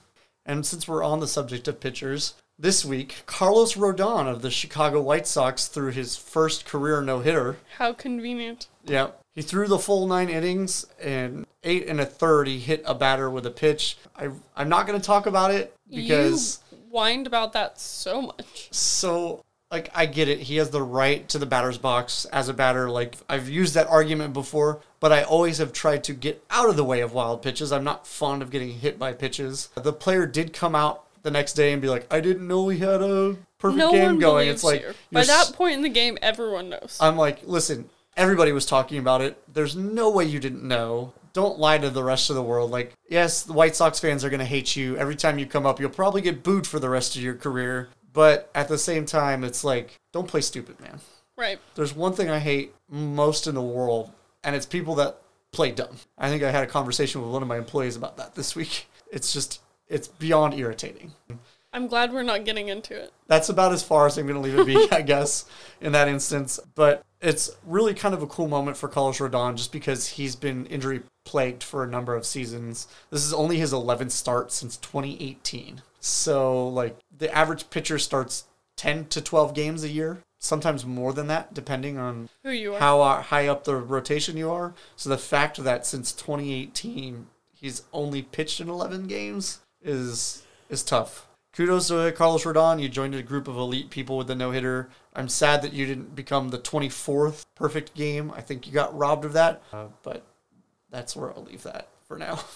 And 0.45 0.65
since 0.65 0.87
we're 0.87 1.03
on 1.03 1.19
the 1.19 1.27
subject 1.27 1.67
of 1.67 1.79
pitchers, 1.79 2.33
this 2.57 2.85
week, 2.85 3.23
Carlos 3.25 3.73
Rodon 3.75 4.27
of 4.27 4.41
the 4.41 4.51
Chicago 4.51 5.01
White 5.01 5.27
Sox 5.27 5.67
threw 5.67 5.91
his 5.91 6.15
first 6.15 6.65
career 6.65 7.01
no-hitter. 7.01 7.57
How 7.77 7.93
convenient. 7.93 8.67
Yeah. 8.85 9.11
He 9.33 9.41
threw 9.41 9.67
the 9.67 9.79
full 9.79 10.07
nine 10.07 10.29
innings 10.29 10.85
and 11.01 11.45
eight 11.63 11.87
and 11.87 11.99
a 11.99 12.05
third. 12.05 12.47
He 12.47 12.59
hit 12.59 12.83
a 12.85 12.93
batter 12.93 13.29
with 13.29 13.45
a 13.45 13.51
pitch. 13.51 13.97
I, 14.15 14.29
I'm 14.55 14.69
not 14.69 14.85
going 14.85 14.99
to 14.99 15.05
talk 15.05 15.25
about 15.25 15.51
it 15.51 15.75
because 15.89 16.59
you 16.71 16.77
whined 16.89 17.25
about 17.25 17.53
that 17.53 17.79
so 17.79 18.21
much. 18.21 18.69
so 18.71 19.43
like 19.73 19.89
I 19.95 20.05
get 20.05 20.29
it. 20.29 20.39
He 20.39 20.57
has 20.57 20.69
the 20.69 20.83
right 20.83 21.27
to 21.29 21.39
the 21.39 21.47
batter's 21.47 21.79
box 21.79 22.25
as 22.25 22.47
a 22.47 22.53
batter. 22.53 22.91
Like 22.91 23.15
I've 23.27 23.49
used 23.49 23.73
that 23.73 23.87
argument 23.87 24.33
before, 24.33 24.81
but 24.99 25.11
I 25.11 25.23
always 25.23 25.57
have 25.57 25.73
tried 25.73 26.03
to 26.05 26.13
get 26.13 26.43
out 26.51 26.69
of 26.69 26.75
the 26.77 26.83
way 26.83 27.01
of 27.01 27.11
wild 27.11 27.41
pitches. 27.41 27.71
I'm 27.71 27.83
not 27.83 28.05
fond 28.05 28.43
of 28.43 28.51
getting 28.51 28.69
hit 28.69 28.99
by 28.99 29.13
pitches. 29.13 29.69
The 29.73 29.91
player 29.91 30.27
did 30.27 30.53
come 30.53 30.75
out 30.75 31.02
the 31.23 31.31
next 31.31 31.53
day 31.53 31.73
and 31.73 31.81
be 31.81 31.89
like, 31.89 32.05
"I 32.13 32.19
didn't 32.21 32.47
know 32.47 32.63
we 32.63 32.77
had 32.77 33.01
a 33.01 33.35
perfect 33.57 33.79
no 33.79 33.91
game 33.91 34.19
going." 34.19 34.47
It's 34.47 34.63
like 34.63 34.81
you. 34.81 34.93
By 35.11 35.23
that 35.23 35.53
point 35.53 35.75
in 35.75 35.81
the 35.81 35.89
game, 35.89 36.17
everyone 36.21 36.69
knows. 36.69 36.97
I'm 37.01 37.17
like, 37.17 37.39
listen, 37.43 37.89
everybody 38.15 38.51
was 38.51 38.65
talking 38.65 38.99
about 38.99 39.21
it. 39.21 39.41
There's 39.51 39.75
no 39.75 40.09
way 40.09 40.25
you 40.25 40.39
didn't 40.39 40.63
know. 40.63 41.13
Don't 41.33 41.57
lie 41.57 41.79
to 41.79 41.89
the 41.89 42.03
rest 42.03 42.29
of 42.29 42.35
the 42.35 42.43
world. 42.43 42.69
Like, 42.69 42.93
yes, 43.09 43.41
the 43.41 43.53
White 43.53 43.75
Sox 43.75 43.99
fans 43.99 44.23
are 44.23 44.29
going 44.29 44.39
to 44.39 44.45
hate 44.45 44.75
you. 44.75 44.95
Every 44.97 45.15
time 45.15 45.39
you 45.39 45.47
come 45.47 45.65
up, 45.65 45.79
you'll 45.79 45.89
probably 45.89 46.21
get 46.21 46.43
booed 46.43 46.67
for 46.67 46.77
the 46.79 46.89
rest 46.89 47.15
of 47.15 47.23
your 47.23 47.33
career. 47.33 47.89
But 48.11 48.51
at 48.53 48.67
the 48.67 48.77
same 48.77 49.07
time, 49.07 49.43
it's 49.43 49.63
like, 49.63 49.99
don't 50.11 50.27
play 50.27 50.41
stupid, 50.41 50.79
man. 50.79 50.99
right. 51.35 51.57
There's 51.73 51.95
one 51.95 52.13
thing 52.13 52.29
I 52.29 52.37
hate 52.37 52.75
most 52.87 53.47
in 53.47 53.55
the 53.55 53.63
world, 53.63 54.11
and 54.43 54.55
it's 54.55 54.67
people 54.67 54.93
that 54.95 55.17
play 55.51 55.71
dumb. 55.71 55.97
I 56.19 56.29
think 56.29 56.43
I 56.43 56.51
had 56.51 56.63
a 56.63 56.67
conversation 56.67 57.23
with 57.23 57.31
one 57.31 57.41
of 57.41 57.47
my 57.47 57.57
employees 57.57 57.95
about 57.95 58.17
that 58.17 58.35
this 58.35 58.55
week. 58.55 58.87
It's 59.11 59.33
just, 59.33 59.61
it's 59.87 60.07
beyond 60.07 60.53
irritating 60.53 61.13
I'm 61.73 61.87
glad 61.87 62.13
we're 62.13 62.21
not 62.21 62.45
getting 62.45 62.67
into 62.69 62.95
it. 62.95 63.11
that's 63.27 63.49
about 63.49 63.73
as 63.73 63.83
far 63.83 64.05
as 64.05 64.17
I'm 64.17 64.27
going 64.27 64.35
to 64.35 64.41
leave 64.41 64.59
it 64.59 64.65
be, 64.67 64.87
I 64.95 65.01
guess, 65.01 65.45
in 65.81 65.91
that 65.93 66.07
instance. 66.07 66.59
But 66.75 67.03
it's 67.19 67.49
really 67.65 67.95
kind 67.95 68.13
of 68.13 68.21
a 68.21 68.27
cool 68.27 68.47
moment 68.47 68.77
for 68.77 68.87
Carlos 68.87 69.17
Rodon 69.17 69.55
just 69.55 69.71
because 69.71 70.09
he's 70.09 70.35
been 70.35 70.67
injury 70.67 71.01
plagued 71.25 71.63
for 71.63 71.83
a 71.83 71.87
number 71.87 72.15
of 72.15 72.27
seasons. 72.27 72.87
This 73.09 73.25
is 73.25 73.33
only 73.33 73.57
his 73.57 73.73
11th 73.73 74.11
start 74.11 74.51
since 74.51 74.77
2018. 74.77 75.81
So, 75.99 76.67
like, 76.67 76.97
the 77.17 77.33
average 77.35 77.69
pitcher 77.71 77.97
starts 77.97 78.45
10 78.77 79.07
to 79.07 79.21
12 79.21 79.55
games 79.55 79.83
a 79.83 79.89
year, 79.89 80.19
sometimes 80.37 80.85
more 80.85 81.13
than 81.13 81.27
that, 81.27 81.55
depending 81.55 81.97
on 81.97 82.29
Who 82.43 82.51
you 82.51 82.75
are. 82.75 82.79
how 82.79 83.01
uh, 83.01 83.21
high 83.23 83.47
up 83.47 83.63
the 83.63 83.77
rotation 83.77 84.37
you 84.37 84.51
are. 84.51 84.75
So, 84.95 85.09
the 85.09 85.17
fact 85.17 85.63
that 85.63 85.87
since 85.87 86.11
2018 86.11 87.27
he's 87.53 87.83
only 87.93 88.21
pitched 88.21 88.59
in 88.59 88.67
11 88.67 89.07
games 89.07 89.59
is 89.83 90.43
is 90.69 90.83
tough. 90.83 91.27
Kudos 91.53 91.89
to 91.89 92.11
Carlos 92.13 92.43
Rodon. 92.43 92.81
You 92.81 92.89
joined 92.89 93.13
a 93.13 93.21
group 93.21 93.47
of 93.47 93.57
elite 93.57 93.91
people 93.91 94.17
with 94.17 94.27
the 94.27 94.35
no 94.35 94.51
hitter. 94.51 94.89
I'm 95.15 95.29
sad 95.29 95.61
that 95.61 95.73
you 95.73 95.85
didn't 95.85 96.15
become 96.15 96.49
the 96.49 96.57
24th 96.57 97.45
perfect 97.53 97.93
game. 97.93 98.31
I 98.35 98.41
think 98.41 98.65
you 98.65 98.73
got 98.73 98.97
robbed 98.97 99.23
of 99.23 99.33
that, 99.33 99.61
uh, 99.71 99.87
but 100.01 100.25
that's 100.89 101.15
where 101.15 101.31
I'll 101.31 101.43
leave 101.43 101.63
that 101.63 101.89
for 102.07 102.17
now. 102.17 102.39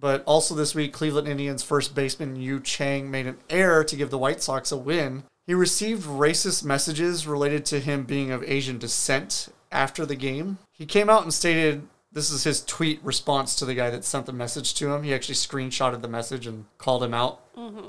But 0.00 0.24
also 0.24 0.54
this 0.54 0.74
week, 0.74 0.94
Cleveland 0.94 1.28
Indians 1.28 1.62
first 1.62 1.94
baseman 1.94 2.34
Yu 2.34 2.60
Chang 2.60 3.10
made 3.10 3.26
an 3.26 3.36
error 3.50 3.84
to 3.84 3.96
give 3.96 4.08
the 4.08 4.16
White 4.16 4.42
Sox 4.42 4.72
a 4.72 4.76
win. 4.78 5.24
He 5.46 5.52
received 5.52 6.06
racist 6.06 6.64
messages 6.64 7.26
related 7.26 7.66
to 7.66 7.80
him 7.80 8.04
being 8.04 8.30
of 8.30 8.42
Asian 8.44 8.78
descent 8.78 9.50
after 9.70 10.06
the 10.06 10.16
game. 10.16 10.56
He 10.72 10.86
came 10.86 11.10
out 11.10 11.22
and 11.22 11.34
stated 11.34 11.86
this 12.12 12.30
is 12.30 12.44
his 12.44 12.64
tweet 12.64 13.02
response 13.02 13.54
to 13.56 13.64
the 13.64 13.74
guy 13.74 13.90
that 13.90 14.04
sent 14.04 14.26
the 14.26 14.32
message 14.32 14.74
to 14.74 14.92
him. 14.92 15.02
He 15.02 15.14
actually 15.14 15.36
screenshotted 15.36 16.02
the 16.02 16.08
message 16.08 16.46
and 16.46 16.66
called 16.78 17.02
him 17.04 17.14
out. 17.14 17.40
Mm-hmm. 17.56 17.88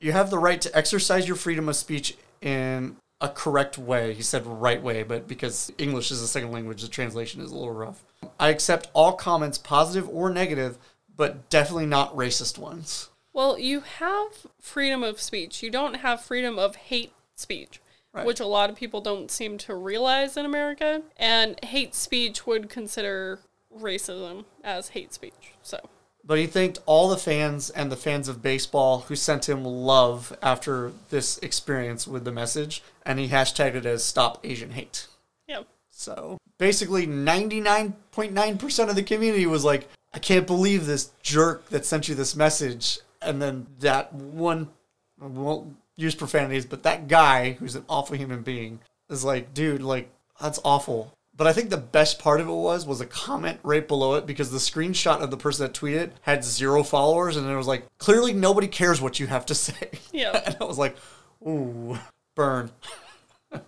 You 0.00 0.12
have 0.12 0.30
the 0.30 0.38
right 0.38 0.60
to 0.60 0.76
exercise 0.76 1.26
your 1.26 1.36
freedom 1.36 1.68
of 1.68 1.76
speech 1.76 2.16
in 2.40 2.96
a 3.20 3.28
correct 3.28 3.78
way. 3.78 4.14
He 4.14 4.22
said 4.22 4.46
right 4.46 4.82
way, 4.82 5.02
but 5.02 5.26
because 5.26 5.72
English 5.76 6.10
is 6.10 6.22
a 6.22 6.28
second 6.28 6.52
language, 6.52 6.82
the 6.82 6.88
translation 6.88 7.40
is 7.40 7.50
a 7.50 7.54
little 7.54 7.72
rough. 7.74 8.04
I 8.38 8.48
accept 8.50 8.88
all 8.92 9.12
comments, 9.14 9.58
positive 9.58 10.08
or 10.08 10.30
negative, 10.30 10.78
but 11.16 11.50
definitely 11.50 11.86
not 11.86 12.14
racist 12.14 12.58
ones. 12.58 13.08
Well, 13.32 13.58
you 13.58 13.80
have 13.80 14.46
freedom 14.60 15.02
of 15.02 15.20
speech. 15.20 15.62
You 15.62 15.70
don't 15.70 15.94
have 15.94 16.20
freedom 16.22 16.58
of 16.58 16.76
hate 16.76 17.12
speech, 17.34 17.80
Right. 18.12 18.24
which 18.24 18.40
a 18.40 18.46
lot 18.46 18.70
of 18.70 18.76
people 18.76 19.00
don't 19.00 19.30
seem 19.30 19.58
to 19.58 19.74
realize 19.74 20.36
in 20.36 20.46
America. 20.46 21.02
And 21.16 21.62
hate 21.64 21.94
speech 21.94 22.46
would 22.46 22.70
consider 22.70 23.40
racism 23.78 24.44
as 24.62 24.90
hate 24.90 25.12
speech. 25.12 25.52
So, 25.62 25.78
But 26.24 26.38
he 26.38 26.46
thanked 26.46 26.80
all 26.86 27.08
the 27.08 27.16
fans 27.16 27.70
and 27.70 27.90
the 27.90 27.96
fans 27.96 28.28
of 28.28 28.42
baseball 28.42 29.00
who 29.08 29.16
sent 29.16 29.48
him 29.48 29.64
love 29.64 30.36
after 30.42 30.92
this 31.10 31.38
experience 31.38 32.06
with 32.06 32.24
the 32.24 32.32
message, 32.32 32.82
and 33.04 33.18
he 33.18 33.28
hashtagged 33.28 33.74
it 33.74 33.86
as 33.86 34.04
Stop 34.04 34.40
Asian 34.44 34.72
Hate. 34.72 35.06
yeah. 35.46 35.62
So 35.90 36.38
basically, 36.58 37.06
99.9% 37.06 38.88
of 38.88 38.94
the 38.94 39.02
community 39.02 39.46
was 39.46 39.64
like, 39.64 39.88
I 40.14 40.18
can't 40.18 40.46
believe 40.46 40.86
this 40.86 41.10
jerk 41.22 41.68
that 41.70 41.84
sent 41.84 42.08
you 42.08 42.14
this 42.14 42.36
message. 42.36 42.98
And 43.20 43.42
then 43.42 43.66
that 43.80 44.12
one, 44.12 44.68
I 45.20 45.26
won't 45.26 45.76
use 45.96 46.14
profanities, 46.14 46.66
but 46.66 46.84
that 46.84 47.08
guy 47.08 47.52
who's 47.52 47.74
an 47.74 47.84
awful 47.88 48.16
human 48.16 48.42
being 48.42 48.78
is 49.10 49.24
like, 49.24 49.52
dude, 49.54 49.82
like, 49.82 50.10
that's 50.40 50.60
awful. 50.64 51.12
But 51.38 51.46
I 51.46 51.52
think 51.52 51.70
the 51.70 51.76
best 51.76 52.18
part 52.18 52.40
of 52.40 52.48
it 52.48 52.52
was 52.52 52.84
was 52.84 53.00
a 53.00 53.06
comment 53.06 53.60
right 53.62 53.86
below 53.86 54.14
it 54.14 54.26
because 54.26 54.50
the 54.50 54.58
screenshot 54.58 55.22
of 55.22 55.30
the 55.30 55.36
person 55.36 55.64
that 55.64 55.72
tweeted 55.72 56.10
had 56.22 56.44
zero 56.44 56.82
followers 56.82 57.36
and 57.36 57.48
it 57.48 57.54
was 57.54 57.68
like 57.68 57.86
clearly 57.98 58.32
nobody 58.32 58.66
cares 58.66 59.00
what 59.00 59.20
you 59.20 59.28
have 59.28 59.46
to 59.46 59.54
say. 59.54 59.90
Yeah. 60.12 60.42
and 60.44 60.56
I 60.60 60.64
was 60.64 60.78
like, 60.78 60.96
ooh, 61.46 61.96
burn. 62.34 62.72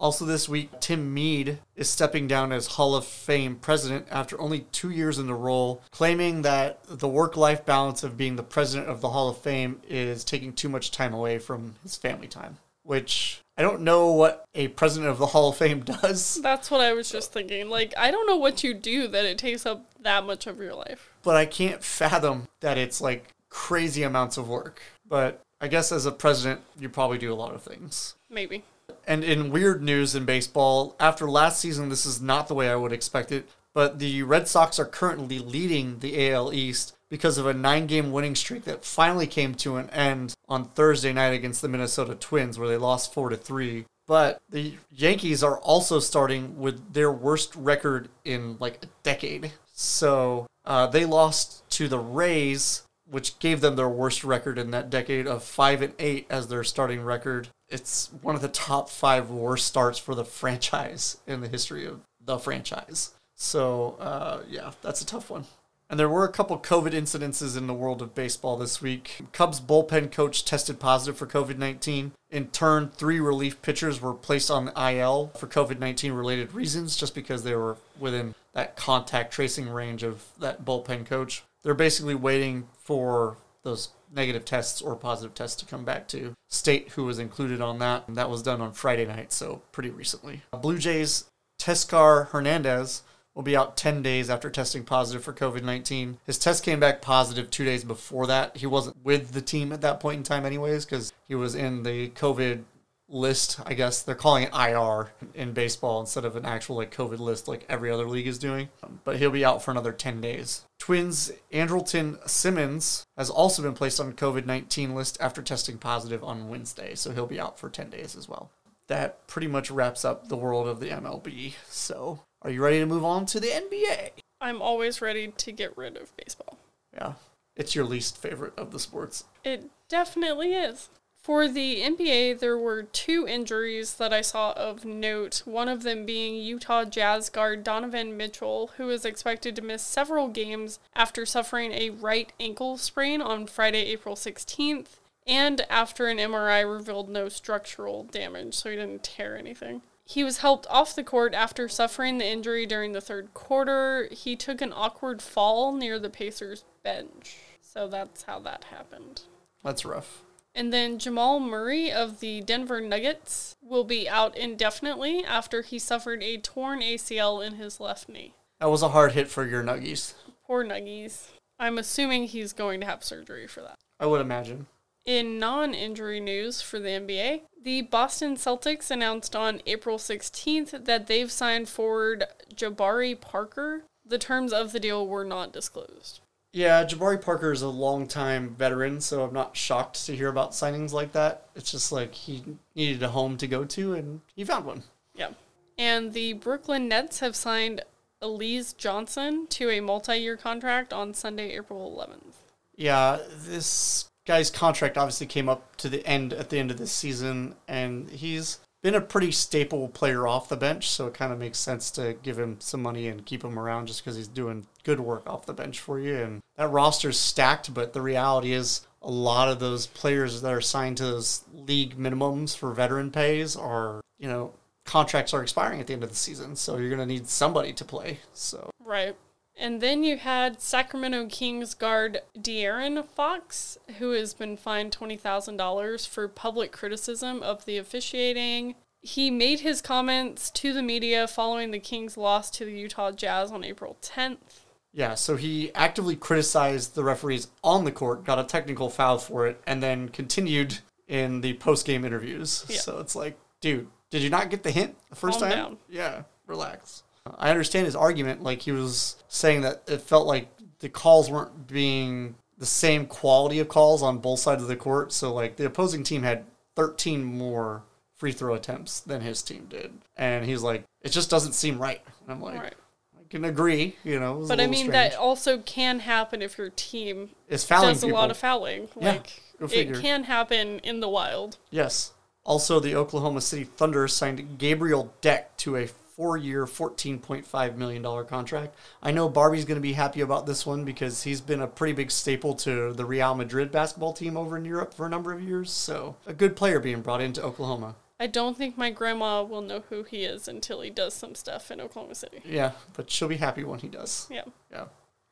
Also, 0.00 0.26
this 0.26 0.48
week, 0.48 0.68
Tim 0.80 1.14
Mead 1.14 1.60
is 1.76 1.88
stepping 1.88 2.26
down 2.26 2.52
as 2.52 2.66
Hall 2.66 2.94
of 2.94 3.06
Fame 3.06 3.56
president 3.56 4.06
after 4.10 4.38
only 4.38 4.66
two 4.70 4.90
years 4.90 5.18
in 5.18 5.26
the 5.26 5.34
role, 5.34 5.82
claiming 5.92 6.42
that 6.42 6.80
the 6.86 7.08
work 7.08 7.38
life 7.38 7.64
balance 7.64 8.02
of 8.02 8.16
being 8.16 8.36
the 8.36 8.42
president 8.42 8.90
of 8.90 9.00
the 9.00 9.10
Hall 9.10 9.30
of 9.30 9.38
Fame 9.38 9.80
is 9.88 10.22
taking 10.24 10.52
too 10.52 10.68
much 10.68 10.90
time 10.90 11.14
away 11.14 11.38
from 11.38 11.76
his 11.82 11.96
family 11.96 12.26
time. 12.26 12.58
Which 12.84 13.40
I 13.56 13.62
don't 13.62 13.80
know 13.82 14.12
what 14.12 14.44
a 14.54 14.68
president 14.68 15.10
of 15.10 15.18
the 15.18 15.26
Hall 15.26 15.48
of 15.50 15.56
Fame 15.56 15.80
does, 15.80 16.40
That's 16.42 16.70
what 16.70 16.80
I 16.80 16.92
was 16.92 17.10
just 17.10 17.32
thinking. 17.32 17.68
Like, 17.68 17.94
I 17.96 18.10
don't 18.10 18.26
know 18.26 18.36
what 18.36 18.62
you 18.62 18.74
do 18.74 19.08
that 19.08 19.24
it 19.24 19.38
takes 19.38 19.64
up 19.66 19.86
that 20.02 20.24
much 20.24 20.46
of 20.46 20.58
your 20.58 20.74
life. 20.74 21.10
but 21.22 21.36
I 21.36 21.46
can't 21.46 21.82
fathom 21.82 22.48
that 22.60 22.76
it's 22.78 23.00
like 23.00 23.32
crazy 23.48 24.02
amounts 24.02 24.36
of 24.36 24.48
work. 24.48 24.82
But 25.08 25.40
I 25.60 25.68
guess 25.68 25.92
as 25.92 26.04
a 26.06 26.12
president, 26.12 26.60
you 26.78 26.88
probably 26.88 27.18
do 27.18 27.32
a 27.32 27.34
lot 27.36 27.54
of 27.54 27.62
things. 27.62 28.16
Maybe. 28.28 28.64
And 29.06 29.22
in 29.24 29.50
weird 29.50 29.82
news 29.82 30.14
in 30.14 30.24
baseball, 30.24 30.96
after 30.98 31.30
last 31.30 31.60
season, 31.60 31.88
this 31.88 32.04
is 32.04 32.20
not 32.20 32.48
the 32.48 32.54
way 32.54 32.68
I 32.68 32.76
would 32.76 32.92
expect 32.92 33.32
it, 33.32 33.48
but 33.72 33.98
the 33.98 34.22
Red 34.22 34.48
Sox 34.48 34.78
are 34.78 34.84
currently 34.84 35.38
leading 35.38 36.00
the 36.00 36.30
AL 36.30 36.52
East 36.52 36.94
because 37.14 37.38
of 37.38 37.46
a 37.46 37.54
nine 37.54 37.86
game 37.86 38.10
winning 38.10 38.34
streak 38.34 38.64
that 38.64 38.84
finally 38.84 39.28
came 39.28 39.54
to 39.54 39.76
an 39.76 39.88
end 39.90 40.34
on 40.48 40.64
Thursday 40.64 41.12
night 41.12 41.32
against 41.32 41.62
the 41.62 41.68
Minnesota 41.68 42.16
Twins, 42.16 42.58
where 42.58 42.66
they 42.66 42.76
lost 42.76 43.14
4 43.14 43.28
to 43.28 43.36
3. 43.36 43.84
But 44.08 44.40
the 44.50 44.74
Yankees 44.90 45.44
are 45.44 45.60
also 45.60 46.00
starting 46.00 46.58
with 46.58 46.92
their 46.92 47.12
worst 47.12 47.54
record 47.54 48.08
in 48.24 48.56
like 48.58 48.82
a 48.82 48.88
decade. 49.04 49.52
So 49.72 50.48
uh, 50.64 50.88
they 50.88 51.04
lost 51.04 51.62
to 51.74 51.86
the 51.86 52.00
Rays, 52.00 52.82
which 53.08 53.38
gave 53.38 53.60
them 53.60 53.76
their 53.76 53.88
worst 53.88 54.24
record 54.24 54.58
in 54.58 54.72
that 54.72 54.90
decade 54.90 55.28
of 55.28 55.44
5 55.44 55.82
and 55.82 55.94
8 56.00 56.26
as 56.28 56.48
their 56.48 56.64
starting 56.64 57.02
record. 57.02 57.46
It's 57.68 58.10
one 58.22 58.34
of 58.34 58.42
the 58.42 58.48
top 58.48 58.90
five 58.90 59.30
worst 59.30 59.68
starts 59.68 60.00
for 60.00 60.16
the 60.16 60.24
franchise 60.40 61.18
in 61.28 61.42
the 61.42 61.48
history 61.48 61.86
of 61.86 62.00
the 62.20 62.38
franchise. 62.38 63.12
So, 63.36 63.98
uh, 64.00 64.42
yeah, 64.48 64.72
that's 64.82 65.00
a 65.00 65.06
tough 65.06 65.30
one. 65.30 65.44
And 65.90 66.00
there 66.00 66.08
were 66.08 66.24
a 66.24 66.32
couple 66.32 66.58
COVID 66.58 66.92
incidences 66.92 67.56
in 67.56 67.66
the 67.66 67.74
world 67.74 68.00
of 68.00 68.14
baseball 68.14 68.56
this 68.56 68.80
week. 68.80 69.20
Cubs 69.32 69.60
bullpen 69.60 70.10
coach 70.10 70.44
tested 70.44 70.80
positive 70.80 71.16
for 71.16 71.26
COVID 71.26 71.58
19. 71.58 72.12
In 72.30 72.48
turn, 72.48 72.88
three 72.88 73.20
relief 73.20 73.60
pitchers 73.62 74.00
were 74.00 74.14
placed 74.14 74.50
on 74.50 74.64
the 74.64 74.90
IL 74.92 75.30
for 75.36 75.46
COVID 75.46 75.78
19 75.78 76.12
related 76.12 76.54
reasons, 76.54 76.96
just 76.96 77.14
because 77.14 77.42
they 77.42 77.54
were 77.54 77.76
within 77.98 78.34
that 78.54 78.76
contact 78.76 79.32
tracing 79.32 79.68
range 79.68 80.02
of 80.02 80.24
that 80.38 80.64
bullpen 80.64 81.04
coach. 81.06 81.44
They're 81.62 81.74
basically 81.74 82.14
waiting 82.14 82.68
for 82.78 83.36
those 83.62 83.90
negative 84.12 84.44
tests 84.44 84.80
or 84.80 84.96
positive 84.96 85.34
tests 85.34 85.60
to 85.60 85.66
come 85.66 85.84
back 85.84 86.08
to 86.08 86.34
state 86.48 86.90
who 86.90 87.04
was 87.04 87.18
included 87.18 87.60
on 87.60 87.78
that. 87.80 88.06
And 88.06 88.16
that 88.16 88.30
was 88.30 88.42
done 88.42 88.60
on 88.60 88.72
Friday 88.72 89.06
night, 89.06 89.32
so 89.32 89.62
pretty 89.72 89.90
recently. 89.90 90.42
Blue 90.52 90.78
Jays 90.78 91.24
Teoscar 91.60 92.28
Hernandez 92.28 93.02
will 93.34 93.42
be 93.42 93.56
out 93.56 93.76
10 93.76 94.02
days 94.02 94.30
after 94.30 94.48
testing 94.48 94.84
positive 94.84 95.24
for 95.24 95.32
COVID 95.32 95.62
19. 95.62 96.18
His 96.24 96.38
test 96.38 96.64
came 96.64 96.80
back 96.80 97.02
positive 97.02 97.50
two 97.50 97.64
days 97.64 97.84
before 97.84 98.26
that. 98.26 98.56
He 98.56 98.66
wasn't 98.66 99.04
with 99.04 99.32
the 99.32 99.42
team 99.42 99.72
at 99.72 99.80
that 99.80 100.00
point 100.00 100.18
in 100.18 100.22
time, 100.22 100.46
anyways, 100.46 100.84
because 100.84 101.12
he 101.26 101.34
was 101.34 101.54
in 101.54 101.82
the 101.82 102.10
COVID 102.10 102.64
list. 103.08 103.60
I 103.66 103.74
guess 103.74 104.02
they're 104.02 104.14
calling 104.14 104.44
it 104.44 104.54
IR 104.54 105.12
in 105.34 105.52
baseball 105.52 106.00
instead 106.00 106.24
of 106.24 106.36
an 106.36 106.44
actual 106.44 106.76
like 106.76 106.94
COVID 106.94 107.18
list 107.18 107.48
like 107.48 107.64
every 107.68 107.90
other 107.90 108.08
league 108.08 108.26
is 108.26 108.38
doing. 108.38 108.68
But 109.04 109.16
he'll 109.16 109.30
be 109.30 109.44
out 109.44 109.62
for 109.62 109.70
another 109.70 109.92
10 109.92 110.20
days. 110.20 110.64
Twins 110.78 111.32
Andrelton 111.52 112.28
Simmons 112.28 113.06
has 113.16 113.30
also 113.30 113.62
been 113.62 113.74
placed 113.74 114.00
on 114.00 114.12
COVID 114.12 114.46
19 114.46 114.94
list 114.94 115.16
after 115.20 115.42
testing 115.42 115.78
positive 115.78 116.22
on 116.22 116.48
Wednesday, 116.48 116.94
so 116.94 117.12
he'll 117.12 117.26
be 117.26 117.40
out 117.40 117.58
for 117.58 117.68
10 117.68 117.90
days 117.90 118.16
as 118.16 118.28
well. 118.28 118.50
That 118.86 119.26
pretty 119.26 119.46
much 119.46 119.70
wraps 119.70 120.04
up 120.04 120.28
the 120.28 120.36
world 120.36 120.68
of 120.68 120.78
the 120.78 120.90
MLB. 120.90 121.54
So, 121.70 122.20
are 122.44 122.50
you 122.50 122.62
ready 122.62 122.78
to 122.78 122.86
move 122.86 123.04
on 123.04 123.24
to 123.26 123.40
the 123.40 123.48
NBA? 123.48 124.10
I'm 124.40 124.60
always 124.60 125.00
ready 125.00 125.28
to 125.28 125.52
get 125.52 125.76
rid 125.76 125.96
of 125.96 126.14
baseball. 126.16 126.58
Yeah, 126.92 127.14
it's 127.56 127.74
your 127.74 127.86
least 127.86 128.18
favorite 128.18 128.52
of 128.58 128.70
the 128.70 128.78
sports. 128.78 129.24
It 129.42 129.70
definitely 129.88 130.52
is. 130.52 130.90
For 131.16 131.48
the 131.48 131.80
NBA, 131.80 132.40
there 132.40 132.58
were 132.58 132.82
two 132.82 133.26
injuries 133.26 133.94
that 133.94 134.12
I 134.12 134.20
saw 134.20 134.52
of 134.52 134.84
note, 134.84 135.40
one 135.46 135.70
of 135.70 135.82
them 135.82 136.04
being 136.04 136.34
Utah 136.34 136.84
Jazz 136.84 137.30
guard 137.30 137.64
Donovan 137.64 138.14
Mitchell, 138.14 138.72
who 138.76 138.90
is 138.90 139.06
expected 139.06 139.56
to 139.56 139.62
miss 139.62 139.82
several 139.82 140.28
games 140.28 140.78
after 140.94 141.24
suffering 141.24 141.72
a 141.72 141.88
right 141.88 142.30
ankle 142.38 142.76
sprain 142.76 143.22
on 143.22 143.46
Friday, 143.46 143.86
April 143.86 144.16
16th, 144.16 144.98
and 145.26 145.62
after 145.70 146.08
an 146.08 146.18
MRI 146.18 146.70
revealed 146.70 147.08
no 147.08 147.30
structural 147.30 148.02
damage, 148.02 148.54
so 148.54 148.68
he 148.68 148.76
didn't 148.76 149.02
tear 149.02 149.34
anything. 149.34 149.80
He 150.04 150.22
was 150.22 150.38
helped 150.38 150.66
off 150.68 150.94
the 150.94 151.04
court 151.04 151.34
after 151.34 151.68
suffering 151.68 152.18
the 152.18 152.26
injury 152.26 152.66
during 152.66 152.92
the 152.92 153.00
third 153.00 153.32
quarter. 153.32 154.08
He 154.10 154.36
took 154.36 154.60
an 154.60 154.72
awkward 154.74 155.22
fall 155.22 155.72
near 155.72 155.98
the 155.98 156.10
Pacers 156.10 156.64
bench. 156.82 157.36
So 157.62 157.88
that's 157.88 158.24
how 158.24 158.38
that 158.40 158.64
happened. 158.64 159.22
That's 159.62 159.84
rough. 159.84 160.22
And 160.54 160.72
then 160.72 160.98
Jamal 160.98 161.40
Murray 161.40 161.90
of 161.90 162.20
the 162.20 162.40
Denver 162.42 162.80
Nuggets 162.80 163.56
will 163.60 163.82
be 163.82 164.08
out 164.08 164.36
indefinitely 164.36 165.24
after 165.24 165.62
he 165.62 165.78
suffered 165.80 166.22
a 166.22 166.36
torn 166.36 166.80
ACL 166.80 167.44
in 167.44 167.54
his 167.54 167.80
left 167.80 168.08
knee. 168.08 168.34
That 168.60 168.70
was 168.70 168.82
a 168.82 168.90
hard 168.90 169.12
hit 169.12 169.28
for 169.28 169.44
your 169.44 169.64
Nuggies, 169.64 170.14
Poor 170.46 170.64
Nuggies. 170.64 171.28
I'm 171.58 171.78
assuming 171.78 172.24
he's 172.24 172.52
going 172.52 172.80
to 172.80 172.86
have 172.86 173.02
surgery 173.02 173.46
for 173.46 173.62
that. 173.62 173.78
I 173.98 174.06
would 174.06 174.20
imagine. 174.20 174.66
In 175.06 175.38
non 175.38 175.74
injury 175.74 176.18
news 176.18 176.62
for 176.62 176.78
the 176.78 176.88
NBA, 176.88 177.42
the 177.62 177.82
Boston 177.82 178.36
Celtics 178.36 178.90
announced 178.90 179.36
on 179.36 179.60
April 179.66 179.98
16th 179.98 180.84
that 180.86 181.06
they've 181.06 181.30
signed 181.30 181.68
forward 181.68 182.24
Jabari 182.54 183.20
Parker. 183.20 183.84
The 184.06 184.18
terms 184.18 184.52
of 184.52 184.72
the 184.72 184.80
deal 184.80 185.06
were 185.06 185.24
not 185.24 185.52
disclosed. 185.52 186.20
Yeah, 186.54 186.84
Jabari 186.84 187.20
Parker 187.20 187.52
is 187.52 187.62
a 187.62 187.68
longtime 187.68 188.54
veteran, 188.54 189.00
so 189.00 189.24
I'm 189.24 189.34
not 189.34 189.56
shocked 189.56 190.06
to 190.06 190.14
hear 190.14 190.28
about 190.28 190.52
signings 190.52 190.92
like 190.92 191.12
that. 191.12 191.48
It's 191.54 191.72
just 191.72 191.90
like 191.90 192.14
he 192.14 192.44
needed 192.74 193.02
a 193.02 193.08
home 193.08 193.36
to 193.38 193.46
go 193.46 193.64
to, 193.64 193.94
and 193.94 194.20
he 194.36 194.44
found 194.44 194.64
one. 194.64 194.84
Yeah. 195.14 195.30
And 195.76 196.12
the 196.12 196.34
Brooklyn 196.34 196.88
Nets 196.88 197.20
have 197.20 197.34
signed 197.34 197.82
Alize 198.22 198.72
Johnson 198.76 199.48
to 199.48 199.68
a 199.68 199.80
multi 199.80 200.16
year 200.16 200.36
contract 200.36 200.92
on 200.92 201.12
Sunday, 201.12 201.56
April 201.56 201.94
11th. 201.94 202.34
Yeah, 202.76 203.18
this 203.36 204.10
guy's 204.26 204.50
contract 204.50 204.98
obviously 204.98 205.26
came 205.26 205.48
up 205.48 205.76
to 205.76 205.88
the 205.88 206.06
end 206.06 206.32
at 206.32 206.50
the 206.50 206.58
end 206.58 206.70
of 206.70 206.78
this 206.78 206.92
season, 206.92 207.54
and 207.68 208.10
he's 208.10 208.58
been 208.82 208.94
a 208.94 209.00
pretty 209.00 209.32
staple 209.32 209.88
player 209.88 210.26
off 210.26 210.48
the 210.48 210.56
bench, 210.56 210.90
so 210.90 211.06
it 211.06 211.14
kind 211.14 211.32
of 211.32 211.38
makes 211.38 211.58
sense 211.58 211.90
to 211.90 212.14
give 212.22 212.38
him 212.38 212.56
some 212.60 212.82
money 212.82 213.08
and 213.08 213.24
keep 213.24 213.42
him 213.42 213.58
around 213.58 213.86
just 213.86 214.04
because 214.04 214.16
he's 214.16 214.28
doing 214.28 214.66
good 214.84 215.00
work 215.00 215.26
off 215.26 215.46
the 215.46 215.54
bench 215.54 215.80
for 215.80 215.98
you. 215.98 216.16
And 216.16 216.40
that 216.56 216.68
roster's 216.68 217.18
stacked, 217.18 217.72
but 217.72 217.94
the 217.94 218.02
reality 218.02 218.52
is 218.52 218.86
a 219.00 219.10
lot 219.10 219.48
of 219.48 219.58
those 219.58 219.86
players 219.86 220.42
that 220.42 220.52
are 220.52 220.60
signed 220.60 220.98
to 220.98 221.04
those 221.04 221.44
league 221.54 221.96
minimums 221.96 222.56
for 222.56 222.72
veteran 222.72 223.10
pays 223.10 223.56
are, 223.56 224.02
you 224.18 224.28
know, 224.28 224.52
contracts 224.84 225.32
are 225.32 225.42
expiring 225.42 225.80
at 225.80 225.86
the 225.86 225.94
end 225.94 226.02
of 226.02 226.10
the 226.10 226.16
season, 226.16 226.54
so 226.54 226.76
you're 226.76 226.90
going 226.90 227.00
to 227.00 227.06
need 227.06 227.26
somebody 227.26 227.72
to 227.72 227.84
play. 227.86 228.18
So 228.34 228.70
Right. 228.84 229.16
And 229.56 229.80
then 229.80 230.02
you 230.02 230.18
had 230.18 230.60
Sacramento 230.60 231.26
Kings 231.28 231.74
guard 231.74 232.22
De'Aaron 232.36 233.06
Fox, 233.06 233.78
who 233.98 234.10
has 234.10 234.34
been 234.34 234.56
fined 234.56 234.96
$20,000 234.96 236.08
for 236.08 236.26
public 236.28 236.72
criticism 236.72 237.42
of 237.42 237.64
the 237.64 237.78
officiating. 237.78 238.74
He 239.00 239.30
made 239.30 239.60
his 239.60 239.80
comments 239.80 240.50
to 240.50 240.72
the 240.72 240.82
media 240.82 241.28
following 241.28 241.70
the 241.70 241.78
Kings' 241.78 242.16
loss 242.16 242.50
to 242.52 242.64
the 242.64 242.72
Utah 242.72 243.12
Jazz 243.12 243.52
on 243.52 243.62
April 243.62 243.96
10th. 244.02 244.64
Yeah, 244.92 245.14
so 245.14 245.36
he 245.36 245.72
actively 245.74 246.16
criticized 246.16 246.94
the 246.94 247.04
referees 247.04 247.48
on 247.62 247.84
the 247.84 247.92
court, 247.92 248.24
got 248.24 248.38
a 248.38 248.44
technical 248.44 248.90
foul 248.90 249.18
for 249.18 249.46
it, 249.46 249.60
and 249.66 249.82
then 249.82 250.08
continued 250.08 250.78
in 251.06 251.42
the 251.42 251.54
post 251.54 251.86
game 251.86 252.04
interviews. 252.04 252.64
Yeah. 252.68 252.78
So 252.78 252.98
it's 252.98 253.14
like, 253.14 253.38
dude, 253.60 253.88
did 254.10 254.22
you 254.22 254.30
not 254.30 254.50
get 254.50 254.62
the 254.62 254.70
hint 254.70 254.96
the 255.10 255.16
first 255.16 255.38
Calm 255.38 255.48
time? 255.48 255.58
down. 255.58 255.78
Yeah, 255.88 256.22
relax. 256.46 257.03
I 257.38 257.50
understand 257.50 257.86
his 257.86 257.96
argument. 257.96 258.42
Like 258.42 258.62
he 258.62 258.72
was 258.72 259.16
saying 259.28 259.62
that 259.62 259.82
it 259.86 260.00
felt 260.02 260.26
like 260.26 260.48
the 260.80 260.88
calls 260.88 261.30
weren't 261.30 261.66
being 261.66 262.34
the 262.58 262.66
same 262.66 263.06
quality 263.06 263.58
of 263.60 263.68
calls 263.68 264.02
on 264.02 264.18
both 264.18 264.40
sides 264.40 264.62
of 264.62 264.68
the 264.68 264.76
court. 264.76 265.12
So 265.12 265.32
like 265.32 265.56
the 265.56 265.66
opposing 265.66 266.04
team 266.04 266.22
had 266.22 266.44
13 266.76 267.24
more 267.24 267.82
free 268.14 268.32
throw 268.32 268.54
attempts 268.54 269.00
than 269.00 269.20
his 269.20 269.42
team 269.42 269.66
did, 269.68 269.92
and 270.16 270.44
he's 270.44 270.62
like, 270.62 270.84
it 271.02 271.10
just 271.10 271.30
doesn't 271.30 271.52
seem 271.54 271.78
right. 271.78 272.00
And 272.22 272.30
I'm 272.32 272.40
like, 272.40 272.60
Right. 272.60 272.74
I 273.18 273.22
can 273.28 273.44
agree. 273.44 273.96
You 274.04 274.20
know, 274.20 274.42
a 274.42 274.46
But 274.46 274.60
I 274.60 274.66
mean, 274.66 274.86
strange. 274.86 274.92
that 274.92 275.14
also 275.16 275.58
can 275.58 276.00
happen 276.00 276.40
if 276.42 276.56
your 276.58 276.70
team 276.70 277.30
is 277.48 277.64
fouling 277.64 277.94
does 277.94 278.02
a 278.02 278.06
people. 278.06 278.18
lot 278.18 278.30
of 278.30 278.36
fouling. 278.36 278.88
Yeah, 279.00 279.12
Like, 279.12 279.40
it 279.72 280.00
can 280.00 280.24
happen 280.24 280.78
in 280.80 281.00
the 281.00 281.08
wild. 281.08 281.56
Yes. 281.70 282.12
Also, 282.44 282.78
the 282.78 282.94
Oklahoma 282.94 283.40
City 283.40 283.64
Thunder 283.64 284.06
signed 284.06 284.58
Gabriel 284.58 285.12
Deck 285.20 285.56
to 285.58 285.76
a 285.76 285.86
four-year, 286.16 286.66
$14.5 286.66 287.76
million 287.76 288.26
contract. 288.26 288.74
I 289.02 289.10
know 289.10 289.28
Barbie's 289.28 289.64
going 289.64 289.76
to 289.76 289.82
be 289.82 289.94
happy 289.94 290.20
about 290.20 290.46
this 290.46 290.64
one 290.64 290.84
because 290.84 291.22
he's 291.22 291.40
been 291.40 291.60
a 291.60 291.66
pretty 291.66 291.92
big 291.92 292.10
staple 292.10 292.54
to 292.56 292.92
the 292.92 293.04
Real 293.04 293.34
Madrid 293.34 293.72
basketball 293.72 294.12
team 294.12 294.36
over 294.36 294.56
in 294.56 294.64
Europe 294.64 294.94
for 294.94 295.06
a 295.06 295.10
number 295.10 295.32
of 295.32 295.42
years. 295.42 295.70
So, 295.70 296.16
a 296.26 296.32
good 296.32 296.56
player 296.56 296.80
being 296.80 297.02
brought 297.02 297.20
into 297.20 297.42
Oklahoma. 297.42 297.96
I 298.20 298.28
don't 298.28 298.56
think 298.56 298.78
my 298.78 298.90
grandma 298.90 299.42
will 299.42 299.60
know 299.60 299.82
who 299.88 300.04
he 300.04 300.24
is 300.24 300.46
until 300.46 300.80
he 300.80 300.90
does 300.90 301.14
some 301.14 301.34
stuff 301.34 301.70
in 301.70 301.80
Oklahoma 301.80 302.14
City. 302.14 302.40
Yeah, 302.44 302.72
but 302.92 303.10
she'll 303.10 303.28
be 303.28 303.36
happy 303.36 303.64
when 303.64 303.80
he 303.80 303.88
does. 303.88 304.28
Yeah. 304.30 304.44
Yeah. 304.70 304.84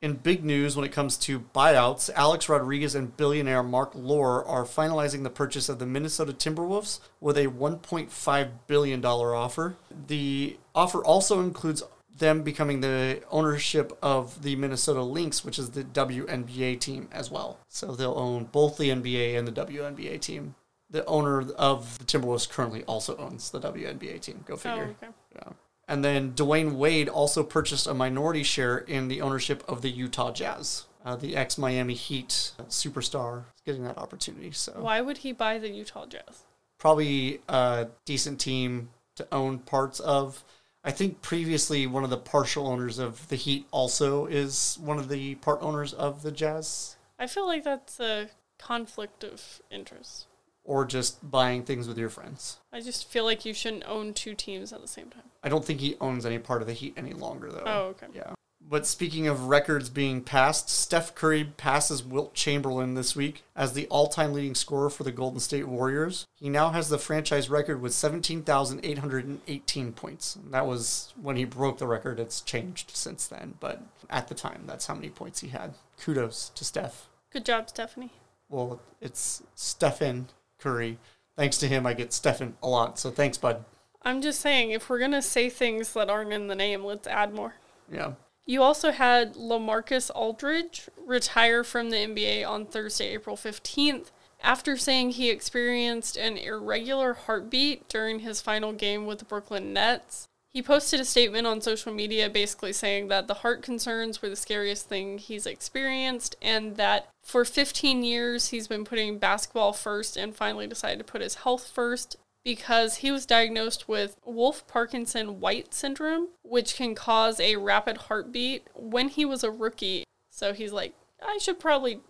In 0.03 0.15
big 0.15 0.45
news 0.45 0.75
when 0.75 0.85
it 0.85 0.91
comes 0.91 1.17
to 1.19 1.39
buyouts, 1.55 2.11
Alex 2.17 2.49
Rodriguez 2.49 2.97
and 2.97 3.17
billionaire 3.17 3.63
Marc 3.63 3.93
Lore 3.95 4.45
are 4.45 4.65
finalizing 4.65 5.23
the 5.23 5.31
purchase 5.31 5.69
of 5.69 5.79
the 5.79 5.87
Minnesota 5.87 6.33
Timberwolves 6.33 6.99
with 7.21 7.39
a 7.39 7.47
$1.5 7.47 8.51
billion 8.67 9.05
offer. 9.05 9.77
The 10.09 10.57
offer 10.75 11.05
also 11.05 11.39
includes 11.41 11.85
them 12.19 12.43
becoming 12.43 12.81
the 12.81 13.23
ownership 13.31 13.97
of 14.03 14.43
the 14.43 14.57
Minnesota 14.57 15.03
Lynx, 15.03 15.45
which 15.45 15.57
is 15.59 15.71
the 15.71 15.85
WNBA 15.85 16.81
team 16.81 17.09
as 17.13 17.31
well. 17.31 17.59
So 17.69 17.95
they'll 17.95 18.19
own 18.19 18.47
both 18.47 18.79
the 18.79 18.91
NBA 18.91 19.39
and 19.39 19.47
the 19.47 19.53
WNBA 19.53 20.21
team. 20.21 20.57
The 20.91 21.05
owner 21.07 21.49
of 21.53 21.97
the 21.99 22.05
Timberwolves 22.05 22.51
currently 22.51 22.83
also 22.85 23.17
owns 23.19 23.51
the 23.53 23.61
WNBA 23.61 24.21
team. 24.21 24.43
Go 24.47 24.55
Oh, 24.55 24.57
figure. 24.57 24.97
okay. 25.01 25.13
Yeah. 25.37 25.53
And 25.89 26.05
then 26.05 26.33
Dwyane 26.33 26.73
Wade 26.75 27.09
also 27.09 27.43
purchased 27.43 27.87
a 27.87 27.95
minority 27.95 28.43
share 28.43 28.79
in 28.79 29.09
the 29.09 29.21
ownership 29.21 29.65
of 29.69 29.83
the 29.83 29.91
Utah 29.91 30.33
Jazz. 30.33 30.87
Uh, 31.05 31.17
the 31.17 31.37
ex 31.37 31.59
Miami 31.59 31.95
Heat 31.95 32.53
superstar 32.69 33.45
is 33.57 33.63
getting 33.67 33.83
that 33.85 33.99
opportunity. 33.99 34.53
So 34.53 34.73
Why 34.79 35.01
would 35.01 35.19
he 35.19 35.33
buy 35.33 35.59
the 35.59 35.69
Utah 35.69 36.07
Jazz? 36.07 36.45
probably 36.83 37.41
a 37.49 37.87
decent 38.05 38.41
team 38.41 38.91
to 39.15 39.25
own 39.31 39.57
parts 39.61 40.01
of. 40.01 40.43
I 40.83 40.91
think 40.91 41.23
previously 41.23 41.87
one 41.87 42.03
of 42.03 42.11
the 42.11 42.17
partial 42.17 42.67
owners 42.67 42.99
of 42.99 43.29
the 43.29 43.37
Heat 43.37 43.69
also 43.71 44.27
is 44.27 44.77
one 44.81 44.99
of 44.99 45.09
the 45.09 45.37
part 45.37 45.63
owners 45.63 45.93
of 45.93 46.23
the 46.23 46.33
Jazz, 46.33 46.97
I 47.21 47.29
feel 47.29 47.47
like 47.47 47.63
that's 47.63 48.01
a 48.01 48.31
conflict 48.59 49.23
of 49.23 49.63
interest. 49.71 50.27
Or 50.65 50.85
just 50.85 51.29
buying 51.29 51.65
things 51.65 51.89
with 51.89 51.99
your 51.99 52.09
friends. 52.09 52.59
I 52.73 52.81
just 52.81 53.09
feel 53.09 53.25
like 53.25 53.45
you 53.45 53.55
shouldn't 53.55 53.85
own 53.87 54.15
two 54.15 54.35
teams 54.35 54.73
at 54.73 54.81
the 54.81 54.89
same 54.89 55.11
time. 55.11 55.25
I 55.43 55.49
don't 55.49 55.65
think 55.65 55.81
he 55.81 55.97
owns 56.01 56.25
any 56.25 56.39
part 56.39 56.63
of 56.63 56.69
the 56.69 56.75
Heat 56.75 56.95
any 56.97 57.13
longer, 57.13 57.51
though. 57.51 57.65
Oh, 57.67 57.83
okay. 57.89 58.07
Yeah. 58.15 58.35
But 58.73 58.87
speaking 58.87 59.27
of 59.27 59.49
records 59.49 59.91
being 59.91 60.23
passed, 60.23 60.71
Steph 60.71 61.15
Curry 61.15 61.53
passes 61.57 62.05
Wilt 62.05 62.33
Chamberlain 62.33 62.95
this 62.95 63.17
week 63.17 63.43
as 63.57 63.73
the 63.73 63.89
all 63.89 64.07
time 64.09 64.33
leading 64.33 64.55
scorer 64.55 64.89
for 64.89 65.03
the 65.03 65.11
Golden 65.13 65.41
State 65.41 65.69
Warriors. 65.69 66.27
He 66.37 66.49
now 66.49 66.71
has 66.71 66.89
the 66.89 66.99
franchise 66.99 67.51
record 67.51 67.83
with 67.83 67.93
17,818 67.93 69.93
points. 69.93 70.37
And 70.37 70.55
that 70.55 70.67
was 70.67 71.13
when 71.21 71.37
he 71.37 71.45
broke 71.45 71.79
the 71.79 71.89
record. 71.89 72.21
It's 72.21 72.41
changed 72.41 72.97
since 72.97 73.27
then, 73.27 73.55
but 73.59 73.83
at 74.09 74.29
the 74.29 74.35
time, 74.35 74.63
that's 74.67 74.87
how 74.87 74.95
many 74.95 75.11
points 75.11 75.41
he 75.41 75.49
had. 75.49 75.75
Kudos 76.01 76.51
to 76.55 76.65
Steph. 76.65 77.09
Good 77.33 77.45
job, 77.45 77.69
Stephanie. 77.69 78.13
Well, 78.49 78.81
it's 79.01 79.43
Stephen 79.55 80.29
Curry. 80.63 80.99
Thanks 81.37 81.59
to 81.59 81.69
him, 81.69 81.87
I 81.87 81.95
get 81.95 82.13
Stephen 82.13 82.57
a 82.63 82.69
lot. 82.69 82.99
So 82.99 83.11
thanks, 83.11 83.39
bud. 83.39 83.65
I'm 84.03 84.21
just 84.21 84.41
saying, 84.41 84.71
if 84.71 84.89
we're 84.89 84.99
gonna 84.99 85.23
say 85.23 85.49
things 85.49 85.93
that 85.95 86.11
aren't 86.11 86.33
in 86.33 86.49
the 86.49 86.55
name, 86.55 86.85
let's 86.85 87.07
add 87.07 87.35
more. 87.35 87.55
Yeah. 87.91 88.13
You 88.45 88.63
also 88.63 88.91
had 88.91 89.35
LaMarcus 89.35 90.11
Aldridge 90.15 90.89
retire 91.07 91.63
from 91.63 91.91
the 91.91 91.99
NBA 91.99 92.45
on 92.47 92.67
Thursday, 92.67 93.15
April 93.15 93.37
15th, 93.37 94.11
after 94.43 94.77
saying 94.77 95.11
he 95.11 95.31
experienced 95.31 96.17
an 96.17 96.37
irregular 96.37 97.15
heartbeat 97.15 97.89
during 97.89 98.21
his 98.21 98.41
final 98.41 98.73
game 98.73 99.07
with 99.07 99.21
the 99.21 99.25
Brooklyn 99.25 99.73
Nets. 99.73 100.27
He 100.53 100.63
posted 100.63 101.01
a 101.01 101.05
statement 101.07 101.47
on 101.47 101.63
social 101.63 101.95
media 101.95 102.29
basically 102.29 102.75
saying 102.75 103.09
that 103.09 103.27
the 103.27 103.35
heart 103.35 103.63
concerns 103.63 104.21
were 104.21 104.29
the 104.29 104.37
scariest 104.37 104.87
thing 104.87 105.17
he's 105.17 105.47
experienced 105.47 106.37
and 106.43 106.77
that 106.77 107.09
for 107.23 107.45
15 107.47 108.05
years 108.05 108.49
he's 108.49 108.69
been 108.69 108.85
putting 108.85 109.19
basketball 109.19 109.73
first 109.73 110.17
and 110.17 110.37
finally 110.37 110.67
decided 110.67 110.99
to 110.99 111.11
put 111.11 111.23
his 111.23 111.37
health 111.37 111.67
first 111.69 112.17
because 112.45 112.97
he 112.97 113.11
was 113.11 113.25
diagnosed 113.25 113.89
with 113.89 114.17
Wolff 114.25 114.67
Parkinson 114.67 115.41
White 115.41 115.73
syndrome, 115.73 116.29
which 116.43 116.77
can 116.77 116.95
cause 116.95 117.41
a 117.41 117.57
rapid 117.57 117.97
heartbeat 117.97 118.67
when 118.75 119.09
he 119.09 119.25
was 119.25 119.45
a 119.45 119.51
rookie. 119.51 120.05
So 120.29 120.53
he's 120.53 120.73
like, 120.73 120.93
I 121.25 121.39
should 121.39 121.61
probably 121.61 122.01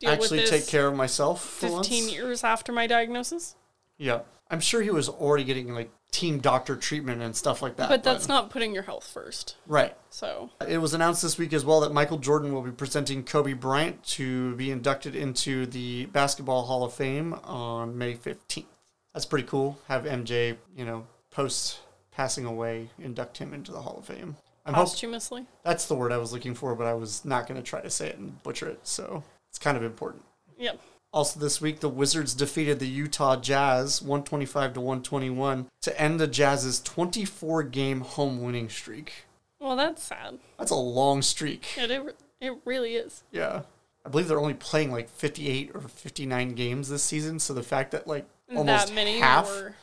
deal 0.00 0.10
Actually, 0.10 0.46
take 0.46 0.66
care 0.66 0.88
of 0.88 0.96
myself 0.96 1.44
for 1.44 1.68
15 1.68 1.74
once. 1.74 2.12
years 2.12 2.42
after 2.42 2.72
my 2.72 2.86
diagnosis. 2.86 3.54
Yeah. 3.98 4.20
I'm 4.50 4.60
sure 4.60 4.82
he 4.82 4.90
was 4.90 5.08
already 5.08 5.44
getting 5.44 5.74
like 5.74 5.90
team 6.12 6.38
doctor 6.38 6.76
treatment 6.76 7.20
and 7.22 7.34
stuff 7.34 7.62
like 7.62 7.76
that. 7.76 7.88
But 7.88 8.04
that's 8.04 8.28
not 8.28 8.50
putting 8.50 8.72
your 8.74 8.84
health 8.84 9.06
first. 9.12 9.56
right. 9.66 9.96
So, 10.10 10.50
It 10.68 10.76
was 10.78 10.92
announced 10.94 11.22
this 11.22 11.38
week 11.38 11.52
as 11.54 11.64
well 11.64 11.80
that 11.80 11.92
Michael 11.92 12.18
Jordan 12.18 12.52
will 12.52 12.62
be 12.62 12.70
presenting 12.70 13.24
Kobe 13.24 13.54
Bryant 13.54 14.04
to 14.08 14.54
be 14.56 14.70
inducted 14.70 15.16
into 15.16 15.64
the 15.66 16.04
Basketball 16.06 16.64
Hall 16.66 16.84
of 16.84 16.92
Fame 16.92 17.32
on 17.44 17.96
May 17.96 18.14
15th. 18.14 18.66
That's 19.14 19.24
pretty 19.24 19.48
cool. 19.48 19.78
Have 19.88 20.04
MJ, 20.04 20.56
you 20.76 20.84
know, 20.84 21.06
post 21.30 21.80
passing 22.12 22.44
away, 22.44 22.90
induct 22.98 23.38
him 23.38 23.54
into 23.54 23.72
the 23.72 23.80
Hall 23.80 23.96
of 23.98 24.04
Fame. 24.04 24.36
I'm 24.66 24.74
hope 24.74 24.88
posthumously. 24.88 25.46
that's 25.64 25.86
the 25.86 25.94
word 25.94 26.12
I 26.12 26.18
was 26.18 26.32
looking 26.32 26.54
for, 26.54 26.74
but 26.74 26.86
I 26.86 26.94
was 26.94 27.24
not 27.24 27.48
going 27.48 27.60
to 27.60 27.66
try 27.66 27.80
to 27.80 27.90
say 27.90 28.08
it 28.08 28.18
and 28.18 28.40
butcher 28.42 28.68
it. 28.68 28.80
So 28.86 29.24
it's 29.48 29.58
kind 29.58 29.76
of 29.78 29.82
important. 29.82 30.22
Yep. 30.58 30.78
Also, 31.12 31.38
this 31.38 31.60
week, 31.60 31.80
the 31.80 31.90
Wizards 31.90 32.32
defeated 32.32 32.78
the 32.78 32.88
Utah 32.88 33.36
Jazz 33.36 34.00
125 34.00 34.74
to 34.74 34.80
121 34.80 35.66
to 35.82 36.00
end 36.00 36.18
the 36.18 36.26
Jazz's 36.26 36.80
24 36.80 37.64
game 37.64 38.00
home 38.00 38.40
winning 38.42 38.70
streak. 38.70 39.26
Well, 39.60 39.76
that's 39.76 40.02
sad. 40.02 40.38
That's 40.58 40.70
a 40.70 40.76
long 40.76 41.20
streak. 41.20 41.76
It, 41.76 41.90
it, 41.90 42.16
it 42.40 42.52
really 42.64 42.96
is. 42.96 43.24
Yeah. 43.30 43.62
I 44.04 44.08
believe 44.08 44.26
they're 44.26 44.40
only 44.40 44.54
playing 44.54 44.90
like 44.90 45.10
58 45.10 45.72
or 45.74 45.82
59 45.82 46.54
games 46.54 46.88
this 46.88 47.02
season. 47.02 47.38
So 47.38 47.52
the 47.52 47.62
fact 47.62 47.92
that 47.92 48.06
like 48.06 48.26
almost 48.50 48.88
that 48.88 48.94
many 48.94 49.18
half. 49.18 49.46
were 49.46 49.74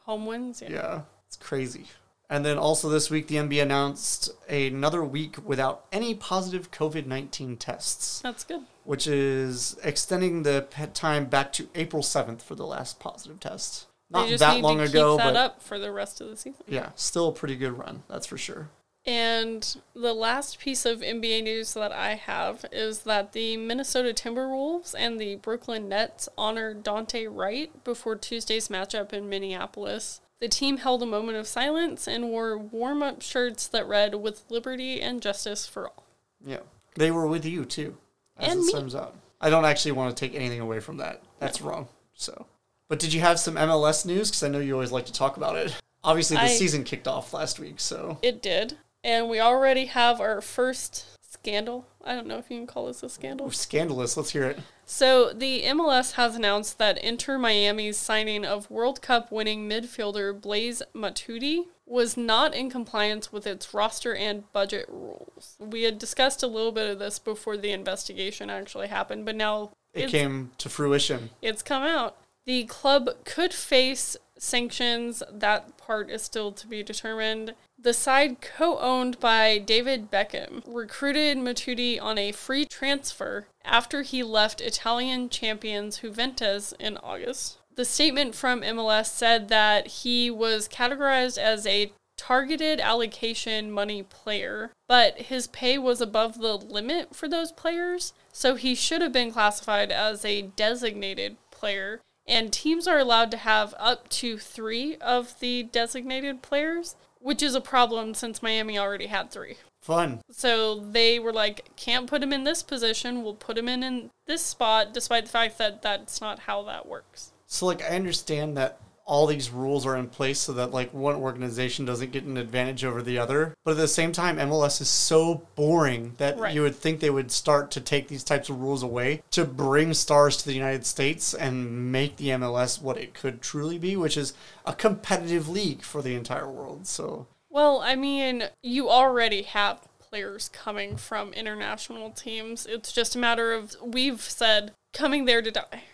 home 0.00 0.26
wins. 0.26 0.60
Yeah. 0.62 0.70
Yeah, 0.72 1.00
it's 1.26 1.36
crazy. 1.36 1.86
And 2.32 2.46
then 2.46 2.56
also 2.56 2.88
this 2.88 3.10
week, 3.10 3.26
the 3.26 3.34
NBA 3.34 3.60
announced 3.60 4.30
another 4.48 5.04
week 5.04 5.36
without 5.44 5.84
any 5.92 6.14
positive 6.14 6.70
COVID 6.70 7.04
19 7.04 7.58
tests, 7.58 8.22
That's 8.22 8.42
good. 8.42 8.62
which 8.84 9.06
is 9.06 9.76
extending 9.84 10.42
the 10.42 10.66
time 10.94 11.26
back 11.26 11.52
to 11.52 11.68
April 11.74 12.02
7th 12.02 12.40
for 12.40 12.54
the 12.54 12.64
last 12.64 12.98
positive 12.98 13.38
test. 13.38 13.86
Not 14.08 14.30
that 14.38 14.62
long 14.62 14.80
ago, 14.80 15.18
that 15.18 15.24
but 15.24 15.36
up 15.36 15.62
for 15.62 15.78
the 15.78 15.92
rest 15.92 16.22
of 16.22 16.30
the 16.30 16.38
season. 16.38 16.64
yeah, 16.66 16.92
still 16.96 17.28
a 17.28 17.32
pretty 17.32 17.54
good 17.54 17.76
run, 17.76 18.02
that's 18.08 18.26
for 18.26 18.38
sure. 18.38 18.70
And 19.04 19.76
the 19.94 20.14
last 20.14 20.58
piece 20.58 20.86
of 20.86 21.00
NBA 21.00 21.42
news 21.42 21.74
that 21.74 21.92
I 21.92 22.14
have 22.14 22.64
is 22.72 23.00
that 23.00 23.32
the 23.32 23.58
Minnesota 23.58 24.14
Timberwolves 24.14 24.94
and 24.96 25.20
the 25.20 25.36
Brooklyn 25.36 25.86
Nets 25.86 26.30
honored 26.38 26.82
Daunte 26.82 27.28
Wright 27.30 27.84
before 27.84 28.16
Tuesday's 28.16 28.68
matchup 28.68 29.12
in 29.12 29.28
Minneapolis. 29.28 30.22
The 30.42 30.48
team 30.48 30.78
held 30.78 31.04
a 31.04 31.06
moment 31.06 31.38
of 31.38 31.46
silence 31.46 32.08
and 32.08 32.24
wore 32.30 32.58
warm 32.58 33.00
up 33.00 33.22
shirts 33.22 33.68
that 33.68 33.86
read, 33.86 34.16
With 34.16 34.42
liberty 34.48 35.00
and 35.00 35.22
justice 35.22 35.68
for 35.68 35.86
all. 35.86 36.04
Yeah. 36.44 36.58
They 36.96 37.12
were 37.12 37.28
with 37.28 37.44
you 37.44 37.64
too, 37.64 37.96
as 38.36 38.50
And 38.50 38.60
it 38.62 38.64
me. 38.66 38.72
turns 38.72 38.96
out. 38.96 39.14
I 39.40 39.50
don't 39.50 39.64
actually 39.64 39.92
want 39.92 40.16
to 40.16 40.20
take 40.20 40.34
anything 40.36 40.58
away 40.58 40.80
from 40.80 40.96
that. 40.96 41.22
That's 41.38 41.60
wrong. 41.62 41.86
So, 42.14 42.46
but 42.88 42.98
did 42.98 43.12
you 43.12 43.20
have 43.20 43.38
some 43.38 43.54
MLS 43.54 44.04
news? 44.04 44.30
Because 44.30 44.42
I 44.42 44.48
know 44.48 44.58
you 44.58 44.72
always 44.74 44.90
like 44.90 45.06
to 45.06 45.12
talk 45.12 45.36
about 45.36 45.54
it. 45.54 45.76
Obviously, 46.02 46.36
the 46.38 46.42
I- 46.42 46.48
season 46.48 46.82
kicked 46.82 47.06
off 47.06 47.32
last 47.32 47.60
week, 47.60 47.78
so 47.78 48.18
It 48.20 48.42
did. 48.42 48.78
And 49.04 49.28
we 49.28 49.38
already 49.38 49.86
have 49.86 50.20
our 50.20 50.40
first 50.40 51.04
scandal. 51.32 51.86
I 52.04 52.14
don't 52.14 52.26
know 52.26 52.38
if 52.38 52.50
you 52.50 52.58
can 52.58 52.66
call 52.66 52.86
this 52.86 53.02
a 53.02 53.08
scandal. 53.08 53.50
Scandalous. 53.50 54.16
Let's 54.16 54.30
hear 54.30 54.44
it. 54.44 54.58
So 54.84 55.32
the 55.32 55.62
MLS 55.62 56.12
has 56.12 56.36
announced 56.36 56.78
that 56.78 56.98
Inter 57.02 57.38
Miami's 57.38 57.96
signing 57.96 58.44
of 58.44 58.70
World 58.70 59.00
Cup 59.00 59.32
winning 59.32 59.68
midfielder 59.68 60.38
Blaise 60.38 60.82
Matuidi 60.94 61.64
was 61.86 62.16
not 62.16 62.54
in 62.54 62.70
compliance 62.70 63.32
with 63.32 63.46
its 63.46 63.72
roster 63.74 64.14
and 64.14 64.50
budget 64.52 64.86
rules. 64.88 65.56
We 65.58 65.82
had 65.82 65.98
discussed 65.98 66.42
a 66.42 66.46
little 66.46 66.72
bit 66.72 66.88
of 66.90 66.98
this 66.98 67.18
before 67.18 67.56
the 67.56 67.70
investigation 67.72 68.50
actually 68.50 68.88
happened, 68.88 69.24
but 69.24 69.36
now 69.36 69.72
It 69.94 70.08
came 70.10 70.52
to 70.58 70.68
fruition. 70.68 71.30
it's 71.40 71.62
come 71.62 71.82
out. 71.82 72.16
The 72.44 72.64
club 72.64 73.08
could 73.24 73.52
face 73.54 74.16
sanctions. 74.42 75.22
That 75.30 75.76
part 75.76 76.10
is 76.10 76.22
still 76.22 76.52
to 76.52 76.66
be 76.66 76.82
determined. 76.82 77.54
The 77.78 77.94
side 77.94 78.40
co 78.40 78.78
owned 78.78 79.18
by 79.20 79.58
David 79.58 80.10
Beckham 80.10 80.62
recruited 80.66 81.38
Matuidi 81.38 82.00
on 82.00 82.18
a 82.18 82.32
free 82.32 82.64
transfer 82.64 83.46
after 83.64 84.02
he 84.02 84.22
left 84.22 84.60
Italian 84.60 85.28
champions 85.28 85.98
Juventus 85.98 86.74
in 86.78 86.96
August. 86.98 87.58
The 87.74 87.84
statement 87.84 88.34
from 88.34 88.60
MLS 88.60 89.06
said 89.06 89.48
that 89.48 89.86
he 89.86 90.30
was 90.30 90.68
categorized 90.68 91.38
as 91.38 91.66
a 91.66 91.92
targeted 92.18 92.78
allocation 92.78 93.72
money 93.72 94.02
player, 94.02 94.70
but 94.86 95.22
his 95.22 95.46
pay 95.48 95.78
was 95.78 96.00
above 96.00 96.38
the 96.38 96.56
limit 96.56 97.16
for 97.16 97.28
those 97.28 97.50
players, 97.50 98.12
so 98.32 98.54
he 98.54 98.74
should 98.74 99.00
have 99.00 99.12
been 99.12 99.32
classified 99.32 99.90
as 99.90 100.24
a 100.24 100.42
designated 100.42 101.36
player. 101.50 102.00
And 102.26 102.52
teams 102.52 102.86
are 102.86 102.98
allowed 102.98 103.30
to 103.32 103.36
have 103.36 103.74
up 103.78 104.08
to 104.10 104.38
three 104.38 104.96
of 104.96 105.38
the 105.40 105.64
designated 105.64 106.42
players, 106.42 106.96
which 107.18 107.42
is 107.42 107.54
a 107.54 107.60
problem 107.60 108.14
since 108.14 108.42
Miami 108.42 108.78
already 108.78 109.06
had 109.06 109.30
three. 109.30 109.56
Fun. 109.80 110.20
So 110.30 110.76
they 110.78 111.18
were 111.18 111.32
like, 111.32 111.70
can't 111.74 112.06
put 112.06 112.22
him 112.22 112.32
in 112.32 112.44
this 112.44 112.62
position, 112.62 113.24
we'll 113.24 113.34
put 113.34 113.58
him 113.58 113.68
in, 113.68 113.82
in 113.82 114.10
this 114.26 114.42
spot, 114.42 114.94
despite 114.94 115.24
the 115.24 115.32
fact 115.32 115.58
that 115.58 115.82
that's 115.82 116.20
not 116.20 116.40
how 116.40 116.62
that 116.62 116.86
works. 116.86 117.32
So 117.46 117.66
like 117.66 117.82
I 117.82 117.96
understand 117.96 118.56
that 118.56 118.78
all 119.04 119.26
these 119.26 119.50
rules 119.50 119.84
are 119.84 119.96
in 119.96 120.08
place 120.08 120.38
so 120.38 120.52
that 120.52 120.70
like 120.70 120.94
one 120.94 121.16
organization 121.16 121.84
doesn't 121.84 122.12
get 122.12 122.24
an 122.24 122.36
advantage 122.36 122.84
over 122.84 123.02
the 123.02 123.18
other. 123.18 123.54
But 123.64 123.72
at 123.72 123.76
the 123.78 123.88
same 123.88 124.12
time, 124.12 124.36
MLS 124.38 124.80
is 124.80 124.88
so 124.88 125.46
boring 125.56 126.14
that 126.18 126.38
Right. 126.38 126.54
you 126.54 126.62
would 126.62 126.76
think 126.76 127.00
they 127.00 127.10
would 127.10 127.30
start 127.32 127.70
to 127.72 127.80
take 127.80 128.08
these 128.08 128.22
types 128.24 128.48
of 128.48 128.60
rules 128.60 128.82
away 128.82 129.22
to 129.32 129.44
bring 129.44 129.92
stars 129.94 130.36
to 130.38 130.44
the 130.46 130.54
United 130.54 130.86
States 130.86 131.34
and 131.34 131.90
make 131.90 132.16
the 132.16 132.28
MLS 132.30 132.80
what 132.80 132.96
it 132.96 133.12
could 133.14 133.42
truly 133.42 133.78
be, 133.78 133.96
which 133.96 134.16
is 134.16 134.34
a 134.64 134.72
competitive 134.72 135.48
league 135.48 135.82
for 135.82 136.00
the 136.00 136.14
entire 136.14 136.48
world. 136.48 136.86
So 136.86 137.26
Well, 137.50 137.80
I 137.80 137.96
mean, 137.96 138.44
you 138.62 138.88
already 138.88 139.42
have 139.42 139.80
players 139.98 140.48
coming 140.50 140.96
from 140.96 141.32
international 141.32 142.10
teams. 142.10 142.66
It's 142.66 142.92
just 142.92 143.16
a 143.16 143.18
matter 143.18 143.52
of, 143.52 143.74
we've 143.82 144.20
said, 144.20 144.72
coming 144.92 145.24
there 145.24 145.42
to 145.42 145.50
die. 145.50 145.84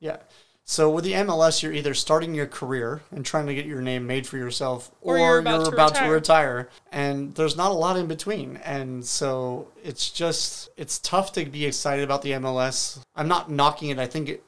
yeah. 0.00 0.18
So 0.70 0.88
with 0.88 1.02
the 1.02 1.14
MLS, 1.14 1.64
you're 1.64 1.72
either 1.72 1.94
starting 1.94 2.32
your 2.32 2.46
career 2.46 3.02
and 3.10 3.26
trying 3.26 3.48
to 3.48 3.54
get 3.56 3.66
your 3.66 3.80
name 3.80 4.06
made 4.06 4.24
for 4.24 4.36
yourself, 4.36 4.92
or, 5.00 5.16
Or 5.16 5.18
you're 5.18 5.28
you're 5.28 5.38
about, 5.40 5.72
about 5.72 5.94
to, 5.96 6.04
to 6.04 6.08
retire. 6.08 6.68
And 6.92 7.34
there's 7.34 7.56
not 7.56 7.72
a 7.72 7.74
lot 7.74 7.96
in 7.96 8.06
between. 8.06 8.56
And 8.58 9.04
so 9.04 9.66
it's 9.82 10.10
just 10.10 10.68
it's 10.76 11.00
tough 11.00 11.32
to 11.32 11.44
be 11.44 11.66
excited 11.66 12.04
about 12.04 12.22
the 12.22 12.30
MLS. 12.30 13.00
I'm 13.16 13.26
not 13.26 13.50
knocking 13.50 13.90
it. 13.90 13.98
I 13.98 14.06
think 14.06 14.28
it, 14.28 14.44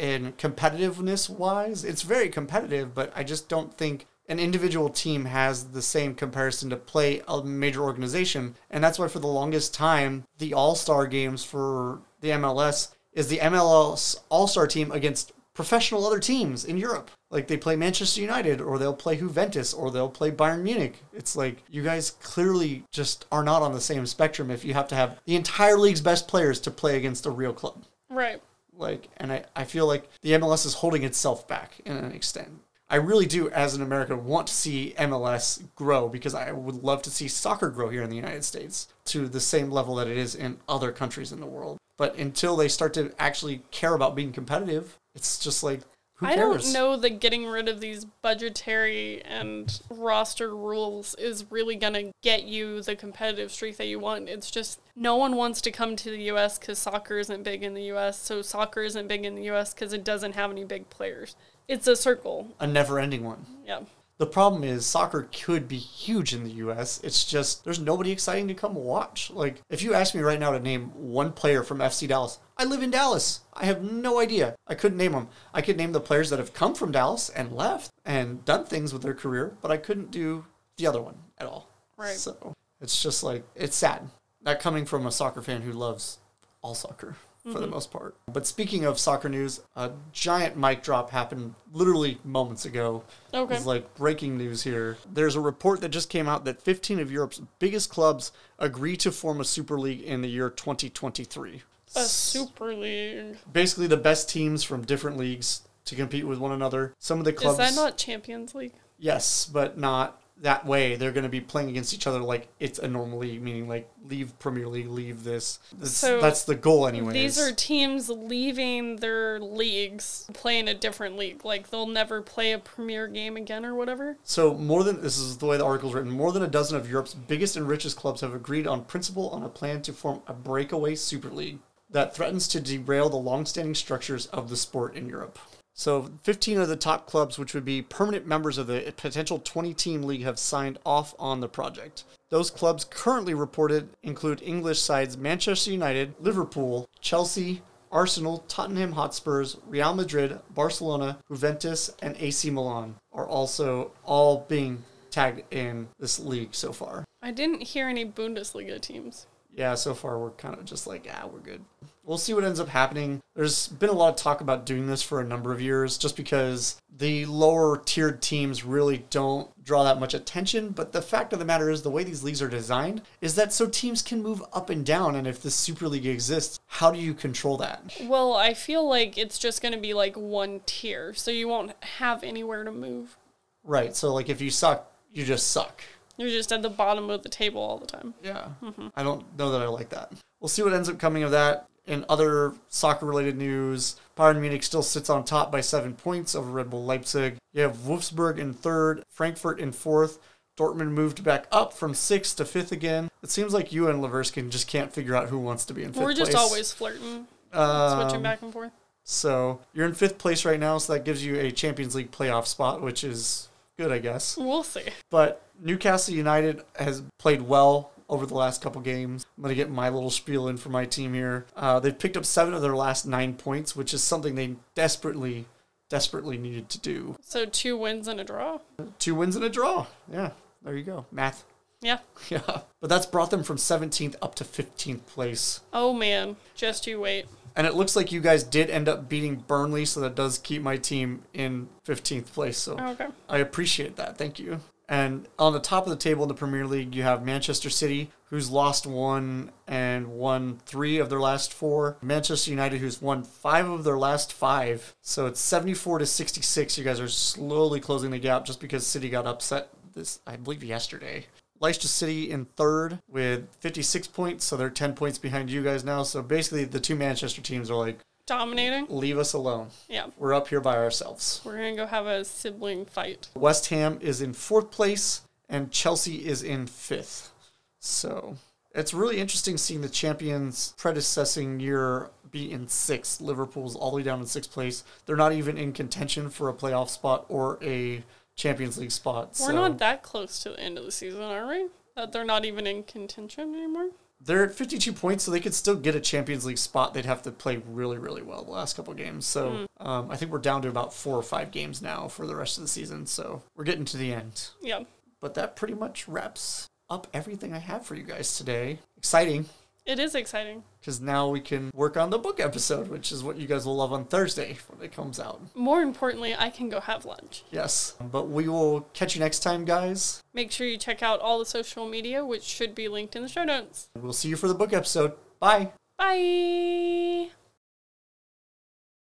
in 0.00 0.32
competitiveness 0.32 1.28
wise, 1.28 1.84
it's 1.84 2.00
very 2.00 2.30
competitive, 2.30 2.94
but 2.94 3.12
I 3.14 3.22
just 3.22 3.50
don't 3.50 3.76
think 3.76 4.06
an 4.26 4.38
individual 4.38 4.88
team 4.88 5.26
has 5.26 5.64
the 5.72 5.82
same 5.82 6.14
comparison 6.14 6.70
to 6.70 6.76
play 6.76 7.20
a 7.28 7.44
major 7.44 7.82
organization. 7.82 8.54
And 8.70 8.82
that's 8.82 8.98
why 8.98 9.08
for 9.08 9.18
the 9.18 9.26
longest 9.26 9.74
time, 9.74 10.24
the 10.38 10.54
All-Star 10.54 11.06
games 11.06 11.44
for 11.44 12.00
the 12.22 12.30
MLS 12.30 12.92
is 13.12 13.28
the 13.28 13.38
MLS 13.38 14.18
All-Star 14.30 14.66
team 14.66 14.92
against 14.92 15.32
professional 15.58 16.06
other 16.06 16.20
teams 16.20 16.64
in 16.64 16.76
Europe. 16.76 17.10
Like 17.32 17.48
they 17.48 17.56
play 17.56 17.74
Manchester 17.74 18.20
United 18.20 18.60
or 18.60 18.78
they'll 18.78 18.94
play 18.94 19.16
Juventus 19.16 19.74
or 19.74 19.90
they'll 19.90 20.08
play 20.08 20.30
Bayern 20.30 20.62
Munich. 20.62 21.02
It's 21.12 21.34
like 21.34 21.64
you 21.68 21.82
guys 21.82 22.12
clearly 22.12 22.84
just 22.92 23.26
are 23.32 23.42
not 23.42 23.62
on 23.62 23.72
the 23.72 23.80
same 23.80 24.06
spectrum 24.06 24.52
if 24.52 24.64
you 24.64 24.72
have 24.74 24.86
to 24.86 24.94
have 24.94 25.18
the 25.24 25.34
entire 25.34 25.76
league's 25.76 26.00
best 26.00 26.28
players 26.28 26.60
to 26.60 26.70
play 26.70 26.96
against 26.96 27.26
a 27.26 27.32
real 27.32 27.52
club. 27.52 27.82
Right. 28.08 28.40
Like 28.72 29.08
and 29.16 29.32
I, 29.32 29.46
I 29.56 29.64
feel 29.64 29.88
like 29.88 30.08
the 30.22 30.30
MLS 30.34 30.64
is 30.64 30.74
holding 30.74 31.02
itself 31.02 31.48
back 31.48 31.80
in 31.84 31.96
an 31.96 32.12
extent. 32.12 32.60
I 32.90 32.96
really 32.96 33.26
do, 33.26 33.50
as 33.50 33.74
an 33.74 33.82
American, 33.82 34.24
want 34.24 34.46
to 34.46 34.54
see 34.54 34.94
MLS 34.98 35.62
grow 35.74 36.08
because 36.08 36.34
I 36.34 36.52
would 36.52 36.82
love 36.82 37.02
to 37.02 37.10
see 37.10 37.28
soccer 37.28 37.68
grow 37.68 37.90
here 37.90 38.02
in 38.02 38.08
the 38.08 38.16
United 38.16 38.44
States 38.44 38.88
to 39.06 39.28
the 39.28 39.40
same 39.40 39.70
level 39.70 39.96
that 39.96 40.08
it 40.08 40.16
is 40.16 40.34
in 40.34 40.58
other 40.68 40.90
countries 40.90 41.30
in 41.30 41.40
the 41.40 41.46
world. 41.46 41.76
But 41.98 42.16
until 42.16 42.56
they 42.56 42.68
start 42.68 42.94
to 42.94 43.12
actually 43.18 43.62
care 43.70 43.94
about 43.94 44.14
being 44.14 44.32
competitive, 44.32 44.98
it's 45.14 45.38
just 45.38 45.62
like, 45.62 45.80
who 46.14 46.26
cares? 46.26 46.38
I 46.38 46.40
cares? 46.40 46.64
don't 46.64 46.72
know 46.72 46.96
that 46.96 47.20
getting 47.20 47.46
rid 47.46 47.68
of 47.68 47.80
these 47.80 48.06
budgetary 48.22 49.22
and 49.22 49.80
roster 49.90 50.56
rules 50.56 51.14
is 51.16 51.44
really 51.50 51.76
going 51.76 51.92
to 51.92 52.10
get 52.22 52.44
you 52.44 52.80
the 52.80 52.96
competitive 52.96 53.52
streak 53.52 53.76
that 53.76 53.86
you 53.86 53.98
want. 53.98 54.28
It's 54.28 54.50
just 54.50 54.80
no 54.96 55.16
one 55.16 55.36
wants 55.36 55.60
to 55.60 55.70
come 55.70 55.94
to 55.96 56.10
the 56.10 56.22
US 56.32 56.58
because 56.58 56.78
soccer 56.78 57.18
isn't 57.18 57.42
big 57.42 57.62
in 57.62 57.74
the 57.74 57.92
US. 57.92 58.18
So 58.18 58.42
soccer 58.42 58.80
isn't 58.80 59.08
big 59.08 59.24
in 59.24 59.34
the 59.34 59.50
US 59.50 59.74
because 59.74 59.92
it 59.92 60.04
doesn't 60.04 60.32
have 60.32 60.50
any 60.50 60.64
big 60.64 60.88
players. 60.88 61.36
It's 61.68 61.86
a 61.86 61.94
circle. 61.94 62.54
A 62.58 62.66
never 62.66 62.98
ending 62.98 63.24
one. 63.24 63.44
Yeah. 63.64 63.80
The 64.16 64.26
problem 64.26 64.64
is 64.64 64.84
soccer 64.84 65.28
could 65.44 65.68
be 65.68 65.76
huge 65.76 66.34
in 66.34 66.42
the 66.42 66.50
US. 66.50 66.98
It's 67.04 67.24
just 67.24 67.64
there's 67.64 67.78
nobody 67.78 68.10
exciting 68.10 68.48
to 68.48 68.54
come 68.54 68.74
watch. 68.74 69.30
Like 69.30 69.62
if 69.70 69.82
you 69.82 69.94
ask 69.94 70.14
me 70.14 70.22
right 70.22 70.40
now 70.40 70.50
to 70.50 70.58
name 70.58 70.86
one 70.94 71.30
player 71.32 71.62
from 71.62 71.78
FC 71.78 72.08
Dallas, 72.08 72.40
I 72.56 72.64
live 72.64 72.82
in 72.82 72.90
Dallas. 72.90 73.42
I 73.54 73.66
have 73.66 73.82
no 73.82 74.18
idea. 74.18 74.56
I 74.66 74.74
couldn't 74.74 74.98
name 74.98 75.12
them. 75.12 75.28
I 75.54 75.62
could 75.62 75.76
name 75.76 75.92
the 75.92 76.00
players 76.00 76.30
that 76.30 76.40
have 76.40 76.52
come 76.52 76.74
from 76.74 76.90
Dallas 76.90 77.28
and 77.28 77.52
left 77.52 77.92
and 78.04 78.44
done 78.44 78.64
things 78.64 78.92
with 78.92 79.02
their 79.02 79.14
career, 79.14 79.56
but 79.60 79.70
I 79.70 79.76
couldn't 79.76 80.10
do 80.10 80.46
the 80.78 80.86
other 80.86 81.00
one 81.00 81.18
at 81.38 81.46
all. 81.46 81.68
Right. 81.96 82.16
So 82.16 82.54
it's 82.80 83.00
just 83.00 83.22
like 83.22 83.44
it's 83.54 83.76
sad. 83.76 84.08
That 84.42 84.60
coming 84.60 84.84
from 84.84 85.06
a 85.06 85.12
soccer 85.12 85.42
fan 85.42 85.62
who 85.62 85.72
loves 85.72 86.18
all 86.60 86.74
soccer 86.74 87.16
for 87.52 87.58
the 87.58 87.66
mm-hmm. 87.66 87.74
most 87.74 87.90
part. 87.90 88.16
But 88.32 88.46
speaking 88.46 88.84
of 88.84 88.98
soccer 88.98 89.28
news, 89.28 89.60
a 89.76 89.92
giant 90.12 90.56
mic 90.56 90.82
drop 90.82 91.10
happened 91.10 91.54
literally 91.72 92.18
moments 92.24 92.64
ago. 92.64 93.04
Okay. 93.32 93.54
It's 93.54 93.66
like 93.66 93.94
breaking 93.94 94.36
news 94.36 94.62
here. 94.62 94.98
There's 95.10 95.36
a 95.36 95.40
report 95.40 95.80
that 95.80 95.90
just 95.90 96.10
came 96.10 96.28
out 96.28 96.44
that 96.44 96.60
15 96.62 97.00
of 97.00 97.10
Europe's 97.10 97.40
biggest 97.58 97.90
clubs 97.90 98.32
agree 98.58 98.96
to 98.98 99.12
form 99.12 99.40
a 99.40 99.44
super 99.44 99.78
league 99.78 100.02
in 100.02 100.22
the 100.22 100.28
year 100.28 100.50
2023. 100.50 101.62
A 101.96 102.00
super 102.00 102.74
league. 102.74 103.38
Basically, 103.50 103.86
the 103.86 103.96
best 103.96 104.28
teams 104.28 104.62
from 104.62 104.84
different 104.84 105.16
leagues 105.16 105.62
to 105.86 105.96
compete 105.96 106.26
with 106.26 106.38
one 106.38 106.52
another. 106.52 106.94
Some 106.98 107.18
of 107.18 107.24
the 107.24 107.32
clubs, 107.32 107.58
Is 107.58 107.74
that 107.74 107.80
not 107.80 107.96
Champions 107.96 108.54
League? 108.54 108.74
yes, 108.98 109.46
but 109.46 109.78
not 109.78 110.20
that 110.42 110.64
way. 110.66 110.96
They're 110.96 111.12
going 111.12 111.24
to 111.24 111.28
be 111.28 111.40
playing 111.40 111.70
against 111.70 111.92
each 111.94 112.06
other 112.06 112.20
like 112.20 112.48
it's 112.60 112.78
a 112.78 112.88
normal 112.88 113.18
league, 113.18 113.42
meaning 113.42 113.68
like 113.68 113.90
leave 114.08 114.38
Premier 114.38 114.66
League, 114.68 114.88
leave 114.88 115.24
this. 115.24 115.58
That's, 115.78 115.92
So, 115.92 116.20
that's 116.20 116.44
the 116.44 116.54
goal, 116.54 116.86
anyway. 116.86 117.12
These 117.12 117.38
are 117.38 117.52
teams 117.52 118.08
leaving 118.08 118.96
their 118.96 119.40
leagues, 119.40 120.28
playing 120.34 120.68
a 120.68 120.74
different 120.74 121.16
league. 121.16 121.44
Like 121.44 121.70
they'll 121.70 121.86
never 121.86 122.22
play 122.22 122.52
a 122.52 122.58
premier 122.58 123.08
game 123.08 123.36
again 123.36 123.64
or 123.64 123.74
whatever. 123.74 124.16
So 124.22 124.54
more 124.54 124.84
than 124.84 125.02
this 125.02 125.18
is 125.18 125.38
the 125.38 125.46
way 125.46 125.56
the 125.56 125.64
article's 125.64 125.94
written. 125.94 126.10
More 126.10 126.32
than 126.32 126.42
a 126.42 126.48
dozen 126.48 126.76
of 126.76 126.90
Europe's 126.90 127.14
biggest 127.14 127.56
and 127.56 127.68
richest 127.68 127.96
clubs 127.96 128.20
have 128.20 128.34
agreed 128.34 128.66
on 128.66 128.84
principle 128.84 129.30
on 129.30 129.42
a 129.42 129.48
plan 129.48 129.82
to 129.82 129.92
form 129.92 130.22
a 130.26 130.32
breakaway 130.32 130.94
super 130.94 131.30
league 131.30 131.58
that 131.90 132.14
threatens 132.14 132.46
to 132.48 132.60
derail 132.60 133.08
the 133.08 133.16
long-standing 133.16 133.74
structures 133.74 134.26
of 134.26 134.50
the 134.50 134.56
sport 134.56 134.94
in 134.94 135.08
Europe. 135.08 135.38
So 135.78 136.10
15 136.24 136.58
of 136.58 136.66
the 136.66 136.74
top 136.74 137.06
clubs, 137.06 137.38
which 137.38 137.54
would 137.54 137.64
be 137.64 137.82
permanent 137.82 138.26
members 138.26 138.58
of 138.58 138.66
the 138.66 138.92
potential 138.96 139.38
20-team 139.38 140.02
league, 140.02 140.24
have 140.24 140.36
signed 140.36 140.80
off 140.84 141.14
on 141.20 141.38
the 141.38 141.48
project. 141.48 142.02
Those 142.30 142.50
clubs 142.50 142.84
currently 142.84 143.32
reported 143.32 143.90
include 144.02 144.42
English 144.42 144.80
sides 144.80 145.16
Manchester 145.16 145.70
United, 145.70 146.16
Liverpool, 146.18 146.88
Chelsea, 147.00 147.62
Arsenal, 147.92 148.38
Tottenham 148.48 148.90
Hotspurs, 148.90 149.56
Real 149.68 149.94
Madrid, 149.94 150.40
Barcelona, 150.52 151.18
Juventus, 151.28 151.94
and 152.02 152.16
AC 152.18 152.50
Milan 152.50 152.96
are 153.12 153.28
also 153.28 153.92
all 154.02 154.46
being 154.48 154.82
tagged 155.12 155.44
in 155.52 155.86
this 156.00 156.18
league 156.18 156.56
so 156.56 156.72
far. 156.72 157.04
I 157.22 157.30
didn't 157.30 157.62
hear 157.62 157.86
any 157.86 158.04
Bundesliga 158.04 158.80
teams. 158.80 159.28
Yeah, 159.58 159.74
so 159.74 159.92
far 159.92 160.20
we're 160.20 160.30
kind 160.30 160.54
of 160.54 160.64
just 160.64 160.86
like, 160.86 161.08
ah, 161.12 161.26
we're 161.26 161.40
good. 161.40 161.64
We'll 162.04 162.16
see 162.16 162.32
what 162.32 162.44
ends 162.44 162.60
up 162.60 162.68
happening. 162.68 163.20
There's 163.34 163.66
been 163.66 163.90
a 163.90 163.92
lot 163.92 164.10
of 164.10 164.14
talk 164.14 164.40
about 164.40 164.64
doing 164.64 164.86
this 164.86 165.02
for 165.02 165.20
a 165.20 165.26
number 165.26 165.52
of 165.52 165.60
years 165.60 165.98
just 165.98 166.16
because 166.16 166.80
the 166.96 167.26
lower 167.26 167.76
tiered 167.76 168.22
teams 168.22 168.64
really 168.64 169.04
don't 169.10 169.50
draw 169.64 169.82
that 169.82 169.98
much 169.98 170.14
attention. 170.14 170.68
But 170.68 170.92
the 170.92 171.02
fact 171.02 171.32
of 171.32 171.40
the 171.40 171.44
matter 171.44 171.70
is, 171.70 171.82
the 171.82 171.90
way 171.90 172.04
these 172.04 172.22
leagues 172.22 172.40
are 172.40 172.48
designed 172.48 173.02
is 173.20 173.34
that 173.34 173.52
so 173.52 173.66
teams 173.66 174.00
can 174.00 174.22
move 174.22 174.44
up 174.52 174.70
and 174.70 174.86
down. 174.86 175.16
And 175.16 175.26
if 175.26 175.42
the 175.42 175.50
Super 175.50 175.88
League 175.88 176.06
exists, 176.06 176.60
how 176.68 176.92
do 176.92 177.00
you 177.00 177.12
control 177.12 177.56
that? 177.56 177.96
Well, 178.04 178.34
I 178.34 178.54
feel 178.54 178.88
like 178.88 179.18
it's 179.18 179.40
just 179.40 179.60
going 179.60 179.74
to 179.74 179.80
be 179.80 179.92
like 179.92 180.16
one 180.16 180.60
tier, 180.66 181.14
so 181.14 181.32
you 181.32 181.48
won't 181.48 181.72
have 181.82 182.22
anywhere 182.22 182.62
to 182.62 182.70
move. 182.70 183.16
Right. 183.64 183.96
So, 183.96 184.14
like, 184.14 184.28
if 184.28 184.40
you 184.40 184.50
suck, 184.50 184.88
you 185.12 185.24
just 185.24 185.50
suck. 185.50 185.82
You're 186.18 186.28
just 186.28 186.52
at 186.52 186.62
the 186.62 186.68
bottom 186.68 187.08
of 187.10 187.22
the 187.22 187.28
table 187.28 187.62
all 187.62 187.78
the 187.78 187.86
time. 187.86 188.12
Yeah. 188.22 188.48
I 188.96 189.02
don't 189.02 189.24
know 189.38 189.50
that 189.52 189.62
I 189.62 189.66
like 189.68 189.88
that. 189.90 190.12
We'll 190.40 190.48
see 190.48 190.62
what 190.62 190.72
ends 190.74 190.88
up 190.88 190.98
coming 190.98 191.22
of 191.22 191.30
that. 191.30 191.66
In 191.86 192.04
other 192.08 192.52
soccer 192.68 193.06
related 193.06 193.38
news, 193.38 193.96
Bayern 194.16 194.40
Munich 194.40 194.62
still 194.62 194.82
sits 194.82 195.08
on 195.08 195.24
top 195.24 195.50
by 195.50 195.62
seven 195.62 195.94
points 195.94 196.34
over 196.34 196.50
Red 196.50 196.68
Bull 196.68 196.84
Leipzig. 196.84 197.36
You 197.54 197.62
have 197.62 197.76
Wolfsburg 197.78 198.36
in 198.38 198.52
third, 198.52 199.02
Frankfurt 199.08 199.58
in 199.58 199.72
fourth. 199.72 200.18
Dortmund 200.58 200.90
moved 200.90 201.22
back 201.24 201.46
up 201.52 201.72
from 201.72 201.94
sixth 201.94 202.36
to 202.36 202.44
fifth 202.44 202.72
again. 202.72 203.10
It 203.22 203.30
seems 203.30 203.54
like 203.54 203.72
you 203.72 203.88
and 203.88 204.02
Leverkusen 204.02 204.50
just 204.50 204.66
can't 204.66 204.92
figure 204.92 205.14
out 205.14 205.28
who 205.28 205.38
wants 205.38 205.64
to 205.66 205.72
be 205.72 205.84
in 205.84 205.92
5th 205.92 206.02
We're 206.02 206.12
just 206.14 206.32
place. 206.32 206.34
always 206.42 206.72
flirting, 206.72 207.28
Um, 207.52 208.02
switching 208.02 208.22
back 208.22 208.42
and 208.42 208.52
forth. 208.52 208.72
So 209.04 209.60
you're 209.72 209.86
in 209.86 209.94
fifth 209.94 210.18
place 210.18 210.44
right 210.44 210.58
now, 210.60 210.76
so 210.78 210.92
that 210.92 211.04
gives 211.04 211.24
you 211.24 211.38
a 211.38 211.50
Champions 211.52 211.94
League 211.94 212.10
playoff 212.10 212.46
spot, 212.46 212.82
which 212.82 213.04
is 213.04 213.48
good, 213.78 213.92
I 213.92 213.98
guess. 213.98 214.36
We'll 214.36 214.62
see. 214.62 214.82
But 215.10 215.42
Newcastle 215.60 216.14
United 216.14 216.62
has 216.76 217.02
played 217.18 217.42
well 217.42 217.92
over 218.08 218.26
the 218.26 218.34
last 218.34 218.60
couple 218.62 218.80
games. 218.80 219.24
I'm 219.36 219.42
going 219.42 219.50
to 219.50 219.56
get 219.56 219.70
my 219.70 219.88
little 219.88 220.10
spiel 220.10 220.48
in 220.48 220.56
for 220.56 220.68
my 220.70 220.84
team 220.84 221.14
here. 221.14 221.46
Uh, 221.56 221.78
they've 221.80 221.98
picked 221.98 222.16
up 222.16 222.24
seven 222.24 222.54
of 222.54 222.62
their 222.62 222.76
last 222.76 223.06
nine 223.06 223.34
points, 223.34 223.76
which 223.76 223.94
is 223.94 224.02
something 224.02 224.34
they 224.34 224.56
desperately, 224.74 225.46
desperately 225.88 226.38
needed 226.38 226.68
to 226.70 226.78
do. 226.78 227.16
So 227.22 227.44
two 227.44 227.76
wins 227.76 228.08
and 228.08 228.20
a 228.20 228.24
draw. 228.24 228.58
Two 228.98 229.14
wins 229.14 229.36
and 229.36 229.44
a 229.44 229.50
draw. 229.50 229.86
Yeah, 230.10 230.30
there 230.62 230.76
you 230.76 230.84
go. 230.84 231.06
Math. 231.10 231.44
Yeah. 231.80 231.98
Yeah. 232.28 232.40
But 232.80 232.90
that's 232.90 233.06
brought 233.06 233.30
them 233.30 233.42
from 233.42 233.56
17th 233.56 234.16
up 234.20 234.34
to 234.36 234.44
15th 234.44 235.06
place. 235.06 235.60
Oh 235.72 235.92
man, 235.94 236.36
just 236.54 236.86
you 236.86 237.00
wait. 237.00 237.26
And 237.58 237.66
it 237.66 237.74
looks 237.74 237.96
like 237.96 238.12
you 238.12 238.20
guys 238.20 238.44
did 238.44 238.70
end 238.70 238.88
up 238.88 239.08
beating 239.08 239.34
Burnley, 239.48 239.84
so 239.84 239.98
that 240.00 240.14
does 240.14 240.38
keep 240.38 240.62
my 240.62 240.76
team 240.76 241.24
in 241.34 241.68
15th 241.84 242.32
place. 242.32 242.56
So 242.56 242.78
Okay. 242.78 243.08
I 243.28 243.38
appreciate 243.38 243.96
that. 243.96 244.16
Thank 244.16 244.38
you. 244.38 244.60
And 244.88 245.26
on 245.40 245.52
the 245.52 245.58
top 245.60 245.82
of 245.84 245.90
the 245.90 245.96
table 245.96 246.22
in 246.22 246.28
the 246.28 246.34
Premier 246.34 246.66
League, 246.66 246.94
you 246.94 247.02
have 247.02 247.24
Manchester 247.24 247.68
City, 247.68 248.10
who's 248.26 248.48
lost 248.48 248.86
one 248.86 249.50
and 249.66 250.06
won 250.06 250.60
three 250.66 250.98
of 250.98 251.10
their 251.10 251.20
last 251.20 251.52
four. 251.52 251.96
Manchester 252.00 252.50
United, 252.52 252.78
who's 252.80 253.02
won 253.02 253.24
five 253.24 253.68
of 253.68 253.82
their 253.82 253.98
last 253.98 254.32
five. 254.32 254.94
So 255.02 255.26
it's 255.26 255.40
74 255.40 255.98
to 255.98 256.06
66. 256.06 256.78
You 256.78 256.84
guys 256.84 257.00
are 257.00 257.08
slowly 257.08 257.80
closing 257.80 258.12
the 258.12 258.18
gap 258.20 258.44
just 258.44 258.60
because 258.60 258.86
City 258.86 259.10
got 259.10 259.26
upset 259.26 259.70
this, 259.94 260.20
I 260.26 260.36
believe, 260.36 260.62
yesterday. 260.62 261.26
Leicester 261.60 261.88
City 261.88 262.30
in 262.30 262.44
third 262.44 263.00
with 263.08 263.48
56 263.60 264.06
points, 264.08 264.44
so 264.44 264.56
they're 264.56 264.70
10 264.70 264.94
points 264.94 265.18
behind 265.18 265.50
you 265.50 265.62
guys 265.62 265.84
now. 265.84 266.02
So 266.02 266.22
basically, 266.22 266.64
the 266.64 266.80
two 266.80 266.94
Manchester 266.96 267.40
teams 267.42 267.70
are 267.70 267.76
like, 267.76 267.98
Dominating. 268.26 268.86
leave 268.90 269.18
us 269.18 269.32
alone. 269.32 269.68
Yeah. 269.88 270.08
We're 270.18 270.34
up 270.34 270.48
here 270.48 270.60
by 270.60 270.76
ourselves. 270.76 271.40
We're 271.44 271.56
gonna 271.56 271.76
go 271.76 271.86
have 271.86 272.06
a 272.06 272.24
sibling 272.24 272.84
fight. 272.84 273.28
West 273.34 273.68
Ham 273.70 273.98
is 274.02 274.20
in 274.20 274.34
fourth 274.34 274.70
place 274.70 275.22
and 275.48 275.70
Chelsea 275.72 276.26
is 276.26 276.42
in 276.42 276.66
fifth. 276.66 277.32
So 277.80 278.36
it's 278.74 278.92
really 278.92 279.18
interesting 279.18 279.56
seeing 279.56 279.80
the 279.80 279.88
champions 279.88 280.74
predecessing 280.76 281.58
year 281.58 282.10
be 282.30 282.52
in 282.52 282.68
sixth. 282.68 283.22
Liverpool's 283.22 283.74
all 283.74 283.90
the 283.90 283.96
way 283.96 284.02
down 284.02 284.20
in 284.20 284.26
sixth 284.26 284.52
place. 284.52 284.84
They're 285.06 285.16
not 285.16 285.32
even 285.32 285.56
in 285.56 285.72
contention 285.72 286.28
for 286.28 286.50
a 286.50 286.52
playoff 286.54 286.90
spot 286.90 287.24
or 287.30 287.58
a 287.62 288.04
Champions 288.38 288.78
League 288.78 288.92
spot. 288.92 289.36
We're 289.40 289.48
so 289.48 289.52
not 289.52 289.78
that 289.78 290.02
close 290.02 290.38
to 290.44 290.50
the 290.50 290.60
end 290.60 290.78
of 290.78 290.84
the 290.84 290.92
season, 290.92 291.20
are 291.20 291.46
we? 291.48 291.66
That 291.96 292.12
they're 292.12 292.24
not 292.24 292.44
even 292.46 292.66
in 292.66 292.84
contention 292.84 293.54
anymore. 293.54 293.90
they're 294.20 294.44
at 294.44 294.54
52 294.54 294.92
points, 294.92 295.24
so 295.24 295.30
they 295.32 295.40
could 295.40 295.54
still 295.54 295.74
get 295.74 295.94
a 295.96 296.00
Champions 296.00 296.46
League 296.46 296.58
spot. 296.58 296.94
They'd 296.94 297.04
have 297.04 297.22
to 297.22 297.32
play 297.32 297.60
really, 297.68 297.98
really 297.98 298.22
well 298.22 298.44
the 298.44 298.52
last 298.52 298.76
couple 298.76 298.94
games. 298.94 299.26
So 299.26 299.66
um, 299.80 300.10
I 300.10 300.16
think 300.16 300.30
we're 300.30 300.38
down 300.38 300.62
to 300.62 300.68
about 300.68 300.94
four 300.94 301.16
or 301.16 301.22
five 301.22 301.50
games 301.50 301.82
now 301.82 302.06
for 302.08 302.26
the 302.26 302.36
rest 302.36 302.56
of 302.58 302.62
the 302.62 302.68
season. 302.68 303.06
So 303.06 303.42
we're 303.56 303.64
getting 303.64 303.84
to 303.86 303.96
the 303.96 304.12
end. 304.12 304.48
Yeah. 304.62 304.84
But 305.20 305.34
that 305.34 305.56
pretty 305.56 305.74
much 305.74 306.06
wraps 306.06 306.68
up 306.88 307.08
everything 307.12 307.52
I 307.52 307.58
have 307.58 307.84
for 307.84 307.96
you 307.96 308.04
guys 308.04 308.36
today. 308.38 308.78
Exciting, 308.96 309.46
It 309.88 309.98
is 309.98 310.14
exciting. 310.14 310.64
because 310.80 311.00
now 311.00 311.28
we 311.30 311.40
can 311.40 311.70
work 311.74 311.96
on 311.96 312.10
the 312.10 312.18
book 312.18 312.40
episode, 312.40 312.88
which 312.88 313.10
is 313.10 313.24
what 313.24 313.38
you 313.38 313.46
guys 313.46 313.64
will 313.64 313.76
love 313.76 313.90
on 313.90 314.04
Thursday 314.04 314.58
when 314.68 314.84
it 314.84 314.92
comes 314.92 315.18
out. 315.18 315.40
More 315.54 315.80
importantly, 315.80 316.36
I 316.38 316.50
can 316.50 316.68
go 316.68 316.78
have 316.80 317.06
lunch. 317.06 317.42
Yes. 317.50 317.94
But 317.98 318.28
we 318.28 318.48
will 318.48 318.82
catch 318.92 319.14
you 319.14 319.20
next 319.20 319.38
time, 319.40 319.64
guys. 319.64 320.22
Make 320.34 320.52
sure 320.52 320.66
you 320.66 320.76
check 320.76 321.02
out 321.02 321.20
all 321.20 321.38
the 321.38 321.46
social 321.46 321.88
media, 321.88 322.22
which 322.22 322.42
should 322.42 322.74
be 322.74 322.86
linked 322.86 323.16
in 323.16 323.22
the 323.22 323.28
show 323.30 323.44
notes. 323.44 323.88
We'll 323.98 324.12
see 324.12 324.28
you 324.28 324.36
for 324.36 324.46
the 324.46 324.54
book 324.54 324.74
episode. 324.74 325.14
Bye. 325.40 325.72
Bye. 325.96 327.30